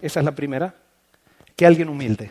esa 0.00 0.20
es 0.20 0.24
la 0.24 0.32
primera, 0.32 0.74
que 1.56 1.66
alguien 1.66 1.88
humilde. 1.88 2.30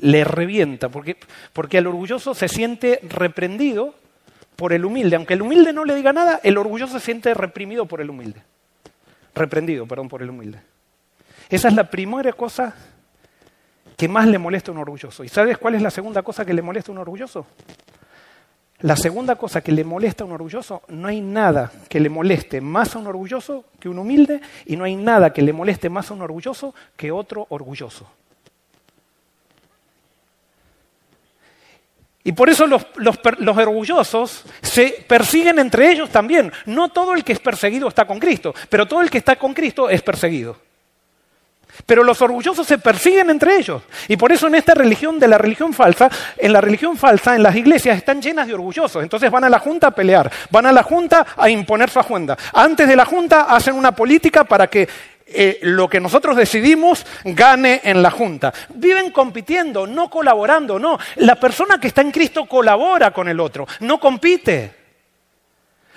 Le 0.00 0.24
revienta, 0.24 0.88
porque, 0.88 1.16
porque 1.52 1.78
el 1.78 1.86
orgulloso 1.86 2.34
se 2.34 2.48
siente 2.48 3.00
reprendido 3.02 3.94
por 4.56 4.72
el 4.72 4.84
humilde. 4.84 5.16
Aunque 5.16 5.34
el 5.34 5.42
humilde 5.42 5.72
no 5.72 5.84
le 5.84 5.94
diga 5.94 6.12
nada, 6.12 6.40
el 6.42 6.58
orgulloso 6.58 6.98
se 6.98 7.04
siente 7.04 7.32
reprimido 7.32 7.86
por 7.86 8.00
el 8.00 8.10
humilde. 8.10 8.42
Reprendido, 9.34 9.86
perdón, 9.86 10.08
por 10.08 10.22
el 10.22 10.30
humilde. 10.30 10.60
Esa 11.48 11.68
es 11.68 11.74
la 11.74 11.88
primera 11.90 12.32
cosa 12.32 12.74
que 13.96 14.08
más 14.08 14.26
le 14.26 14.38
molesta 14.38 14.70
a 14.70 14.74
un 14.74 14.78
orgulloso. 14.78 15.24
¿Y 15.24 15.28
sabes 15.28 15.58
cuál 15.58 15.74
es 15.74 15.82
la 15.82 15.90
segunda 15.90 16.22
cosa 16.22 16.44
que 16.44 16.54
le 16.54 16.62
molesta 16.62 16.90
a 16.90 16.94
un 16.94 16.98
orgulloso? 16.98 17.46
La 18.80 18.94
segunda 18.94 19.36
cosa 19.36 19.62
que 19.62 19.72
le 19.72 19.84
molesta 19.84 20.24
a 20.24 20.26
un 20.26 20.34
orgulloso, 20.34 20.82
no 20.88 21.08
hay 21.08 21.22
nada 21.22 21.72
que 21.88 21.98
le 21.98 22.10
moleste 22.10 22.60
más 22.60 22.94
a 22.94 22.98
un 22.98 23.06
orgulloso 23.06 23.64
que 23.80 23.88
un 23.88 23.98
humilde 23.98 24.40
y 24.66 24.76
no 24.76 24.84
hay 24.84 24.96
nada 24.96 25.32
que 25.32 25.40
le 25.40 25.54
moleste 25.54 25.88
más 25.88 26.10
a 26.10 26.14
un 26.14 26.20
orgulloso 26.20 26.74
que 26.94 27.10
otro 27.10 27.46
orgulloso. 27.48 28.06
Y 32.22 32.32
por 32.32 32.50
eso 32.50 32.66
los, 32.66 32.84
los, 32.96 33.56
orgullosos 33.56 34.44
se 34.60 35.04
persiguen 35.06 35.60
entre 35.60 35.92
ellos 35.92 36.10
también. 36.10 36.52
No 36.66 36.88
todo 36.88 37.14
el 37.14 37.22
que 37.22 37.32
es 37.32 37.38
perseguido 37.38 37.86
está 37.86 38.04
con 38.04 38.18
Cristo, 38.18 38.52
pero 38.68 38.84
todo 38.84 39.00
el 39.00 39.08
que 39.08 39.18
está 39.18 39.36
con 39.36 39.54
Cristo 39.54 39.88
es 39.88 40.02
perseguido. 40.02 40.56
Pero 41.84 42.02
los 42.02 42.22
orgullosos 42.22 42.66
se 42.66 42.78
persiguen 42.78 43.30
entre 43.30 43.56
ellos. 43.56 43.82
Y 44.08 44.16
por 44.16 44.32
eso 44.32 44.46
en 44.46 44.54
esta 44.54 44.74
religión 44.74 45.18
de 45.18 45.28
la 45.28 45.38
religión 45.38 45.72
falsa, 45.72 46.08
en 46.36 46.52
la 46.52 46.60
religión 46.60 46.96
falsa, 46.96 47.34
en 47.34 47.42
las 47.42 47.54
iglesias 47.56 47.96
están 47.96 48.22
llenas 48.22 48.46
de 48.46 48.54
orgullosos. 48.54 49.02
Entonces 49.02 49.30
van 49.30 49.44
a 49.44 49.48
la 49.48 49.58
junta 49.58 49.88
a 49.88 49.90
pelear, 49.90 50.30
van 50.50 50.66
a 50.66 50.72
la 50.72 50.82
junta 50.82 51.26
a 51.36 51.50
imponer 51.50 51.90
su 51.90 51.98
agenda. 51.98 52.36
Antes 52.52 52.88
de 52.88 52.96
la 52.96 53.04
junta 53.04 53.42
hacen 53.42 53.74
una 53.74 53.92
política 53.92 54.44
para 54.44 54.68
que 54.68 54.88
eh, 55.28 55.58
lo 55.62 55.88
que 55.88 55.98
nosotros 55.98 56.36
decidimos 56.36 57.04
gane 57.24 57.80
en 57.82 58.00
la 58.00 58.12
Junta. 58.12 58.54
Viven 58.74 59.10
compitiendo, 59.10 59.84
no 59.84 60.08
colaborando, 60.08 60.78
no. 60.78 60.98
La 61.16 61.34
persona 61.34 61.80
que 61.80 61.88
está 61.88 62.00
en 62.00 62.12
Cristo 62.12 62.46
colabora 62.46 63.10
con 63.10 63.28
el 63.28 63.40
otro, 63.40 63.66
no 63.80 63.98
compite. 63.98 64.85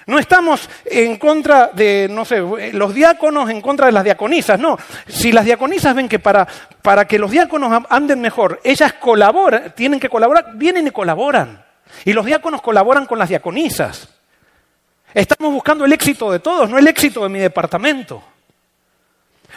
No 0.09 0.17
estamos 0.17 0.67
en 0.85 1.17
contra 1.17 1.67
de, 1.67 2.07
no 2.09 2.25
sé, 2.25 2.39
los 2.73 2.95
diáconos 2.95 3.47
en 3.51 3.61
contra 3.61 3.85
de 3.85 3.91
las 3.91 4.03
diaconisas, 4.03 4.59
no. 4.59 4.75
Si 5.07 5.31
las 5.31 5.45
diaconisas 5.45 5.93
ven 5.93 6.09
que 6.09 6.17
para, 6.17 6.47
para 6.81 7.05
que 7.05 7.19
los 7.19 7.29
diáconos 7.29 7.83
anden 7.87 8.19
mejor, 8.19 8.59
ellas 8.63 8.93
colaboran, 8.93 9.71
tienen 9.75 9.99
que 9.99 10.09
colaborar, 10.09 10.53
vienen 10.55 10.87
y 10.87 10.89
colaboran. 10.89 11.63
Y 12.05 12.13
los 12.13 12.25
diáconos 12.25 12.59
colaboran 12.63 13.05
con 13.05 13.19
las 13.19 13.29
diaconisas. 13.29 14.09
Estamos 15.13 15.53
buscando 15.53 15.85
el 15.85 15.93
éxito 15.93 16.31
de 16.31 16.39
todos, 16.39 16.67
no 16.67 16.79
el 16.79 16.87
éxito 16.87 17.21
de 17.21 17.29
mi 17.29 17.37
departamento. 17.37 18.23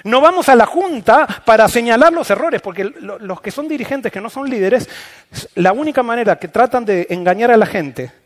No 0.04 0.20
vamos 0.20 0.50
a 0.50 0.54
la 0.54 0.66
junta 0.66 1.26
para 1.46 1.66
señalar 1.66 2.12
los 2.12 2.28
errores, 2.28 2.60
porque 2.60 2.84
los 2.84 3.40
que 3.40 3.50
son 3.50 3.68
dirigentes, 3.68 4.12
que 4.12 4.20
no 4.20 4.28
son 4.28 4.50
líderes, 4.50 4.86
la 5.54 5.72
única 5.72 6.02
manera 6.02 6.36
que 6.36 6.48
tratan 6.48 6.84
de 6.84 7.06
engañar 7.08 7.50
a 7.50 7.56
la 7.56 7.64
gente 7.64 8.21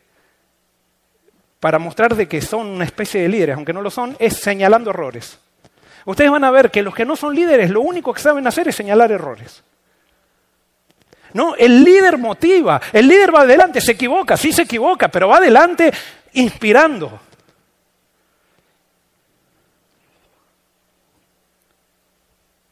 para 1.59 1.79
mostrar 1.79 2.15
de 2.15 2.27
que 2.27 2.41
son 2.41 2.67
una 2.67 2.85
especie 2.85 3.21
de 3.21 3.29
líderes, 3.29 3.55
aunque 3.55 3.73
no 3.73 3.81
lo 3.81 3.89
son, 3.89 4.15
es 4.19 4.35
señalando 4.37 4.91
errores. 4.91 5.39
Ustedes 6.05 6.31
van 6.31 6.43
a 6.43 6.51
ver 6.51 6.71
que 6.71 6.81
los 6.81 6.95
que 6.95 7.05
no 7.05 7.15
son 7.15 7.35
líderes 7.35 7.69
lo 7.69 7.81
único 7.81 8.13
que 8.13 8.21
saben 8.21 8.47
hacer 8.47 8.67
es 8.67 8.75
señalar 8.75 9.11
errores. 9.11 9.63
No, 11.33 11.55
el 11.55 11.83
líder 11.83 12.17
motiva, 12.17 12.79
el 12.93 13.07
líder 13.07 13.35
va 13.35 13.41
adelante, 13.41 13.81
se 13.81 13.91
equivoca, 13.91 14.37
sí 14.37 14.53
se 14.53 14.61
equivoca, 14.61 15.09
pero 15.09 15.27
va 15.27 15.37
adelante 15.37 15.91
inspirando. 16.33 17.19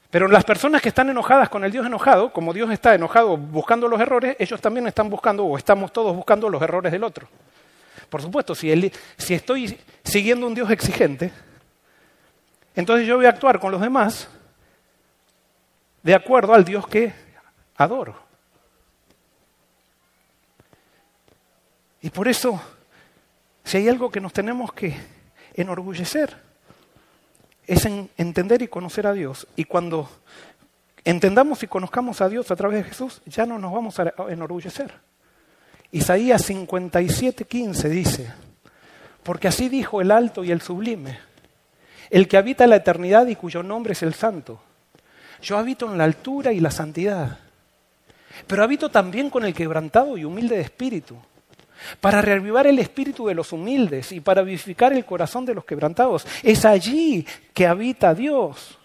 Pero 0.09 0.29
las 0.29 0.45
personas 0.45 0.81
que 0.81 0.87
están 0.87 1.09
enojadas 1.09 1.49
con 1.49 1.65
el 1.65 1.71
Dios 1.73 1.85
enojado, 1.85 2.31
como 2.31 2.53
Dios 2.53 2.71
está 2.71 2.95
enojado 2.95 3.35
buscando 3.35 3.89
los 3.89 3.99
errores, 3.99 4.37
ellos 4.39 4.61
también 4.61 4.87
están 4.87 5.09
buscando, 5.09 5.43
o 5.43 5.57
estamos 5.57 5.91
todos 5.91 6.15
buscando 6.15 6.49
los 6.49 6.61
errores 6.61 6.93
del 6.93 7.03
otro. 7.03 7.27
Por 8.15 8.21
supuesto, 8.21 8.55
si, 8.55 8.71
estoy 9.27 9.77
siguiendo 10.01 10.47
un 10.47 10.55
Dios 10.55 10.71
exigente, 10.71 11.33
entonces 12.73 13.05
yo 13.05 13.17
voy 13.17 13.25
a 13.25 13.29
actuar 13.31 13.59
con 13.59 13.73
los 13.73 13.81
demás 13.81 14.29
de 16.01 16.15
acuerdo 16.15 16.53
al 16.53 16.63
Dios 16.63 16.87
que 16.87 17.11
adoro. 17.75 18.17
Y 21.99 22.09
por 22.09 22.29
eso, 22.29 22.61
si 23.65 23.79
hay 23.79 23.89
algo 23.89 24.09
que 24.09 24.21
nos 24.21 24.31
tenemos 24.31 24.71
que 24.71 24.95
enorgullecer, 25.53 26.37
es 27.67 27.85
en 27.85 28.09
entender 28.15 28.61
y 28.61 28.69
conocer 28.69 29.07
a 29.07 29.11
Dios. 29.11 29.45
Y 29.57 29.65
cuando 29.65 30.09
entendamos 31.03 31.63
y 31.63 31.67
conozcamos 31.67 32.21
a 32.21 32.29
Dios 32.29 32.49
a 32.49 32.55
través 32.55 32.81
de 32.81 32.89
Jesús, 32.91 33.21
ya 33.25 33.45
no 33.45 33.59
nos 33.59 33.73
vamos 33.73 33.99
a 33.99 34.13
enorgullecer. 34.29 34.93
Isaías 35.95 36.43
57, 36.43 37.45
15 37.45 37.87
dice, 37.87 38.33
porque 39.23 39.47
así 39.47 39.69
dijo 39.69 40.01
el 40.01 40.11
alto 40.11 40.43
y 40.43 40.51
el 40.51 40.59
sublime, 40.59 41.19
el 42.09 42.27
que 42.27 42.35
habita 42.35 42.67
la 42.67 42.75
eternidad 42.75 43.27
y 43.27 43.37
cuyo 43.37 43.63
nombre 43.63 43.93
es 43.93 44.03
el 44.03 44.13
santo. 44.13 44.59
Yo 45.41 45.57
habito 45.57 45.89
en 45.89 45.97
la 45.97 46.03
altura 46.03 46.51
y 46.51 46.59
la 46.59 46.69
santidad, 46.69 47.39
pero 48.45 48.61
habito 48.61 48.89
también 48.89 49.29
con 49.29 49.45
el 49.45 49.53
quebrantado 49.53 50.17
y 50.17 50.25
humilde 50.25 50.57
de 50.57 50.63
espíritu, 50.63 51.15
para 52.01 52.21
reavivar 52.21 52.67
el 52.67 52.79
espíritu 52.79 53.27
de 53.27 53.35
los 53.35 53.53
humildes 53.53 54.11
y 54.11 54.19
para 54.19 54.41
vivificar 54.41 54.91
el 54.91 55.05
corazón 55.05 55.45
de 55.45 55.53
los 55.53 55.63
quebrantados. 55.63 56.27
Es 56.43 56.65
allí 56.65 57.25
que 57.53 57.67
habita 57.67 58.13
Dios. 58.13 58.77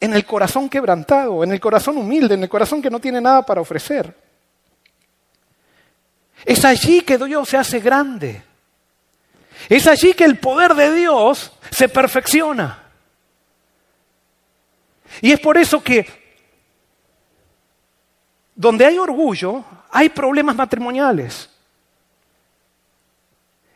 En 0.00 0.14
el 0.14 0.24
corazón 0.24 0.70
quebrantado, 0.70 1.44
en 1.44 1.52
el 1.52 1.60
corazón 1.60 1.98
humilde, 1.98 2.36
en 2.36 2.42
el 2.44 2.48
corazón 2.48 2.80
que 2.80 2.88
no 2.88 3.00
tiene 3.00 3.20
nada 3.20 3.44
para 3.44 3.60
ofrecer. 3.60 4.24
Es 6.44 6.64
allí 6.64 7.00
que 7.00 7.18
Dios 7.18 7.48
se 7.48 7.56
hace 7.56 7.80
grande. 7.80 8.42
Es 9.68 9.86
allí 9.86 10.14
que 10.14 10.24
el 10.24 10.38
poder 10.38 10.74
de 10.74 10.94
Dios 10.94 11.52
se 11.70 11.88
perfecciona. 11.88 12.82
Y 15.20 15.32
es 15.32 15.40
por 15.40 15.56
eso 15.56 15.82
que 15.82 16.06
donde 18.54 18.86
hay 18.86 18.98
orgullo, 18.98 19.64
hay 19.90 20.08
problemas 20.08 20.56
matrimoniales. 20.56 21.50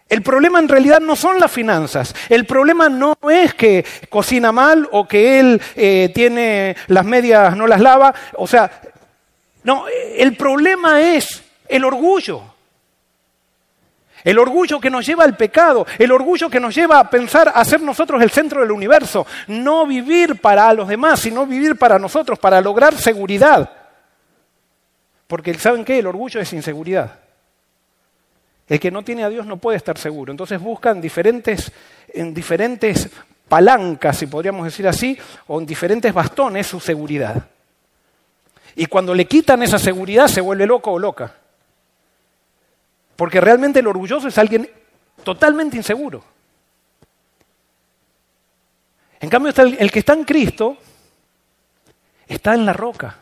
El 0.09 0.23
problema 0.23 0.59
en 0.59 0.69
realidad 0.69 1.01
no 1.01 1.15
son 1.15 1.39
las 1.39 1.53
finanzas. 1.53 2.15
El 2.29 2.45
problema 2.45 2.89
no 2.89 3.17
es 3.31 3.55
que 3.55 3.85
cocina 4.09 4.51
mal 4.51 4.89
o 4.91 5.07
que 5.07 5.39
él 5.39 5.63
eh, 5.77 6.11
tiene 6.13 6.77
las 6.89 7.05
medias, 7.05 7.57
no 7.57 7.67
las 7.67 7.81
lava. 7.81 8.13
O 8.35 8.47
sea, 8.47 8.71
no, 9.63 9.85
el 9.89 10.37
problema 10.37 11.01
es 11.01 11.45
el 11.71 11.85
orgullo. 11.85 12.43
El 14.23 14.39
orgullo 14.39 14.79
que 14.81 14.91
nos 14.91 15.07
lleva 15.07 15.25
al 15.25 15.37
pecado, 15.37 15.87
el 15.99 16.13
orgullo 16.13 16.51
que 16.51 16.61
nos 16.61 16.75
lleva 16.75 16.99
a 16.99 17.09
pensar 17.09 17.51
a 17.55 17.65
ser 17.65 17.81
nosotros 17.81 18.23
el 18.23 18.31
centro 18.31 18.61
del 18.61 18.71
universo, 18.71 19.27
no 19.47 19.87
vivir 19.87 20.41
para 20.41 20.73
los 20.75 20.89
demás, 20.89 21.21
sino 21.21 21.47
vivir 21.47 21.77
para 21.77 21.99
nosotros, 21.99 22.39
para 22.39 22.61
lograr 22.61 22.95
seguridad. 22.97 23.71
Porque 25.27 25.55
¿saben 25.55 25.85
qué? 25.85 26.01
El 26.01 26.07
orgullo 26.07 26.41
es 26.41 26.53
inseguridad. 26.53 27.19
El 28.69 28.79
que 28.79 28.91
no 28.91 29.03
tiene 29.03 29.25
a 29.25 29.31
Dios 29.31 29.47
no 29.47 29.57
puede 29.57 29.79
estar 29.79 29.97
seguro. 29.97 30.31
Entonces 30.31 30.61
buscan 30.61 31.01
diferentes, 31.01 31.73
en 32.13 32.35
diferentes 32.35 33.09
palancas, 33.49 34.19
si 34.19 34.27
podríamos 34.27 34.65
decir 34.65 34.87
así, 34.87 35.19
o 35.47 35.59
en 35.59 35.67
diferentes 35.67 36.13
bastones 36.13 36.67
su 36.67 36.79
seguridad. 36.79 37.43
Y 38.77 38.87
cuando 38.87 39.15
le 39.15 39.25
quitan 39.25 39.63
esa 39.63 39.79
seguridad 39.79 40.29
se 40.29 40.41
vuelve 40.41 40.67
loco 40.67 40.93
o 40.93 40.99
loca. 40.99 41.40
Porque 43.21 43.39
realmente 43.39 43.81
el 43.81 43.87
orgulloso 43.87 44.29
es 44.29 44.39
alguien 44.39 44.67
totalmente 45.23 45.77
inseguro. 45.77 46.25
En 49.21 49.29
cambio, 49.29 49.53
el 49.55 49.91
que 49.91 49.99
está 49.99 50.15
en 50.15 50.25
Cristo 50.25 50.79
está 52.27 52.55
en 52.55 52.65
la 52.65 52.73
roca. 52.73 53.19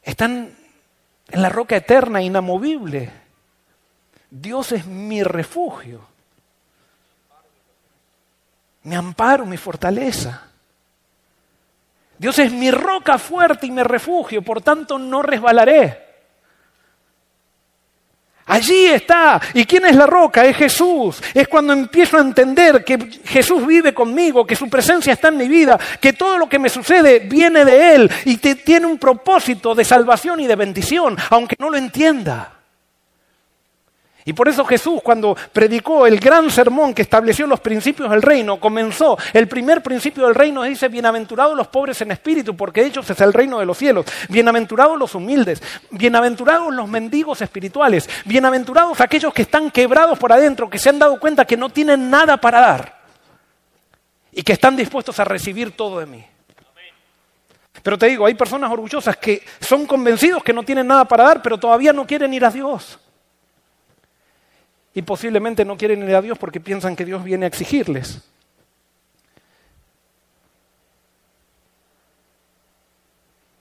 Están 0.00 0.56
en 1.26 1.42
la 1.42 1.48
roca 1.48 1.74
eterna, 1.74 2.22
inamovible. 2.22 3.10
Dios 4.30 4.70
es 4.70 4.86
mi 4.86 5.24
refugio, 5.24 6.02
mi 8.84 8.94
amparo, 8.94 9.44
mi 9.44 9.56
fortaleza. 9.56 10.46
Dios 12.16 12.38
es 12.38 12.52
mi 12.52 12.70
roca 12.70 13.18
fuerte 13.18 13.66
y 13.66 13.72
mi 13.72 13.82
refugio, 13.82 14.40
por 14.40 14.62
tanto 14.62 15.00
no 15.00 15.20
resbalaré. 15.20 16.11
Allí 18.46 18.86
está. 18.86 19.40
¿Y 19.54 19.64
quién 19.64 19.86
es 19.86 19.96
la 19.96 20.06
roca? 20.06 20.44
Es 20.44 20.56
Jesús. 20.56 21.22
Es 21.34 21.48
cuando 21.48 21.72
empiezo 21.72 22.16
a 22.16 22.20
entender 22.20 22.84
que 22.84 22.98
Jesús 23.24 23.66
vive 23.66 23.94
conmigo, 23.94 24.46
que 24.46 24.56
su 24.56 24.68
presencia 24.68 25.12
está 25.12 25.28
en 25.28 25.36
mi 25.36 25.48
vida, 25.48 25.78
que 26.00 26.12
todo 26.12 26.38
lo 26.38 26.48
que 26.48 26.58
me 26.58 26.68
sucede 26.68 27.20
viene 27.20 27.64
de 27.64 27.94
Él 27.94 28.10
y 28.24 28.36
tiene 28.36 28.86
un 28.86 28.98
propósito 28.98 29.74
de 29.74 29.84
salvación 29.84 30.40
y 30.40 30.46
de 30.46 30.56
bendición, 30.56 31.16
aunque 31.30 31.56
no 31.58 31.70
lo 31.70 31.76
entienda. 31.76 32.61
Y 34.24 34.32
por 34.32 34.48
eso 34.48 34.64
Jesús, 34.64 35.00
cuando 35.02 35.36
predicó 35.52 36.06
el 36.06 36.20
gran 36.20 36.48
sermón 36.50 36.94
que 36.94 37.02
estableció 37.02 37.46
los 37.46 37.58
principios 37.58 38.08
del 38.10 38.22
reino, 38.22 38.60
comenzó 38.60 39.18
el 39.32 39.48
primer 39.48 39.82
principio 39.82 40.26
del 40.26 40.34
reino, 40.34 40.62
dice, 40.62 40.88
bienaventurados 40.88 41.56
los 41.56 41.66
pobres 41.66 42.00
en 42.02 42.12
espíritu, 42.12 42.56
porque 42.56 42.84
ellos 42.84 43.08
es 43.10 43.20
el 43.20 43.32
reino 43.32 43.58
de 43.58 43.66
los 43.66 43.76
cielos, 43.76 44.06
bienaventurados 44.28 44.96
los 44.96 45.14
humildes, 45.16 45.60
bienaventurados 45.90 46.72
los 46.72 46.88
mendigos 46.88 47.42
espirituales, 47.42 48.08
bienaventurados 48.24 49.00
aquellos 49.00 49.34
que 49.34 49.42
están 49.42 49.70
quebrados 49.72 50.18
por 50.18 50.32
adentro, 50.32 50.70
que 50.70 50.78
se 50.78 50.88
han 50.88 51.00
dado 51.00 51.18
cuenta 51.18 51.44
que 51.44 51.56
no 51.56 51.70
tienen 51.70 52.08
nada 52.08 52.36
para 52.36 52.60
dar 52.60 53.02
y 54.30 54.42
que 54.42 54.52
están 54.52 54.76
dispuestos 54.76 55.18
a 55.18 55.24
recibir 55.24 55.76
todo 55.76 55.98
de 55.98 56.06
mí. 56.06 56.24
Pero 57.82 57.98
te 57.98 58.06
digo, 58.06 58.26
hay 58.26 58.34
personas 58.34 58.70
orgullosas 58.70 59.16
que 59.16 59.42
son 59.60 59.86
convencidos 59.86 60.44
que 60.44 60.52
no 60.52 60.62
tienen 60.62 60.86
nada 60.86 61.04
para 61.04 61.24
dar, 61.24 61.42
pero 61.42 61.58
todavía 61.58 61.92
no 61.92 62.06
quieren 62.06 62.32
ir 62.32 62.44
a 62.44 62.50
Dios. 62.50 63.00
Y 64.94 65.02
posiblemente 65.02 65.64
no 65.64 65.76
quieren 65.76 66.02
ir 66.02 66.14
a 66.14 66.22
Dios 66.22 66.38
porque 66.38 66.60
piensan 66.60 66.96
que 66.96 67.04
Dios 67.04 67.24
viene 67.24 67.46
a 67.46 67.48
exigirles. 67.48 68.22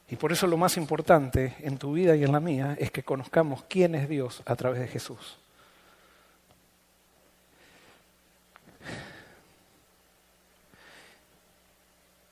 Y 0.10 0.18
por 0.18 0.34
eso 0.34 0.46
lo 0.46 0.58
más 0.58 0.76
importante 0.76 1.56
en 1.62 1.78
tu 1.78 1.94
vida 1.94 2.18
y 2.18 2.26
en 2.26 2.34
la 2.34 2.42
mía 2.42 2.76
es 2.78 2.92
que 2.92 3.02
conozcamos 3.02 3.64
quién 3.70 3.96
es 3.96 4.10
Dios 4.10 4.44
a 4.46 4.58
través 4.58 4.82
de 4.82 4.88
Jesús. 4.90 5.38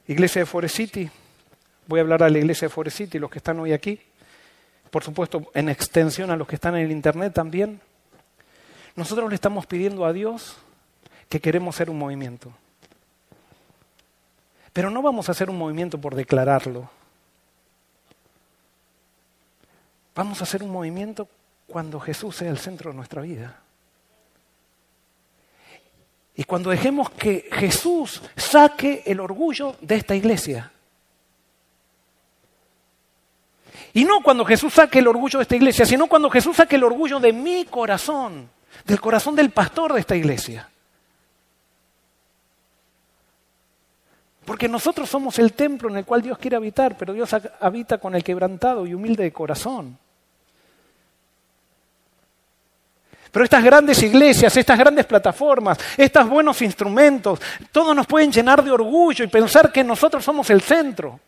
Iglesia 0.08 0.42
de 0.42 0.46
Forest 0.46 0.76
City, 0.76 1.10
voy 1.88 2.00
a 2.00 2.02
hablar 2.02 2.24
a 2.24 2.30
la 2.30 2.40
iglesia 2.40 2.68
de 2.68 2.74
Forest 2.74 2.98
City, 2.98 3.18
los 3.18 3.30
que 3.30 3.38
están 3.38 3.60
hoy 3.60 3.72
aquí, 3.72 4.02
por 4.92 5.04
supuesto 5.04 5.50
en 5.54 5.70
extensión 5.70 6.32
a 6.32 6.36
los 6.36 6.48
que 6.48 6.56
están 6.56 6.76
en 6.76 6.84
el 6.84 6.92
Internet 6.92 7.32
también. 7.32 7.80
Nosotros 9.00 9.30
le 9.30 9.36
estamos 9.36 9.66
pidiendo 9.66 10.04
a 10.04 10.12
Dios 10.12 10.58
que 11.30 11.40
queremos 11.40 11.78
ser 11.78 11.90
un 11.90 11.98
movimiento. 11.98 12.52
Pero 14.74 14.90
no 14.90 15.02
vamos 15.02 15.30
a 15.30 15.32
hacer 15.32 15.50
un 15.50 15.58
movimiento 15.58 16.02
por 16.02 16.16
declararlo. 16.16 16.90
Vamos 20.14 20.42
a 20.42 20.44
hacer 20.44 20.64
un 20.64 20.72
movimiento 20.72 21.30
cuando 21.66 21.98
Jesús 22.02 22.36
sea 22.36 22.50
el 22.50 22.58
centro 22.58 22.92
de 22.92 22.98
nuestra 22.98 23.22
vida. 23.22 23.62
Y 26.36 26.44
cuando 26.44 26.70
dejemos 26.70 27.10
que 27.10 27.48
Jesús 27.54 28.22
saque 28.36 29.04
el 29.06 29.22
orgullo 29.22 29.78
de 29.80 29.96
esta 29.96 30.14
iglesia. 30.14 30.74
Y 33.94 34.04
no 34.04 34.22
cuando 34.22 34.44
Jesús 34.44 34.74
saque 34.74 35.00
el 35.00 35.08
orgullo 35.08 35.40
de 35.40 35.44
esta 35.44 35.56
iglesia, 35.56 35.86
sino 35.86 36.08
cuando 36.08 36.30
Jesús 36.30 36.58
saque 36.58 36.76
el 36.76 36.84
orgullo 36.84 37.22
de 37.22 37.32
mi 37.32 37.64
corazón 37.64 38.59
del 38.86 39.00
corazón 39.00 39.36
del 39.36 39.52
pastor 39.52 39.94
de 39.94 40.00
esta 40.00 40.16
iglesia. 40.16 40.70
Porque 44.46 44.68
nosotros 44.68 45.08
somos 45.08 45.38
el 45.38 45.54
templo 45.54 45.90
en 45.90 45.98
el 45.98 46.06
cual 46.06 46.22
Dios 46.22 46.38
quiere 46.38 46.56
habitar, 46.56 46.98
pero 46.98 47.14
Dios 47.14 47.30
habita 47.60 48.00
con 48.00 48.16
el 48.16 48.24
quebrantado 48.24 48.88
y 48.88 48.94
humilde 48.94 49.24
de 49.24 49.32
corazón. 49.32 49.98
Pero 53.32 53.46
estas 53.46 53.64
grandes 53.64 54.02
iglesias, 54.02 54.58
estas 54.58 54.80
grandes 54.80 55.06
plataformas, 55.06 55.78
estos 55.96 56.28
buenos 56.28 56.62
instrumentos, 56.62 57.40
todos 57.72 57.96
nos 57.96 58.08
pueden 58.08 58.32
llenar 58.32 58.64
de 58.64 58.72
orgullo 58.72 59.24
y 59.24 59.28
pensar 59.28 59.72
que 59.72 59.84
nosotros 59.84 60.26
somos 60.26 60.50
el 60.50 60.62
centro. 60.62 61.20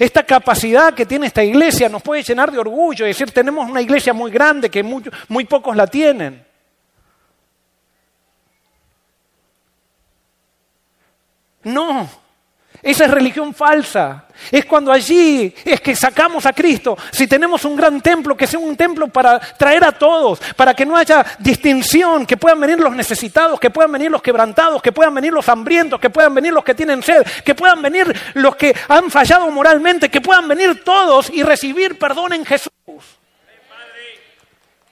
Esta 0.00 0.22
capacidad 0.22 0.94
que 0.94 1.04
tiene 1.04 1.26
esta 1.26 1.44
iglesia 1.44 1.86
nos 1.90 2.00
puede 2.00 2.22
llenar 2.22 2.50
de 2.50 2.58
orgullo 2.58 3.04
y 3.04 3.08
decir, 3.08 3.30
tenemos 3.32 3.68
una 3.68 3.82
iglesia 3.82 4.14
muy 4.14 4.30
grande 4.30 4.70
que 4.70 4.82
muy, 4.82 5.02
muy 5.28 5.44
pocos 5.44 5.76
la 5.76 5.86
tienen. 5.86 6.42
No, 11.64 12.08
Esa 12.82 13.04
es 13.04 13.10
religión 13.10 13.54
falsa. 13.54 14.24
Es 14.50 14.64
cuando 14.64 14.90
allí 14.90 15.54
es 15.64 15.80
que 15.80 15.94
sacamos 15.94 16.46
a 16.46 16.52
Cristo. 16.52 16.96
Si 17.10 17.26
tenemos 17.26 17.64
un 17.64 17.76
gran 17.76 18.00
templo, 18.00 18.36
que 18.36 18.46
sea 18.46 18.58
un 18.58 18.76
templo 18.76 19.08
para 19.08 19.38
traer 19.38 19.84
a 19.84 19.92
todos, 19.92 20.40
para 20.56 20.72
que 20.72 20.86
no 20.86 20.96
haya 20.96 21.24
distinción, 21.38 22.24
que 22.24 22.38
puedan 22.38 22.60
venir 22.60 22.78
los 22.80 22.94
necesitados, 22.94 23.60
que 23.60 23.70
puedan 23.70 23.92
venir 23.92 24.10
los 24.10 24.22
quebrantados, 24.22 24.80
que 24.80 24.92
puedan 24.92 25.14
venir 25.14 25.32
los 25.32 25.48
hambrientos, 25.48 26.00
que 26.00 26.10
puedan 26.10 26.34
venir 26.34 26.52
los 26.52 26.64
que 26.64 26.74
tienen 26.74 27.02
sed, 27.02 27.22
que 27.44 27.54
puedan 27.54 27.82
venir 27.82 28.14
los 28.34 28.56
que 28.56 28.74
han 28.88 29.10
fallado 29.10 29.50
moralmente, 29.50 30.08
que 30.08 30.20
puedan 30.22 30.48
venir 30.48 30.82
todos 30.82 31.30
y 31.30 31.42
recibir 31.42 31.98
perdón 31.98 32.32
en 32.32 32.46
Jesús. 32.46 32.70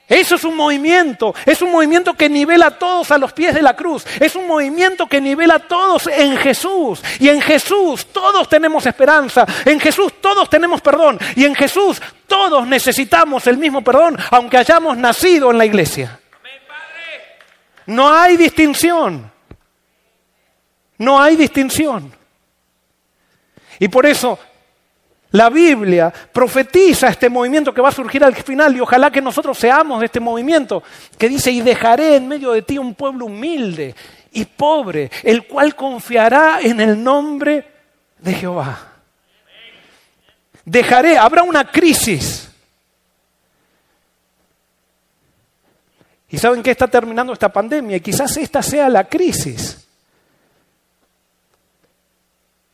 Eso 0.08 0.36
es 0.36 0.44
un 0.44 0.56
movimiento, 0.56 1.34
es 1.44 1.60
un 1.60 1.70
movimiento 1.70 2.14
que 2.14 2.30
nivela 2.30 2.68
a 2.68 2.78
todos 2.78 3.10
a 3.10 3.18
los 3.18 3.34
pies 3.34 3.52
de 3.52 3.60
la 3.60 3.76
cruz, 3.76 4.06
es 4.18 4.34
un 4.36 4.46
movimiento 4.46 5.06
que 5.06 5.20
nivela 5.20 5.56
a 5.56 5.58
todos 5.58 6.06
en 6.06 6.38
Jesús. 6.38 7.02
Y 7.20 7.28
en 7.28 7.42
Jesús 7.42 8.06
todos 8.06 8.48
tenemos 8.48 8.86
esperanza, 8.86 9.44
en 9.66 9.78
Jesús 9.78 10.14
todos 10.22 10.48
tenemos 10.48 10.80
perdón 10.80 11.18
y 11.36 11.44
en 11.44 11.54
Jesús 11.54 12.00
todos 12.26 12.66
necesitamos 12.66 13.46
el 13.46 13.58
mismo 13.58 13.82
perdón, 13.84 14.18
aunque 14.30 14.56
hayamos 14.56 14.96
nacido 14.96 15.50
en 15.50 15.58
la 15.58 15.66
iglesia. 15.66 16.18
No 17.84 18.10
hay 18.10 18.38
distinción, 18.38 19.30
no 20.96 21.20
hay 21.20 21.36
distinción. 21.36 22.14
Y 23.78 23.88
por 23.88 24.06
eso 24.06 24.38
la 25.30 25.50
Biblia 25.50 26.12
profetiza 26.32 27.08
este 27.08 27.28
movimiento 27.28 27.74
que 27.74 27.82
va 27.82 27.90
a 27.90 27.92
surgir 27.92 28.24
al 28.24 28.34
final 28.34 28.74
y 28.76 28.80
ojalá 28.80 29.10
que 29.10 29.20
nosotros 29.20 29.58
seamos 29.58 30.00
de 30.00 30.06
este 30.06 30.20
movimiento 30.20 30.82
que 31.18 31.28
dice, 31.28 31.50
y 31.50 31.60
dejaré 31.60 32.16
en 32.16 32.28
medio 32.28 32.52
de 32.52 32.62
ti 32.62 32.78
un 32.78 32.94
pueblo 32.94 33.26
humilde 33.26 33.94
y 34.32 34.44
pobre, 34.44 35.10
el 35.22 35.46
cual 35.46 35.74
confiará 35.74 36.60
en 36.62 36.80
el 36.80 37.02
nombre 37.02 37.66
de 38.18 38.34
Jehová. 38.34 38.92
Dejaré, 40.64 41.18
habrá 41.18 41.42
una 41.42 41.70
crisis. 41.70 42.50
Y 46.30 46.38
saben 46.38 46.62
que 46.62 46.70
está 46.70 46.88
terminando 46.88 47.32
esta 47.32 47.50
pandemia 47.50 47.96
y 47.96 48.00
quizás 48.00 48.36
esta 48.36 48.62
sea 48.62 48.88
la 48.88 49.04
crisis. 49.04 49.86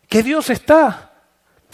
Que 0.08 0.22
Dios 0.22 0.50
está 0.50 1.13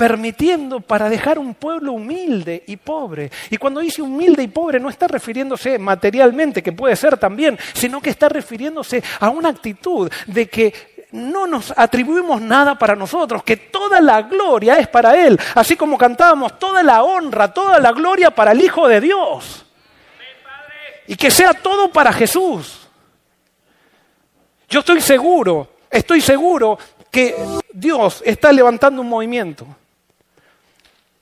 permitiendo 0.01 0.81
para 0.81 1.11
dejar 1.11 1.39
un 1.39 1.53
pueblo 1.53 1.93
humilde 1.93 2.65
y 2.67 2.79
pobre. 2.79 3.31
Y 3.51 3.59
cuando 3.59 3.81
dice 3.81 4.01
humilde 4.01 4.43
y 4.43 4.49
pobre 4.49 4.81
no 4.81 4.89
está 4.89 5.07
refiriéndose 5.07 5.79
materialmente, 5.79 6.63
que 6.63 6.73
puede 6.73 6.97
ser 6.97 7.19
también, 7.19 7.59
sino 7.75 8.01
que 8.01 8.09
está 8.09 8.31
refiriéndose 8.31 9.05
a 9.21 9.29
una 9.29 9.51
actitud 9.51 10.11
de 10.27 10.49
que 10.49 11.07
no 11.13 11.47
nos 11.47 11.75
atribuimos 11.77 12.41
nada 12.41 12.79
para 12.79 12.97
nosotros, 12.97 13.43
que 13.43 13.59
toda 13.59 14.01
la 14.01 14.23
gloria 14.23 14.79
es 14.79 14.89
para 14.89 15.23
Él, 15.23 15.39
así 15.55 15.77
como 15.77 15.99
cantábamos, 15.99 16.59
toda 16.59 16.83
la 16.83 17.03
honra, 17.03 17.53
toda 17.53 17.79
la 17.79 17.93
gloria 17.93 18.31
para 18.31 18.53
el 18.53 18.63
Hijo 18.63 18.89
de 18.89 19.03
Dios. 19.03 19.67
Y 21.09 21.15
que 21.15 21.31
sea 21.31 21.53
todo 21.53 21.93
para 21.93 22.11
Jesús. 22.11 22.89
Yo 24.67 24.81
estoy 24.81 25.03
seguro, 25.03 25.75
estoy 25.91 26.23
seguro 26.23 26.79
que 27.11 27.37
Dios 27.75 28.23
está 28.25 28.51
levantando 28.51 29.03
un 29.03 29.09
movimiento 29.11 29.67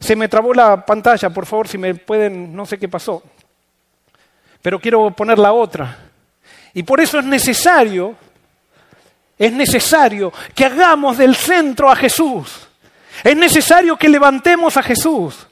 se 0.01 0.15
me 0.15 0.29
trabó 0.29 0.55
la 0.55 0.85
pantalla, 0.85 1.31
por 1.31 1.47
favor, 1.47 1.69
si 1.69 1.79
me 1.79 1.95
pueden, 1.95 2.55
no 2.55 2.65
sé 2.67 2.79
qué 2.79 2.89
pasó. 2.89 3.23
Pero 4.63 4.81
quiero 4.81 5.11
poner 5.11 5.39
la 5.39 5.53
otra. 5.53 5.97
Y 6.75 6.83
por 6.83 7.01
eso 7.01 7.19
es 7.19 7.25
necesario, 7.25 8.15
es 9.37 9.53
necesario 9.53 10.33
que 10.55 10.65
hagamos 10.65 11.19
del 11.19 11.35
centro 11.35 11.91
a 11.91 11.97
Jesús. 11.97 12.69
Es 13.25 13.37
necesario 13.37 13.97
que 13.97 14.09
levantemos 14.09 14.77
a 14.77 14.83
Jesús. 14.83 15.47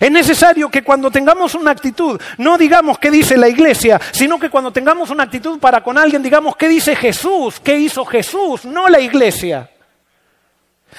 Es 0.00 0.10
necesario 0.10 0.70
que 0.70 0.82
cuando 0.82 1.10
tengamos 1.10 1.54
una 1.54 1.70
actitud, 1.70 2.20
no 2.38 2.56
digamos 2.56 2.98
qué 2.98 3.10
dice 3.10 3.36
la 3.36 3.48
iglesia, 3.48 4.00
sino 4.10 4.38
que 4.38 4.48
cuando 4.48 4.72
tengamos 4.72 5.10
una 5.10 5.24
actitud 5.24 5.58
para 5.58 5.82
con 5.82 5.98
alguien, 5.98 6.22
digamos 6.22 6.56
qué 6.56 6.68
dice 6.68 6.96
Jesús, 6.96 7.60
qué 7.60 7.78
hizo 7.78 8.04
Jesús, 8.04 8.64
no 8.64 8.88
la 8.88 9.00
iglesia. 9.00 9.68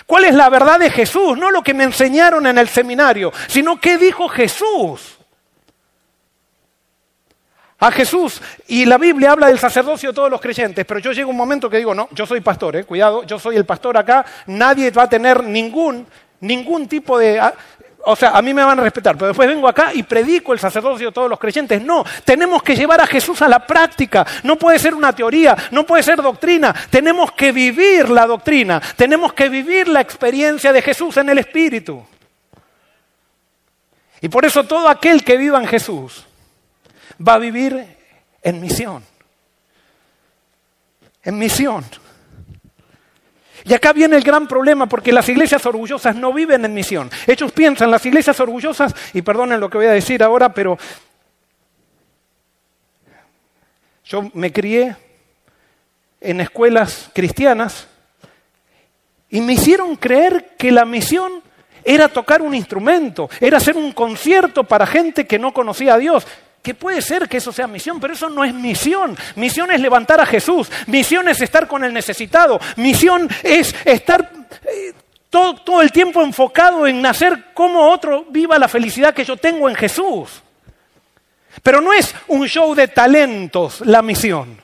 ¿Cuál 0.06 0.26
es 0.26 0.36
la 0.36 0.50
verdad 0.50 0.80
de 0.80 0.90
Jesús? 0.90 1.38
No 1.38 1.52
lo 1.52 1.62
que 1.62 1.74
me 1.74 1.84
enseñaron 1.84 2.46
en 2.48 2.58
el 2.58 2.68
seminario, 2.68 3.32
sino 3.48 3.80
qué 3.80 3.98
dijo 3.98 4.28
Jesús. 4.28 5.18
A 7.80 7.92
Jesús, 7.92 8.42
y 8.68 8.86
la 8.86 8.98
Biblia 8.98 9.32
habla 9.32 9.48
del 9.48 9.60
sacerdocio 9.60 10.10
de 10.10 10.16
todos 10.16 10.32
los 10.32 10.40
creyentes, 10.40 10.86
pero 10.86 11.02
yo 11.02 11.12
llego 11.12 11.30
un 11.30 11.36
momento 11.36 11.70
que 11.70 11.78
digo, 11.78 11.94
no, 11.94 12.08
yo 12.12 12.26
soy 12.26 12.40
pastor, 12.40 12.78
eh, 12.78 12.86
cuidado, 12.86 13.24
yo 13.24 13.38
soy 13.38 13.58
el 13.58 13.66
pastor 13.66 13.98
acá, 13.98 14.26
nadie 14.48 14.90
va 14.92 15.04
a 15.04 15.10
tener 15.10 15.44
ningún, 15.44 16.08
ningún 16.40 16.88
tipo 16.88 17.18
de 17.18 17.42
o 18.06 18.16
sea, 18.16 18.32
a 18.32 18.42
mí 18.42 18.54
me 18.54 18.64
van 18.64 18.80
a 18.80 18.84
respetar, 18.84 19.16
pero 19.16 19.28
después 19.28 19.48
vengo 19.48 19.68
acá 19.68 19.94
y 19.94 20.04
predico 20.04 20.52
el 20.52 20.60
sacerdocio 20.60 21.08
de 21.08 21.14
todos 21.14 21.30
los 21.30 21.40
creyentes. 21.40 21.82
No, 21.82 22.04
tenemos 22.26 22.62
que 22.62 22.76
llevar 22.76 23.00
a 23.00 23.08
Jesús 23.08 23.42
a 23.42 23.48
la 23.48 23.66
práctica. 23.66 24.26
No 24.44 24.58
puede 24.58 24.78
ser 24.78 24.94
una 24.94 25.14
teoría, 25.14 25.56
no 25.72 25.86
puede 25.86 26.04
ser 26.04 26.22
doctrina. 26.22 26.76
Tenemos 26.90 27.32
que 27.32 27.52
vivir 27.52 28.10
la 28.10 28.28
doctrina, 28.28 28.82
tenemos 28.98 29.34
que 29.34 29.48
vivir 29.48 29.88
la 29.88 30.02
experiencia 30.02 30.74
de 30.74 30.82
Jesús 30.82 31.16
en 31.18 31.30
el 31.30 31.38
Espíritu. 31.38 32.04
Y 34.20 34.30
por 34.30 34.46
eso 34.46 34.64
todo 34.66 34.90
aquel 34.90 35.24
que 35.24 35.38
viva 35.38 35.60
en 35.60 35.68
Jesús 35.68 36.26
va 37.26 37.36
a 37.36 37.40
vivir 37.40 37.86
en 38.42 38.60
misión. 38.60 39.04
En 41.24 41.38
misión. 41.38 41.86
Y 43.66 43.74
acá 43.74 43.94
viene 43.94 44.18
el 44.18 44.24
gran 44.24 44.48
problema 44.48 44.88
porque 44.88 45.14
las 45.14 45.28
iglesias 45.30 45.66
orgullosas 45.66 46.16
no 46.16 46.34
viven 46.34 46.66
en 46.66 46.74
misión. 46.74 47.10
Ellos 47.28 47.52
piensan, 47.52 47.92
las 47.92 48.06
iglesias 48.06 48.40
orgullosas, 48.40 48.94
y 49.14 49.22
perdonen 49.22 49.60
lo 49.60 49.70
que 49.70 49.78
voy 49.78 49.88
a 49.88 49.92
decir 49.92 50.22
ahora, 50.22 50.54
pero 50.54 50.78
yo 54.06 54.30
me 54.34 54.52
crié 54.52 54.96
en 56.20 56.42
escuelas 56.42 57.10
cristianas 57.14 57.88
y 59.30 59.42
me 59.42 59.54
hicieron 59.54 59.96
creer 59.96 60.56
que 60.58 60.72
la 60.72 60.86
misión 60.86 61.42
era 61.84 62.08
tocar 62.08 62.42
un 62.42 62.54
instrumento, 62.54 63.30
era 63.40 63.58
hacer 63.58 63.76
un 63.76 63.92
concierto 63.92 64.64
para 64.64 64.86
gente 64.86 65.26
que 65.26 65.40
no 65.40 65.54
conocía 65.54 65.96
a 65.96 65.98
Dios 65.98 66.26
que 66.64 66.74
puede 66.74 67.02
ser 67.02 67.28
que 67.28 67.38
eso 67.38 67.52
sea 67.52 67.68
misión, 67.68 68.00
pero 68.00 68.14
eso 68.14 68.30
no 68.30 68.44
es 68.46 68.54
misión. 68.54 69.18
Misión 69.36 69.70
es 69.70 69.82
levantar 69.82 70.22
a 70.22 70.26
Jesús, 70.26 70.72
misión 70.88 71.28
es 71.28 71.42
estar 71.42 71.68
con 71.68 71.84
el 71.84 71.94
necesitado, 71.94 72.60
misión 72.78 73.30
es 73.44 73.76
estar 73.84 74.32
eh, 74.66 74.94
todo, 75.30 75.56
todo, 75.56 75.82
el 75.82 75.92
tiempo 75.92 76.22
enfocado 76.22 76.88
en 76.88 77.06
hacer 77.06 77.54
como 77.54 77.90
otro 77.90 78.26
viva 78.30 78.58
la 78.58 78.70
felicidad 78.70 79.14
que 79.14 79.26
yo 79.26 79.36
tengo 79.36 79.68
en 79.68 79.76
Jesús. 79.76 80.42
Pero 81.62 81.82
no 81.82 81.92
es 81.92 82.16
un 82.30 82.48
show 82.48 82.74
de 82.74 82.88
talentos 82.88 83.82
la 83.82 84.02
misión. 84.02 84.58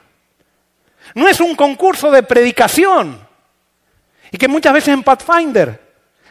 No 1.16 1.28
es 1.28 1.42
un 1.42 1.54
concurso 1.54 2.10
de 2.12 2.24
predicación. 2.24 3.28
Y 4.32 4.38
que 4.38 4.48
muchas 4.48 4.74
veces 4.74 4.94
en 4.94 5.04
Pathfinder 5.04 5.89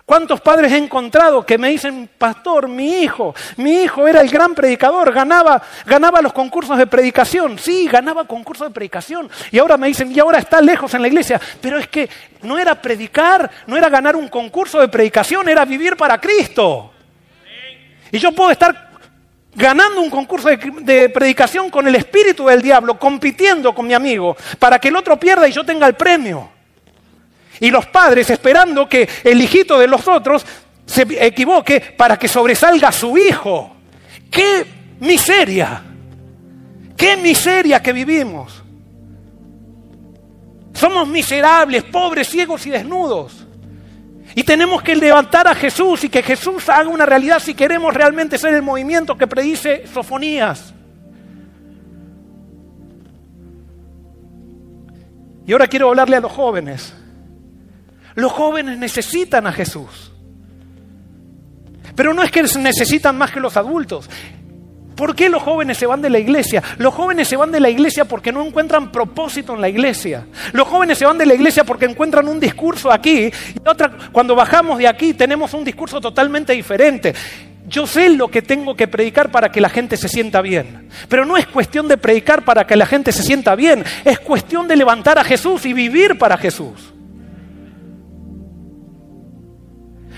¿Cuántos 0.08 0.40
padres 0.40 0.72
he 0.72 0.78
encontrado 0.78 1.44
que 1.44 1.58
me 1.58 1.68
dicen, 1.68 2.08
pastor, 2.16 2.66
mi 2.66 3.02
hijo, 3.02 3.34
mi 3.58 3.82
hijo 3.82 4.08
era 4.08 4.22
el 4.22 4.30
gran 4.30 4.54
predicador, 4.54 5.12
ganaba, 5.12 5.60
ganaba 5.84 6.22
los 6.22 6.32
concursos 6.32 6.78
de 6.78 6.86
predicación? 6.86 7.58
Sí, 7.58 7.86
ganaba 7.86 8.24
concursos 8.24 8.68
de 8.68 8.72
predicación. 8.72 9.28
Y 9.50 9.58
ahora 9.58 9.76
me 9.76 9.86
dicen, 9.86 10.10
y 10.10 10.18
ahora 10.18 10.38
está 10.38 10.62
lejos 10.62 10.94
en 10.94 11.02
la 11.02 11.08
iglesia. 11.08 11.38
Pero 11.60 11.76
es 11.76 11.88
que 11.88 12.08
no 12.40 12.58
era 12.58 12.80
predicar, 12.80 13.50
no 13.66 13.76
era 13.76 13.90
ganar 13.90 14.16
un 14.16 14.28
concurso 14.28 14.80
de 14.80 14.88
predicación, 14.88 15.46
era 15.46 15.66
vivir 15.66 15.94
para 15.94 16.18
Cristo. 16.18 16.90
Y 18.10 18.18
yo 18.18 18.32
puedo 18.32 18.50
estar 18.50 18.88
ganando 19.54 20.00
un 20.00 20.08
concurso 20.08 20.48
de, 20.48 20.56
de, 20.56 21.10
predicación 21.10 21.68
con 21.68 21.86
el 21.86 21.96
espíritu 21.96 22.46
del 22.46 22.62
diablo, 22.62 22.98
compitiendo 22.98 23.74
con 23.74 23.86
mi 23.86 23.92
amigo, 23.92 24.38
para 24.58 24.78
que 24.78 24.88
el 24.88 24.96
otro 24.96 25.20
pierda 25.20 25.46
y 25.46 25.52
yo 25.52 25.66
tenga 25.66 25.86
el 25.86 25.96
premio. 25.96 26.57
Y 27.60 27.70
los 27.70 27.86
padres 27.86 28.30
esperando 28.30 28.88
que 28.88 29.08
el 29.24 29.40
hijito 29.40 29.78
de 29.78 29.86
los 29.86 30.06
otros 30.06 30.44
se 30.86 31.06
equivoque 31.24 31.80
para 31.80 32.16
que 32.16 32.28
sobresalga 32.28 32.90
su 32.92 33.16
hijo. 33.18 33.76
¡Qué 34.30 34.66
miseria! 35.00 35.82
¡Qué 36.96 37.16
miseria 37.16 37.82
que 37.82 37.92
vivimos! 37.92 38.62
Somos 40.72 41.08
miserables, 41.08 41.84
pobres, 41.84 42.28
ciegos 42.28 42.64
y 42.66 42.70
desnudos. 42.70 43.44
Y 44.34 44.44
tenemos 44.44 44.82
que 44.82 44.94
levantar 44.94 45.48
a 45.48 45.54
Jesús 45.54 46.04
y 46.04 46.08
que 46.08 46.22
Jesús 46.22 46.68
haga 46.68 46.88
una 46.88 47.04
realidad 47.04 47.40
si 47.40 47.54
queremos 47.54 47.92
realmente 47.92 48.38
ser 48.38 48.54
el 48.54 48.62
movimiento 48.62 49.18
que 49.18 49.26
predice 49.26 49.84
Sofonías. 49.92 50.72
Y 55.46 55.52
ahora 55.52 55.66
quiero 55.66 55.88
hablarle 55.88 56.16
a 56.16 56.20
los 56.20 56.30
jóvenes. 56.30 56.94
Los 58.18 58.32
jóvenes 58.32 58.76
necesitan 58.78 59.46
a 59.46 59.52
Jesús. 59.52 60.10
Pero 61.94 62.12
no 62.12 62.24
es 62.24 62.32
que 62.32 62.42
necesitan 62.42 63.16
más 63.16 63.30
que 63.30 63.38
los 63.38 63.56
adultos. 63.56 64.10
¿Por 64.96 65.14
qué 65.14 65.28
los 65.28 65.40
jóvenes 65.40 65.78
se 65.78 65.86
van 65.86 66.02
de 66.02 66.10
la 66.10 66.18
iglesia? 66.18 66.60
Los 66.78 66.94
jóvenes 66.94 67.28
se 67.28 67.36
van 67.36 67.52
de 67.52 67.60
la 67.60 67.70
iglesia 67.70 68.06
porque 68.06 68.32
no 68.32 68.44
encuentran 68.44 68.90
propósito 68.90 69.54
en 69.54 69.60
la 69.60 69.68
iglesia. 69.68 70.26
Los 70.52 70.66
jóvenes 70.66 70.98
se 70.98 71.06
van 71.06 71.16
de 71.16 71.26
la 71.26 71.34
iglesia 71.34 71.62
porque 71.62 71.84
encuentran 71.84 72.26
un 72.26 72.40
discurso 72.40 72.90
aquí 72.90 73.30
y 73.54 73.68
otra, 73.68 73.96
cuando 74.10 74.34
bajamos 74.34 74.78
de 74.78 74.88
aquí 74.88 75.14
tenemos 75.14 75.54
un 75.54 75.62
discurso 75.62 76.00
totalmente 76.00 76.54
diferente. 76.54 77.14
Yo 77.68 77.86
sé 77.86 78.08
lo 78.08 78.26
que 78.26 78.42
tengo 78.42 78.74
que 78.74 78.88
predicar 78.88 79.30
para 79.30 79.52
que 79.52 79.60
la 79.60 79.68
gente 79.68 79.96
se 79.96 80.08
sienta 80.08 80.42
bien. 80.42 80.88
Pero 81.08 81.24
no 81.24 81.36
es 81.36 81.46
cuestión 81.46 81.86
de 81.86 81.98
predicar 81.98 82.44
para 82.44 82.66
que 82.66 82.74
la 82.74 82.86
gente 82.86 83.12
se 83.12 83.22
sienta 83.22 83.54
bien, 83.54 83.84
es 84.04 84.18
cuestión 84.18 84.66
de 84.66 84.74
levantar 84.74 85.20
a 85.20 85.24
Jesús 85.24 85.64
y 85.66 85.72
vivir 85.72 86.18
para 86.18 86.36
Jesús. 86.36 86.97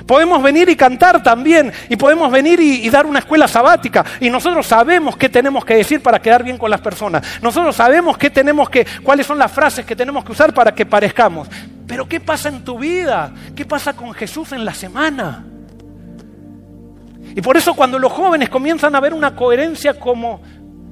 Podemos 0.06 0.42
venir 0.42 0.68
y 0.68 0.76
cantar 0.76 1.22
también, 1.22 1.72
y 1.88 1.96
podemos 1.96 2.30
venir 2.30 2.60
y, 2.60 2.88
dar 2.90 3.06
una 3.06 3.20
escuela 3.20 3.46
sabática, 3.46 4.04
y 4.20 4.30
nosotros 4.30 4.66
sabemos 4.66 5.16
qué 5.16 5.28
tenemos 5.28 5.64
que 5.64 5.74
decir 5.74 6.02
para 6.02 6.20
quedar 6.20 6.42
bien 6.42 6.58
con 6.58 6.70
las 6.70 6.80
personas. 6.80 7.24
Nosotros 7.42 7.76
sabemos 7.76 8.18
qué 8.18 8.30
tenemos 8.30 8.68
que, 8.68 8.86
cuáles 9.02 9.26
son 9.26 9.38
las 9.38 9.52
frases 9.52 9.84
que 9.84 9.96
tenemos 9.96 10.24
que 10.24 10.32
usar 10.32 10.52
para 10.52 10.74
que 10.74 10.86
parezcamos. 10.86 11.48
Pero 11.86 12.08
¿qué 12.08 12.20
pasa 12.20 12.48
en 12.48 12.64
tu 12.64 12.78
vida? 12.78 13.32
¿Qué 13.54 13.64
pasa 13.64 13.92
con 13.92 14.12
Jesús 14.12 14.52
en 14.52 14.64
la 14.64 14.74
semana? 14.74 15.44
Y 17.34 17.40
por 17.42 17.56
eso 17.56 17.74
cuando 17.74 17.98
los 17.98 18.12
jóvenes 18.12 18.48
comienzan 18.48 18.94
a 18.94 19.00
ver 19.00 19.14
una 19.14 19.36
coherencia 19.36 19.98
como, 19.98 20.40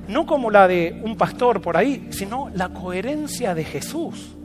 no 0.06 0.26
como 0.26 0.50
la 0.50 0.68
de 0.68 1.00
un 1.04 1.16
pastor 1.16 1.60
por 1.60 1.76
ahí, 1.76 2.08
sino 2.10 2.50
la 2.54 2.68
coherencia 2.68 3.54
de 3.54 3.64
Jesús. 3.64 4.37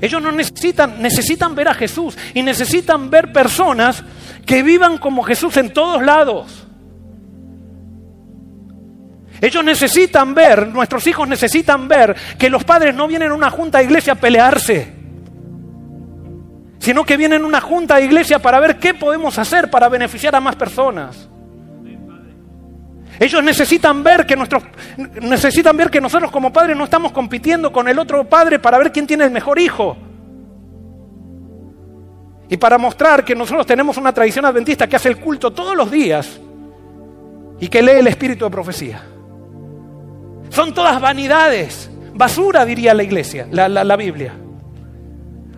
Ellos 0.00 0.22
no 0.22 0.32
necesitan, 0.32 1.00
necesitan 1.02 1.54
ver 1.54 1.68
a 1.68 1.74
Jesús 1.74 2.16
y 2.34 2.42
necesitan 2.42 3.10
ver 3.10 3.32
personas 3.32 4.02
que 4.46 4.62
vivan 4.62 4.98
como 4.98 5.22
Jesús 5.22 5.56
en 5.58 5.72
todos 5.72 6.02
lados. 6.02 6.66
Ellos 9.40 9.64
necesitan 9.64 10.34
ver, 10.34 10.68
nuestros 10.68 11.06
hijos 11.06 11.26
necesitan 11.26 11.88
ver 11.88 12.14
que 12.38 12.50
los 12.50 12.64
padres 12.64 12.94
no 12.94 13.08
vienen 13.08 13.30
a 13.30 13.34
una 13.34 13.50
junta 13.50 13.78
de 13.78 13.84
iglesia 13.84 14.12
a 14.14 14.16
pelearse, 14.16 14.92
sino 16.78 17.04
que 17.04 17.16
vienen 17.16 17.42
a 17.42 17.46
una 17.46 17.60
junta 17.60 17.96
de 17.96 18.04
iglesia 18.04 18.38
para 18.38 18.60
ver 18.60 18.78
qué 18.78 18.92
podemos 18.92 19.38
hacer 19.38 19.70
para 19.70 19.88
beneficiar 19.88 20.34
a 20.34 20.40
más 20.40 20.56
personas. 20.56 21.28
Ellos 23.20 23.44
necesitan 23.44 24.02
ver 24.02 24.24
que 24.24 24.34
nuestros 24.34 24.62
necesitan 25.20 25.76
ver 25.76 25.90
que 25.90 26.00
nosotros 26.00 26.30
como 26.30 26.50
padres 26.50 26.74
no 26.74 26.84
estamos 26.84 27.12
compitiendo 27.12 27.70
con 27.70 27.86
el 27.86 27.98
otro 27.98 28.24
padre 28.24 28.58
para 28.58 28.78
ver 28.78 28.90
quién 28.90 29.06
tiene 29.06 29.24
el 29.24 29.30
mejor 29.30 29.58
hijo. 29.58 29.94
Y 32.48 32.56
para 32.56 32.78
mostrar 32.78 33.22
que 33.22 33.34
nosotros 33.34 33.66
tenemos 33.66 33.98
una 33.98 34.14
tradición 34.14 34.46
adventista 34.46 34.88
que 34.88 34.96
hace 34.96 35.10
el 35.10 35.18
culto 35.18 35.50
todos 35.50 35.76
los 35.76 35.90
días 35.90 36.40
y 37.60 37.68
que 37.68 37.82
lee 37.82 37.98
el 37.98 38.06
espíritu 38.06 38.46
de 38.46 38.50
profecía. 38.50 39.02
Son 40.48 40.72
todas 40.72 40.98
vanidades, 40.98 41.90
basura 42.14 42.64
diría 42.64 42.94
la 42.94 43.02
iglesia, 43.02 43.46
la, 43.50 43.68
la 43.68 43.96
Biblia. 43.96 44.32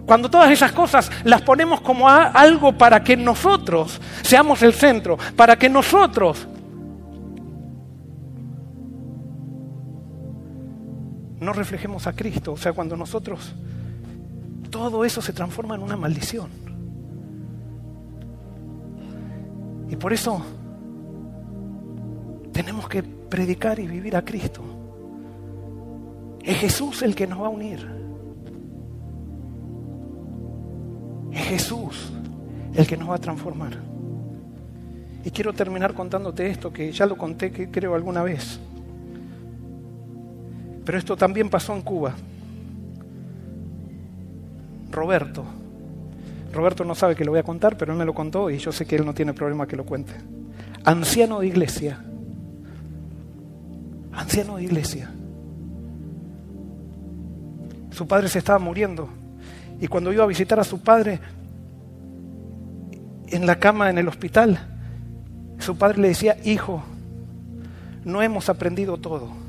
Cuando 0.04 0.28
todas 0.28 0.50
esas 0.50 0.72
cosas 0.72 1.12
las 1.22 1.42
ponemos 1.42 1.80
como 1.80 2.08
algo 2.08 2.72
para 2.72 3.04
que 3.04 3.16
nosotros 3.16 4.00
seamos 4.22 4.64
el 4.64 4.74
centro, 4.74 5.16
para 5.36 5.56
que 5.56 5.68
nosotros 5.68 6.48
no 11.42 11.52
reflejemos 11.52 12.06
a 12.06 12.12
Cristo. 12.12 12.52
O 12.52 12.56
sea, 12.56 12.72
cuando 12.72 12.96
nosotros, 12.96 13.54
todo 14.70 15.04
eso 15.04 15.20
se 15.20 15.32
transforma 15.32 15.74
en 15.74 15.82
una 15.82 15.96
maldición. 15.96 16.50
Y 19.90 19.96
por 19.96 20.12
eso 20.12 20.42
tenemos 22.52 22.88
que 22.88 23.02
predicar 23.02 23.78
y 23.78 23.86
vivir 23.86 24.16
a 24.16 24.24
Cristo. 24.24 24.62
Es 26.42 26.56
Jesús 26.56 27.02
el 27.02 27.14
que 27.14 27.26
nos 27.26 27.40
va 27.40 27.46
a 27.46 27.50
unir. 27.50 27.86
Es 31.32 31.44
Jesús 31.44 32.12
el 32.74 32.86
que 32.86 32.96
nos 32.96 33.10
va 33.10 33.16
a 33.16 33.18
transformar. 33.18 33.78
Y 35.24 35.30
quiero 35.30 35.52
terminar 35.52 35.94
contándote 35.94 36.48
esto, 36.48 36.72
que 36.72 36.90
ya 36.90 37.06
lo 37.06 37.16
conté 37.16 37.52
que 37.52 37.70
creo 37.70 37.94
alguna 37.94 38.22
vez. 38.22 38.58
Pero 40.84 40.98
esto 40.98 41.16
también 41.16 41.48
pasó 41.48 41.74
en 41.74 41.82
Cuba. 41.82 42.14
Roberto. 44.90 45.44
Roberto 46.52 46.84
no 46.84 46.94
sabe 46.94 47.14
que 47.14 47.24
lo 47.24 47.32
voy 47.32 47.40
a 47.40 47.44
contar, 47.44 47.76
pero 47.76 47.92
él 47.92 47.98
me 47.98 48.04
lo 48.04 48.14
contó 48.14 48.50
y 48.50 48.58
yo 48.58 48.72
sé 48.72 48.84
que 48.84 48.96
él 48.96 49.06
no 49.06 49.14
tiene 49.14 49.32
problema 49.32 49.66
que 49.66 49.76
lo 49.76 49.86
cuente. 49.86 50.12
Anciano 50.84 51.40
de 51.40 51.46
iglesia. 51.46 52.04
Anciano 54.12 54.56
de 54.56 54.64
iglesia. 54.64 55.10
Su 57.90 58.06
padre 58.06 58.28
se 58.28 58.38
estaba 58.38 58.58
muriendo. 58.58 59.08
Y 59.80 59.86
cuando 59.86 60.12
iba 60.12 60.24
a 60.24 60.26
visitar 60.26 60.60
a 60.60 60.64
su 60.64 60.80
padre 60.80 61.20
en 63.28 63.46
la 63.46 63.58
cama 63.58 63.88
en 63.88 63.98
el 63.98 64.08
hospital, 64.08 64.58
su 65.58 65.76
padre 65.76 65.98
le 65.98 66.08
decía, 66.08 66.36
hijo, 66.44 66.82
no 68.04 68.20
hemos 68.20 68.48
aprendido 68.48 68.98
todo 68.98 69.41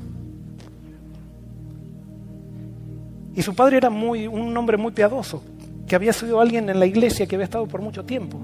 Y 3.34 3.42
su 3.42 3.54
padre 3.54 3.78
era 3.78 3.90
muy, 3.90 4.26
un 4.26 4.56
hombre 4.56 4.76
muy 4.76 4.92
piadoso, 4.92 5.42
que 5.86 5.96
había 5.96 6.12
sido 6.12 6.40
alguien 6.40 6.68
en 6.68 6.78
la 6.78 6.86
iglesia 6.86 7.26
que 7.26 7.34
había 7.34 7.44
estado 7.44 7.66
por 7.66 7.80
mucho 7.82 8.04
tiempo. 8.04 8.38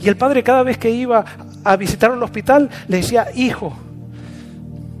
Y 0.00 0.08
el 0.08 0.16
padre 0.16 0.42
cada 0.42 0.62
vez 0.62 0.78
que 0.78 0.90
iba 0.90 1.24
a 1.62 1.76
visitar 1.76 2.12
el 2.12 2.22
hospital 2.22 2.68
le 2.88 2.98
decía, 2.98 3.28
hijo, 3.34 3.72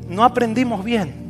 no 0.08 0.24
aprendimos 0.24 0.84
bien. 0.84 1.24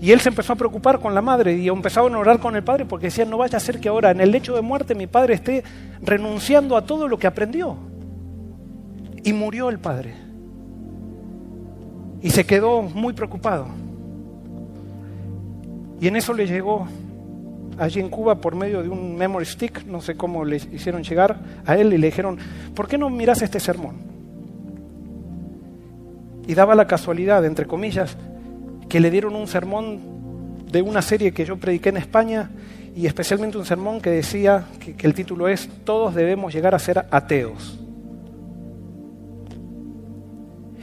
Y 0.00 0.12
él 0.12 0.20
se 0.20 0.28
empezó 0.28 0.52
a 0.52 0.56
preocupar 0.56 1.00
con 1.00 1.14
la 1.14 1.22
madre 1.22 1.56
y 1.56 1.68
empezaba 1.68 2.08
a 2.08 2.18
orar 2.18 2.38
con 2.38 2.54
el 2.54 2.62
padre 2.62 2.84
porque 2.84 3.06
decía, 3.06 3.24
no 3.24 3.38
vaya 3.38 3.56
a 3.56 3.60
ser 3.60 3.80
que 3.80 3.88
ahora 3.88 4.10
en 4.10 4.20
el 4.20 4.30
lecho 4.30 4.54
de 4.54 4.60
muerte 4.60 4.94
mi 4.94 5.06
padre 5.06 5.34
esté 5.34 5.64
renunciando 6.02 6.76
a 6.76 6.84
todo 6.84 7.08
lo 7.08 7.18
que 7.18 7.26
aprendió. 7.26 7.76
Y 9.24 9.32
murió 9.32 9.70
el 9.70 9.78
padre. 9.78 10.14
Y 12.22 12.30
se 12.30 12.44
quedó 12.44 12.82
muy 12.82 13.14
preocupado. 13.14 13.66
Y 16.00 16.08
en 16.08 16.16
eso 16.16 16.34
le 16.34 16.46
llegó 16.46 16.86
allí 17.78 18.00
en 18.00 18.08
Cuba 18.08 18.40
por 18.40 18.54
medio 18.54 18.82
de 18.82 18.88
un 18.88 19.16
memory 19.16 19.46
stick, 19.46 19.84
no 19.86 20.00
sé 20.00 20.16
cómo 20.16 20.44
le 20.44 20.56
hicieron 20.56 21.02
llegar 21.02 21.38
a 21.64 21.76
él 21.76 21.92
y 21.92 21.98
le 21.98 22.06
dijeron, 22.06 22.38
¿por 22.74 22.88
qué 22.88 22.98
no 22.98 23.10
miras 23.10 23.42
este 23.42 23.60
sermón? 23.60 23.96
Y 26.46 26.54
daba 26.54 26.74
la 26.74 26.86
casualidad, 26.86 27.44
entre 27.44 27.66
comillas, 27.66 28.16
que 28.88 29.00
le 29.00 29.10
dieron 29.10 29.34
un 29.34 29.48
sermón 29.48 30.00
de 30.70 30.82
una 30.82 31.02
serie 31.02 31.32
que 31.32 31.44
yo 31.44 31.56
prediqué 31.56 31.88
en 31.88 31.96
España 31.96 32.50
y 32.94 33.06
especialmente 33.06 33.58
un 33.58 33.66
sermón 33.66 34.00
que 34.00 34.10
decía 34.10 34.64
que, 34.80 34.94
que 34.94 35.06
el 35.06 35.14
título 35.14 35.48
es 35.48 35.68
Todos 35.84 36.14
debemos 36.14 36.54
llegar 36.54 36.74
a 36.74 36.78
ser 36.78 37.06
ateos. 37.10 37.78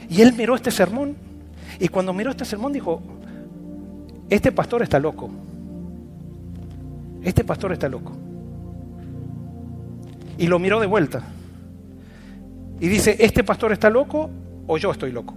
Y 0.08 0.20
él 0.20 0.34
miró 0.36 0.54
este 0.54 0.70
sermón 0.70 1.16
y 1.80 1.88
cuando 1.88 2.12
miró 2.12 2.30
este 2.30 2.44
sermón 2.44 2.72
dijo, 2.72 3.02
este 4.30 4.52
pastor 4.52 4.82
está 4.82 4.98
loco. 4.98 5.30
Este 7.22 7.44
pastor 7.44 7.72
está 7.72 7.88
loco. 7.88 8.12
Y 10.38 10.46
lo 10.46 10.58
miró 10.58 10.80
de 10.80 10.86
vuelta. 10.86 11.22
Y 12.80 12.88
dice, 12.88 13.16
¿este 13.18 13.44
pastor 13.44 13.72
está 13.72 13.88
loco 13.88 14.30
o 14.66 14.76
yo 14.76 14.90
estoy 14.90 15.12
loco? 15.12 15.34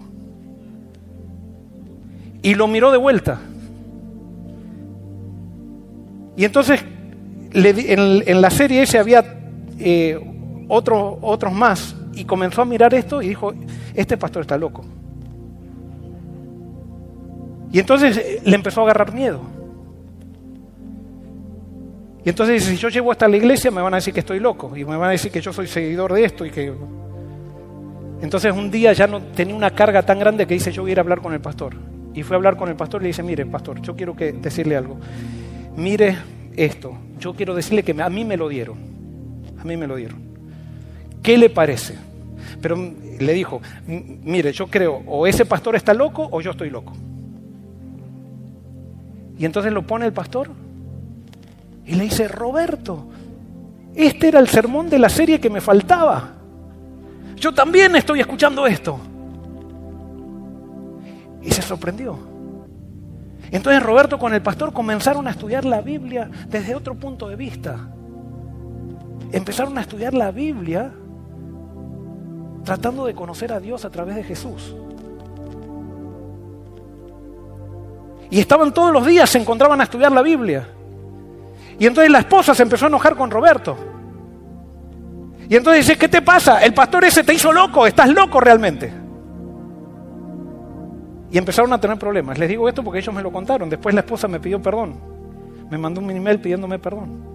Y 2.42 2.56
lo 2.56 2.68
miró 2.68 2.92
de 2.92 2.98
vuelta. 2.98 3.40
Y 6.36 6.46
entonces 6.46 6.84
en, 7.54 8.42
la 8.42 8.50
serie 8.50 8.84
ese 8.84 9.00
había 9.00 9.24
eh, 9.80 10.20
otros, 10.68 11.18
otros 11.22 11.54
más. 11.54 11.96
Y 12.14 12.26
comenzó 12.26 12.64
a 12.64 12.66
mirar 12.66 12.94
esto 12.94 13.22
y 13.22 13.30
dijo, 13.30 13.54
este 13.94 14.18
pastor 14.18 14.42
está 14.42 14.58
loco. 14.58 14.84
Y 17.72 17.80
entonces 17.80 18.18
eh, 18.18 18.42
le 18.44 18.56
empezó 18.56 18.82
a 18.82 18.84
agarrar 18.86 19.14
miedo. 19.14 19.42
Y 22.24 22.30
entonces 22.30 22.56
dice, 22.56 22.72
si 22.72 22.78
yo 22.78 22.90
llego 22.90 23.12
hasta 23.12 23.28
la 23.28 23.38
iglesia 23.38 23.72
me 23.72 23.82
van 23.82 23.94
a 23.94 23.98
decir 23.98 24.14
que 24.14 24.20
estoy 24.20 24.42
loco 24.42 24.76
y 24.76 24.84
me 24.84 24.98
van 24.98 25.10
a 25.10 25.12
decir 25.12 25.32
que 25.32 25.40
yo 25.40 25.54
soy 25.54 25.68
seguidor 25.68 26.12
de 26.14 26.26
esto 26.26 26.46
y 26.46 26.52
que... 26.52 26.74
Entonces 28.22 28.54
un 28.54 28.70
día 28.70 28.92
ya 28.94 29.08
no 29.08 29.22
tenía 29.22 29.56
una 29.56 29.72
carga 29.72 30.04
tan 30.04 30.20
grande 30.20 30.46
que 30.46 30.54
dice, 30.56 30.72
yo 30.72 30.82
voy 30.82 30.92
a 30.92 30.94
ir 30.94 31.00
a 31.00 31.02
hablar 31.02 31.22
con 31.22 31.34
el 31.34 31.40
pastor. 31.40 31.76
Y 32.14 32.24
fue 32.24 32.36
a 32.36 32.38
hablar 32.38 32.58
con 32.58 32.68
el 32.68 32.76
pastor 32.76 33.02
y 33.02 33.04
le 33.04 33.08
dice, 33.10 33.24
mire, 33.24 33.46
pastor, 33.46 33.82
yo 33.82 33.96
quiero 33.96 34.16
que 34.16 34.34
decirle 34.34 34.76
algo. 34.76 34.98
Mire 35.78 36.18
esto, 36.56 36.98
yo 37.20 37.34
quiero 37.34 37.54
decirle 37.54 37.84
que 37.84 37.96
a 38.02 38.10
mí 38.10 38.26
me 38.26 38.36
lo 38.36 38.50
dieron. 38.50 38.78
A 39.58 39.64
mí 39.64 39.78
me 39.78 39.88
lo 39.88 39.96
dieron. 39.96 40.20
¿Qué 41.22 41.38
le 41.38 41.50
parece? 41.50 41.96
Pero 42.62 42.76
le 42.76 43.34
dijo, 43.34 43.62
mire, 43.86 44.52
yo 44.52 44.68
creo, 44.68 45.04
o 45.06 45.28
ese 45.28 45.46
pastor 45.46 45.76
está 45.76 45.94
loco 45.94 46.28
o 46.32 46.42
yo 46.42 46.52
estoy 46.52 46.70
loco. 46.70 46.94
Y 49.38 49.46
entonces 49.46 49.72
lo 49.72 49.84
pone 49.84 50.06
el 50.06 50.14
pastor 50.14 50.50
y 51.86 51.96
le 51.96 52.06
dice, 52.06 52.28
Roberto, 52.28 53.08
este 53.96 54.28
era 54.28 54.40
el 54.40 54.48
sermón 54.48 54.90
de 54.90 55.00
la 55.00 55.10
serie 55.10 55.40
que 55.40 55.50
me 55.50 55.62
faltaba. 55.62 56.34
yo 57.36 57.54
también 57.54 57.96
estoy 57.96 58.20
escuchando 58.20 58.66
esto. 58.66 59.00
Y 61.42 61.52
se 61.52 61.62
sorprendió. 61.62 62.18
Entonces 63.52 63.82
Roberto 63.82 64.20
con 64.20 64.34
el 64.34 64.42
pastor 64.42 64.74
comenzaron 64.74 65.28
a 65.28 65.32
estudiar 65.32 65.64
la 65.64 65.82
Biblia 65.82 66.30
desde 66.50 66.76
otro 66.76 66.96
punto 66.96 67.30
de 67.30 67.36
vista. 67.36 67.88
Empezaron 69.32 69.78
a 69.78 69.82
estudiar 69.82 70.14
la 70.14 70.32
Biblia 70.32 70.92
tratando 72.64 73.06
de 73.06 73.14
conocer 73.14 73.54
a 73.54 73.60
Dios 73.60 73.86
a 73.86 73.90
través 73.90 74.16
de 74.16 74.24
Jesús. 74.24 74.76
Y 78.30 78.40
estaban 78.40 78.74
todos 78.74 78.92
los 78.92 79.06
días, 79.06 79.30
se 79.30 79.38
encontraban 79.38 79.80
a 79.80 79.84
estudiar 79.84 80.12
la 80.12 80.22
Biblia. 80.22 80.68
Y 81.80 81.86
entonces 81.86 82.12
la 82.12 82.20
esposa 82.20 82.54
se 82.54 82.64
empezó 82.64 82.86
a 82.86 82.90
enojar 82.90 83.16
con 83.16 83.32
Roberto. 83.32 83.78
Y 85.50 85.56
entonces 85.56 85.86
dice, 85.88 85.98
¿qué 85.98 86.10
te 86.10 86.22
pasa? 86.22 86.64
El 86.64 86.74
pastor 86.74 87.06
ese 87.06 87.24
te 87.24 87.34
hizo 87.34 87.54
loco, 87.54 87.88
estás 87.88 88.10
loco 88.10 88.40
realmente. 88.40 88.92
Y 91.32 91.38
empezaron 91.38 91.72
a 91.74 91.80
tener 91.80 91.98
problemas. 91.98 92.38
Les 92.38 92.50
digo 92.50 92.68
esto 92.68 92.84
porque 92.84 93.00
ellos 93.00 93.14
me 93.14 93.22
lo 93.22 93.32
contaron. 93.32 93.70
Después 93.70 93.94
la 93.96 94.02
esposa 94.02 94.28
me 94.28 94.40
pidió 94.40 94.62
perdón. 94.62 94.96
Me 95.70 95.78
mandó 95.78 96.02
un 96.02 96.10
email 96.10 96.40
pidiéndome 96.40 96.80
perdón. 96.80 97.27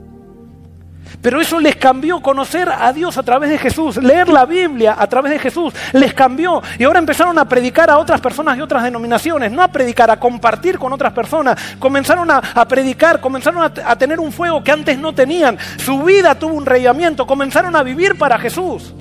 Pero 1.21 1.41
eso 1.41 1.61
les 1.61 1.77
cambió 1.77 2.21
conocer 2.21 2.69
a 2.69 2.93
Dios 2.93 3.17
a 3.17 3.23
través 3.23 3.51
de 3.51 3.59
Jesús, 3.59 3.97
leer 3.97 4.29
la 4.29 4.45
Biblia 4.45 4.97
a 4.99 5.07
través 5.07 5.33
de 5.33 5.39
Jesús, 5.39 5.73
les 5.93 6.15
cambió. 6.15 6.63
Y 6.79 6.85
ahora 6.85 6.99
empezaron 6.99 7.39
a 7.39 7.49
predicar 7.49 7.91
a 7.91 7.99
otras 7.99 8.21
personas 8.21 8.57
de 8.57 8.63
otras 8.63 8.83
denominaciones, 8.83 9.53
no 9.53 9.63
a 9.63 9.69
predicar, 9.69 10.11
a 10.11 10.19
compartir 10.19 10.79
con 10.79 10.93
otras 10.93 11.13
personas. 11.13 11.59
Comenzaron 11.79 12.29
a, 12.31 12.41
predicar, 12.67 13.21
comenzaron 13.21 13.63
a, 13.63 13.97
tener 13.97 14.19
un 14.19 14.33
fuego 14.33 14.65
que 14.65 14.73
antes 14.73 14.99
no 14.99 15.15
tenían. 15.15 15.59
Su 15.77 16.03
vida 16.03 16.35
tuvo 16.35 16.55
un 16.55 16.67
reyamiento, 16.67 17.27
comenzaron 17.27 17.77
a 17.77 17.83
vivir 17.83 18.19
para 18.19 18.39
Jesús. 18.39 18.93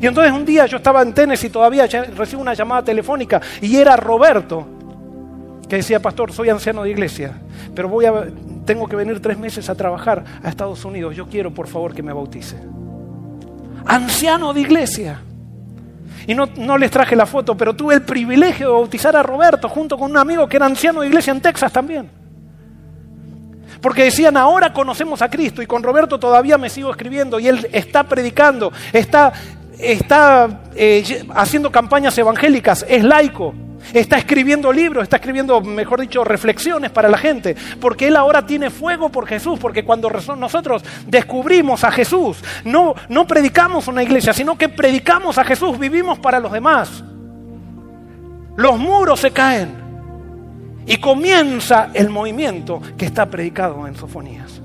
Y 0.00 0.06
entonces 0.06 0.32
un 0.32 0.44
día 0.44 0.66
yo 0.66 0.78
estaba 0.78 1.02
en 1.02 1.12
Tennessee 1.12 1.50
todavía, 1.50 1.86
recibo 2.16 2.42
una 2.42 2.54
llamada 2.54 2.82
telefónica 2.82 3.40
y 3.60 3.76
era 3.76 3.96
Roberto, 3.96 4.66
que 5.68 5.76
decía, 5.76 6.00
pastor, 6.00 6.32
soy 6.32 6.50
anciano 6.50 6.84
de 6.84 6.90
iglesia, 6.90 7.32
pero 7.74 7.88
voy 7.88 8.04
a, 8.04 8.26
tengo 8.66 8.86
que 8.86 8.96
venir 8.96 9.20
tres 9.20 9.38
meses 9.38 9.70
a 9.70 9.74
trabajar 9.74 10.22
a 10.42 10.48
Estados 10.48 10.84
Unidos, 10.84 11.16
yo 11.16 11.26
quiero 11.26 11.54
por 11.54 11.68
favor 11.68 11.94
que 11.94 12.02
me 12.02 12.12
bautice. 12.12 12.56
Anciano 13.86 14.52
de 14.52 14.60
iglesia. 14.60 15.20
Y 16.26 16.34
no, 16.34 16.46
no, 16.56 16.76
les 16.76 16.90
traje 16.90 17.14
la 17.14 17.24
foto, 17.24 17.56
pero 17.56 17.74
tuve 17.74 17.94
el 17.94 18.02
privilegio 18.02 18.66
de 18.66 18.72
bautizar 18.72 19.16
a 19.16 19.22
Roberto 19.22 19.68
junto 19.68 19.96
con 19.96 20.10
un 20.10 20.16
amigo 20.16 20.48
que 20.48 20.56
era 20.56 20.66
anciano 20.66 21.00
de 21.00 21.06
iglesia 21.06 21.30
en 21.30 21.40
Texas 21.40 21.72
también. 21.72 22.10
Porque 23.80 24.04
decían, 24.04 24.36
ahora 24.36 24.72
conocemos 24.72 25.22
a 25.22 25.30
Cristo 25.30 25.62
y 25.62 25.66
con 25.66 25.82
Roberto 25.82 26.18
todavía 26.18 26.58
me 26.58 26.68
sigo 26.68 26.90
escribiendo 26.90 27.38
y 27.38 27.46
él 27.46 27.68
está 27.72 28.04
predicando, 28.04 28.72
está, 28.92 29.32
está 29.78 30.62
eh, 30.74 31.24
haciendo 31.34 31.70
campañas 31.70 32.18
evangélicas, 32.18 32.84
es 32.88 33.04
laico. 33.04 33.54
Está 33.92 34.18
escribiendo 34.18 34.72
libros, 34.72 35.04
está 35.04 35.16
escribiendo, 35.16 35.60
mejor 35.60 36.00
dicho, 36.00 36.24
reflexiones 36.24 36.90
para 36.90 37.08
la 37.08 37.18
gente, 37.18 37.54
porque 37.80 38.08
él 38.08 38.16
ahora 38.16 38.44
tiene 38.44 38.70
fuego 38.70 39.10
por 39.10 39.26
Jesús, 39.26 39.58
porque 39.58 39.84
cuando 39.84 40.10
nosotros 40.36 40.82
descubrimos 41.06 41.84
a 41.84 41.90
Jesús, 41.90 42.42
no, 42.64 42.94
no 43.08 43.26
predicamos 43.26 43.88
una 43.88 44.02
iglesia, 44.02 44.32
sino 44.32 44.56
que 44.58 44.68
predicamos 44.68 45.38
a 45.38 45.44
Jesús, 45.44 45.78
vivimos 45.78 46.18
para 46.18 46.40
los 46.40 46.52
demás. 46.52 47.04
Los 48.56 48.78
muros 48.78 49.20
se 49.20 49.30
caen 49.30 49.86
y 50.86 50.96
comienza 50.96 51.90
el 51.94 52.08
movimiento 52.08 52.80
que 52.96 53.06
está 53.06 53.26
predicado 53.26 53.86
en 53.86 53.94
Sofonías. 53.94 54.60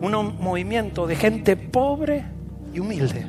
Un 0.00 0.36
movimiento 0.40 1.06
de 1.06 1.16
gente 1.16 1.56
pobre 1.56 2.24
y 2.74 2.80
humilde 2.80 3.26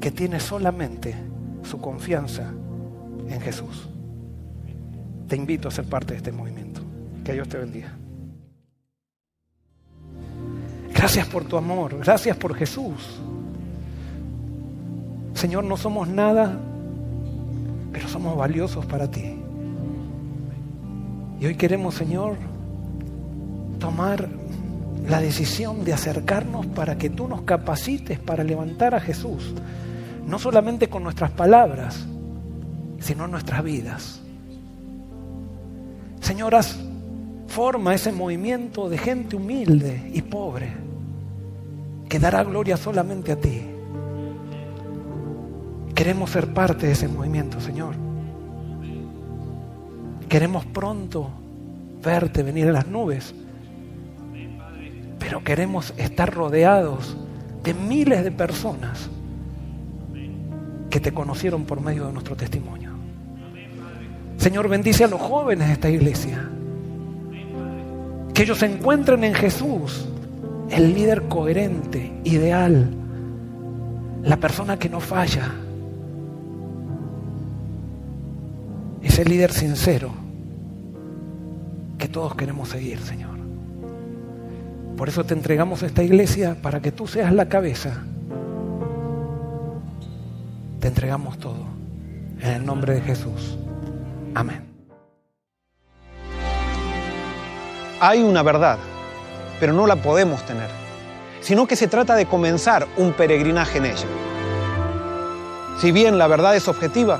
que 0.00 0.10
tiene 0.10 0.38
solamente 0.38 1.14
su 1.62 1.80
confianza 1.80 2.52
en 3.28 3.40
Jesús. 3.40 3.88
Te 5.28 5.36
invito 5.36 5.68
a 5.68 5.70
ser 5.70 5.86
parte 5.86 6.12
de 6.12 6.18
este 6.18 6.32
movimiento. 6.32 6.80
Que 7.24 7.32
Dios 7.32 7.48
te 7.48 7.58
bendiga. 7.58 7.92
Gracias 10.92 11.26
por 11.26 11.44
tu 11.44 11.56
amor, 11.56 11.98
gracias 11.98 12.36
por 12.36 12.54
Jesús. 12.54 13.20
Señor, 15.34 15.64
no 15.64 15.76
somos 15.76 16.08
nada, 16.08 16.58
pero 17.92 18.08
somos 18.08 18.36
valiosos 18.36 18.86
para 18.86 19.10
ti. 19.10 19.36
Y 21.40 21.46
hoy 21.46 21.56
queremos, 21.56 21.94
Señor, 21.94 22.36
tomar 23.78 24.28
la 25.08 25.20
decisión 25.20 25.84
de 25.84 25.92
acercarnos 25.92 26.66
para 26.66 26.96
que 26.96 27.10
tú 27.10 27.28
nos 27.28 27.42
capacites 27.42 28.18
para 28.18 28.44
levantar 28.44 28.94
a 28.94 29.00
Jesús, 29.00 29.52
no 30.26 30.38
solamente 30.38 30.88
con 30.88 31.02
nuestras 31.02 31.32
palabras, 31.32 32.06
sino 33.04 33.26
nuestras 33.26 33.62
vidas. 33.62 34.22
Señoras, 36.20 36.78
forma 37.48 37.94
ese 37.94 38.12
movimiento 38.12 38.88
de 38.88 38.96
gente 38.96 39.36
humilde 39.36 40.10
y 40.14 40.22
pobre 40.22 40.72
que 42.08 42.18
dará 42.18 42.42
gloria 42.44 42.78
solamente 42.78 43.32
a 43.32 43.36
ti. 43.36 43.60
Queremos 45.94 46.30
ser 46.30 46.54
parte 46.54 46.86
de 46.86 46.92
ese 46.92 47.06
movimiento, 47.06 47.60
Señor. 47.60 47.94
Queremos 50.26 50.64
pronto 50.64 51.28
verte 52.02 52.42
venir 52.42 52.68
en 52.68 52.72
las 52.72 52.86
nubes, 52.86 53.34
pero 55.18 55.44
queremos 55.44 55.92
estar 55.98 56.32
rodeados 56.32 57.18
de 57.62 57.74
miles 57.74 58.24
de 58.24 58.32
personas 58.32 59.10
que 60.88 61.00
te 61.00 61.12
conocieron 61.12 61.64
por 61.64 61.82
medio 61.82 62.06
de 62.06 62.12
nuestro 62.12 62.34
testimonio. 62.34 62.83
Señor, 64.44 64.68
bendice 64.68 65.04
a 65.04 65.08
los 65.08 65.22
jóvenes 65.22 65.68
de 65.68 65.72
esta 65.72 65.88
iglesia. 65.88 66.46
Que 68.34 68.42
ellos 68.42 68.62
encuentren 68.62 69.24
en 69.24 69.32
Jesús, 69.32 70.06
el 70.68 70.92
líder 70.92 71.28
coherente, 71.28 72.12
ideal, 72.24 72.90
la 74.22 74.36
persona 74.36 74.78
que 74.78 74.90
no 74.90 75.00
falla, 75.00 75.50
ese 79.02 79.24
líder 79.24 79.50
sincero 79.50 80.10
que 81.96 82.08
todos 82.08 82.34
queremos 82.34 82.68
seguir, 82.68 82.98
Señor. 82.98 83.38
Por 84.98 85.08
eso 85.08 85.24
te 85.24 85.32
entregamos 85.32 85.82
esta 85.82 86.02
iglesia 86.02 86.54
para 86.60 86.82
que 86.82 86.92
tú 86.92 87.06
seas 87.06 87.32
la 87.32 87.48
cabeza. 87.48 88.02
Te 90.80 90.88
entregamos 90.88 91.38
todo 91.38 91.64
en 92.42 92.50
el 92.50 92.66
nombre 92.66 92.92
de 92.92 93.00
Jesús. 93.00 93.56
Amén. 94.34 94.74
Hay 98.00 98.22
una 98.22 98.42
verdad, 98.42 98.78
pero 99.60 99.72
no 99.72 99.86
la 99.86 99.96
podemos 99.96 100.44
tener, 100.44 100.68
sino 101.40 101.66
que 101.66 101.76
se 101.76 101.88
trata 101.88 102.16
de 102.16 102.26
comenzar 102.26 102.86
un 102.96 103.12
peregrinaje 103.12 103.78
en 103.78 103.86
ella. 103.86 104.06
Si 105.80 105.92
bien 105.92 106.18
la 106.18 106.26
verdad 106.26 106.56
es 106.56 106.68
objetiva, 106.68 107.18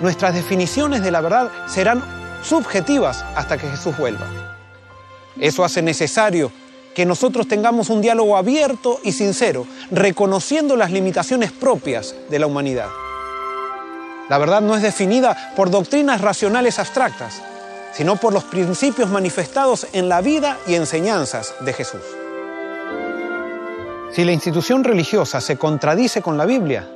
nuestras 0.00 0.34
definiciones 0.34 1.02
de 1.02 1.10
la 1.10 1.20
verdad 1.20 1.50
serán 1.66 2.02
subjetivas 2.42 3.24
hasta 3.36 3.58
que 3.58 3.68
Jesús 3.68 3.96
vuelva. 3.96 4.26
Eso 5.38 5.64
hace 5.64 5.82
necesario 5.82 6.50
que 6.94 7.04
nosotros 7.04 7.48
tengamos 7.48 7.90
un 7.90 8.00
diálogo 8.00 8.36
abierto 8.36 9.00
y 9.02 9.12
sincero, 9.12 9.66
reconociendo 9.90 10.76
las 10.76 10.92
limitaciones 10.92 11.52
propias 11.52 12.14
de 12.30 12.38
la 12.38 12.46
humanidad. 12.46 12.88
La 14.28 14.38
verdad 14.38 14.62
no 14.62 14.74
es 14.74 14.82
definida 14.82 15.52
por 15.54 15.70
doctrinas 15.70 16.20
racionales 16.22 16.78
abstractas, 16.78 17.42
sino 17.92 18.16
por 18.16 18.32
los 18.32 18.44
principios 18.44 19.10
manifestados 19.10 19.86
en 19.92 20.08
la 20.08 20.20
vida 20.22 20.58
y 20.66 20.74
enseñanzas 20.74 21.54
de 21.60 21.72
Jesús. 21.72 22.00
Si 24.12 24.24
la 24.24 24.32
institución 24.32 24.82
religiosa 24.82 25.40
se 25.40 25.56
contradice 25.56 26.22
con 26.22 26.38
la 26.38 26.46
Biblia, 26.46 26.88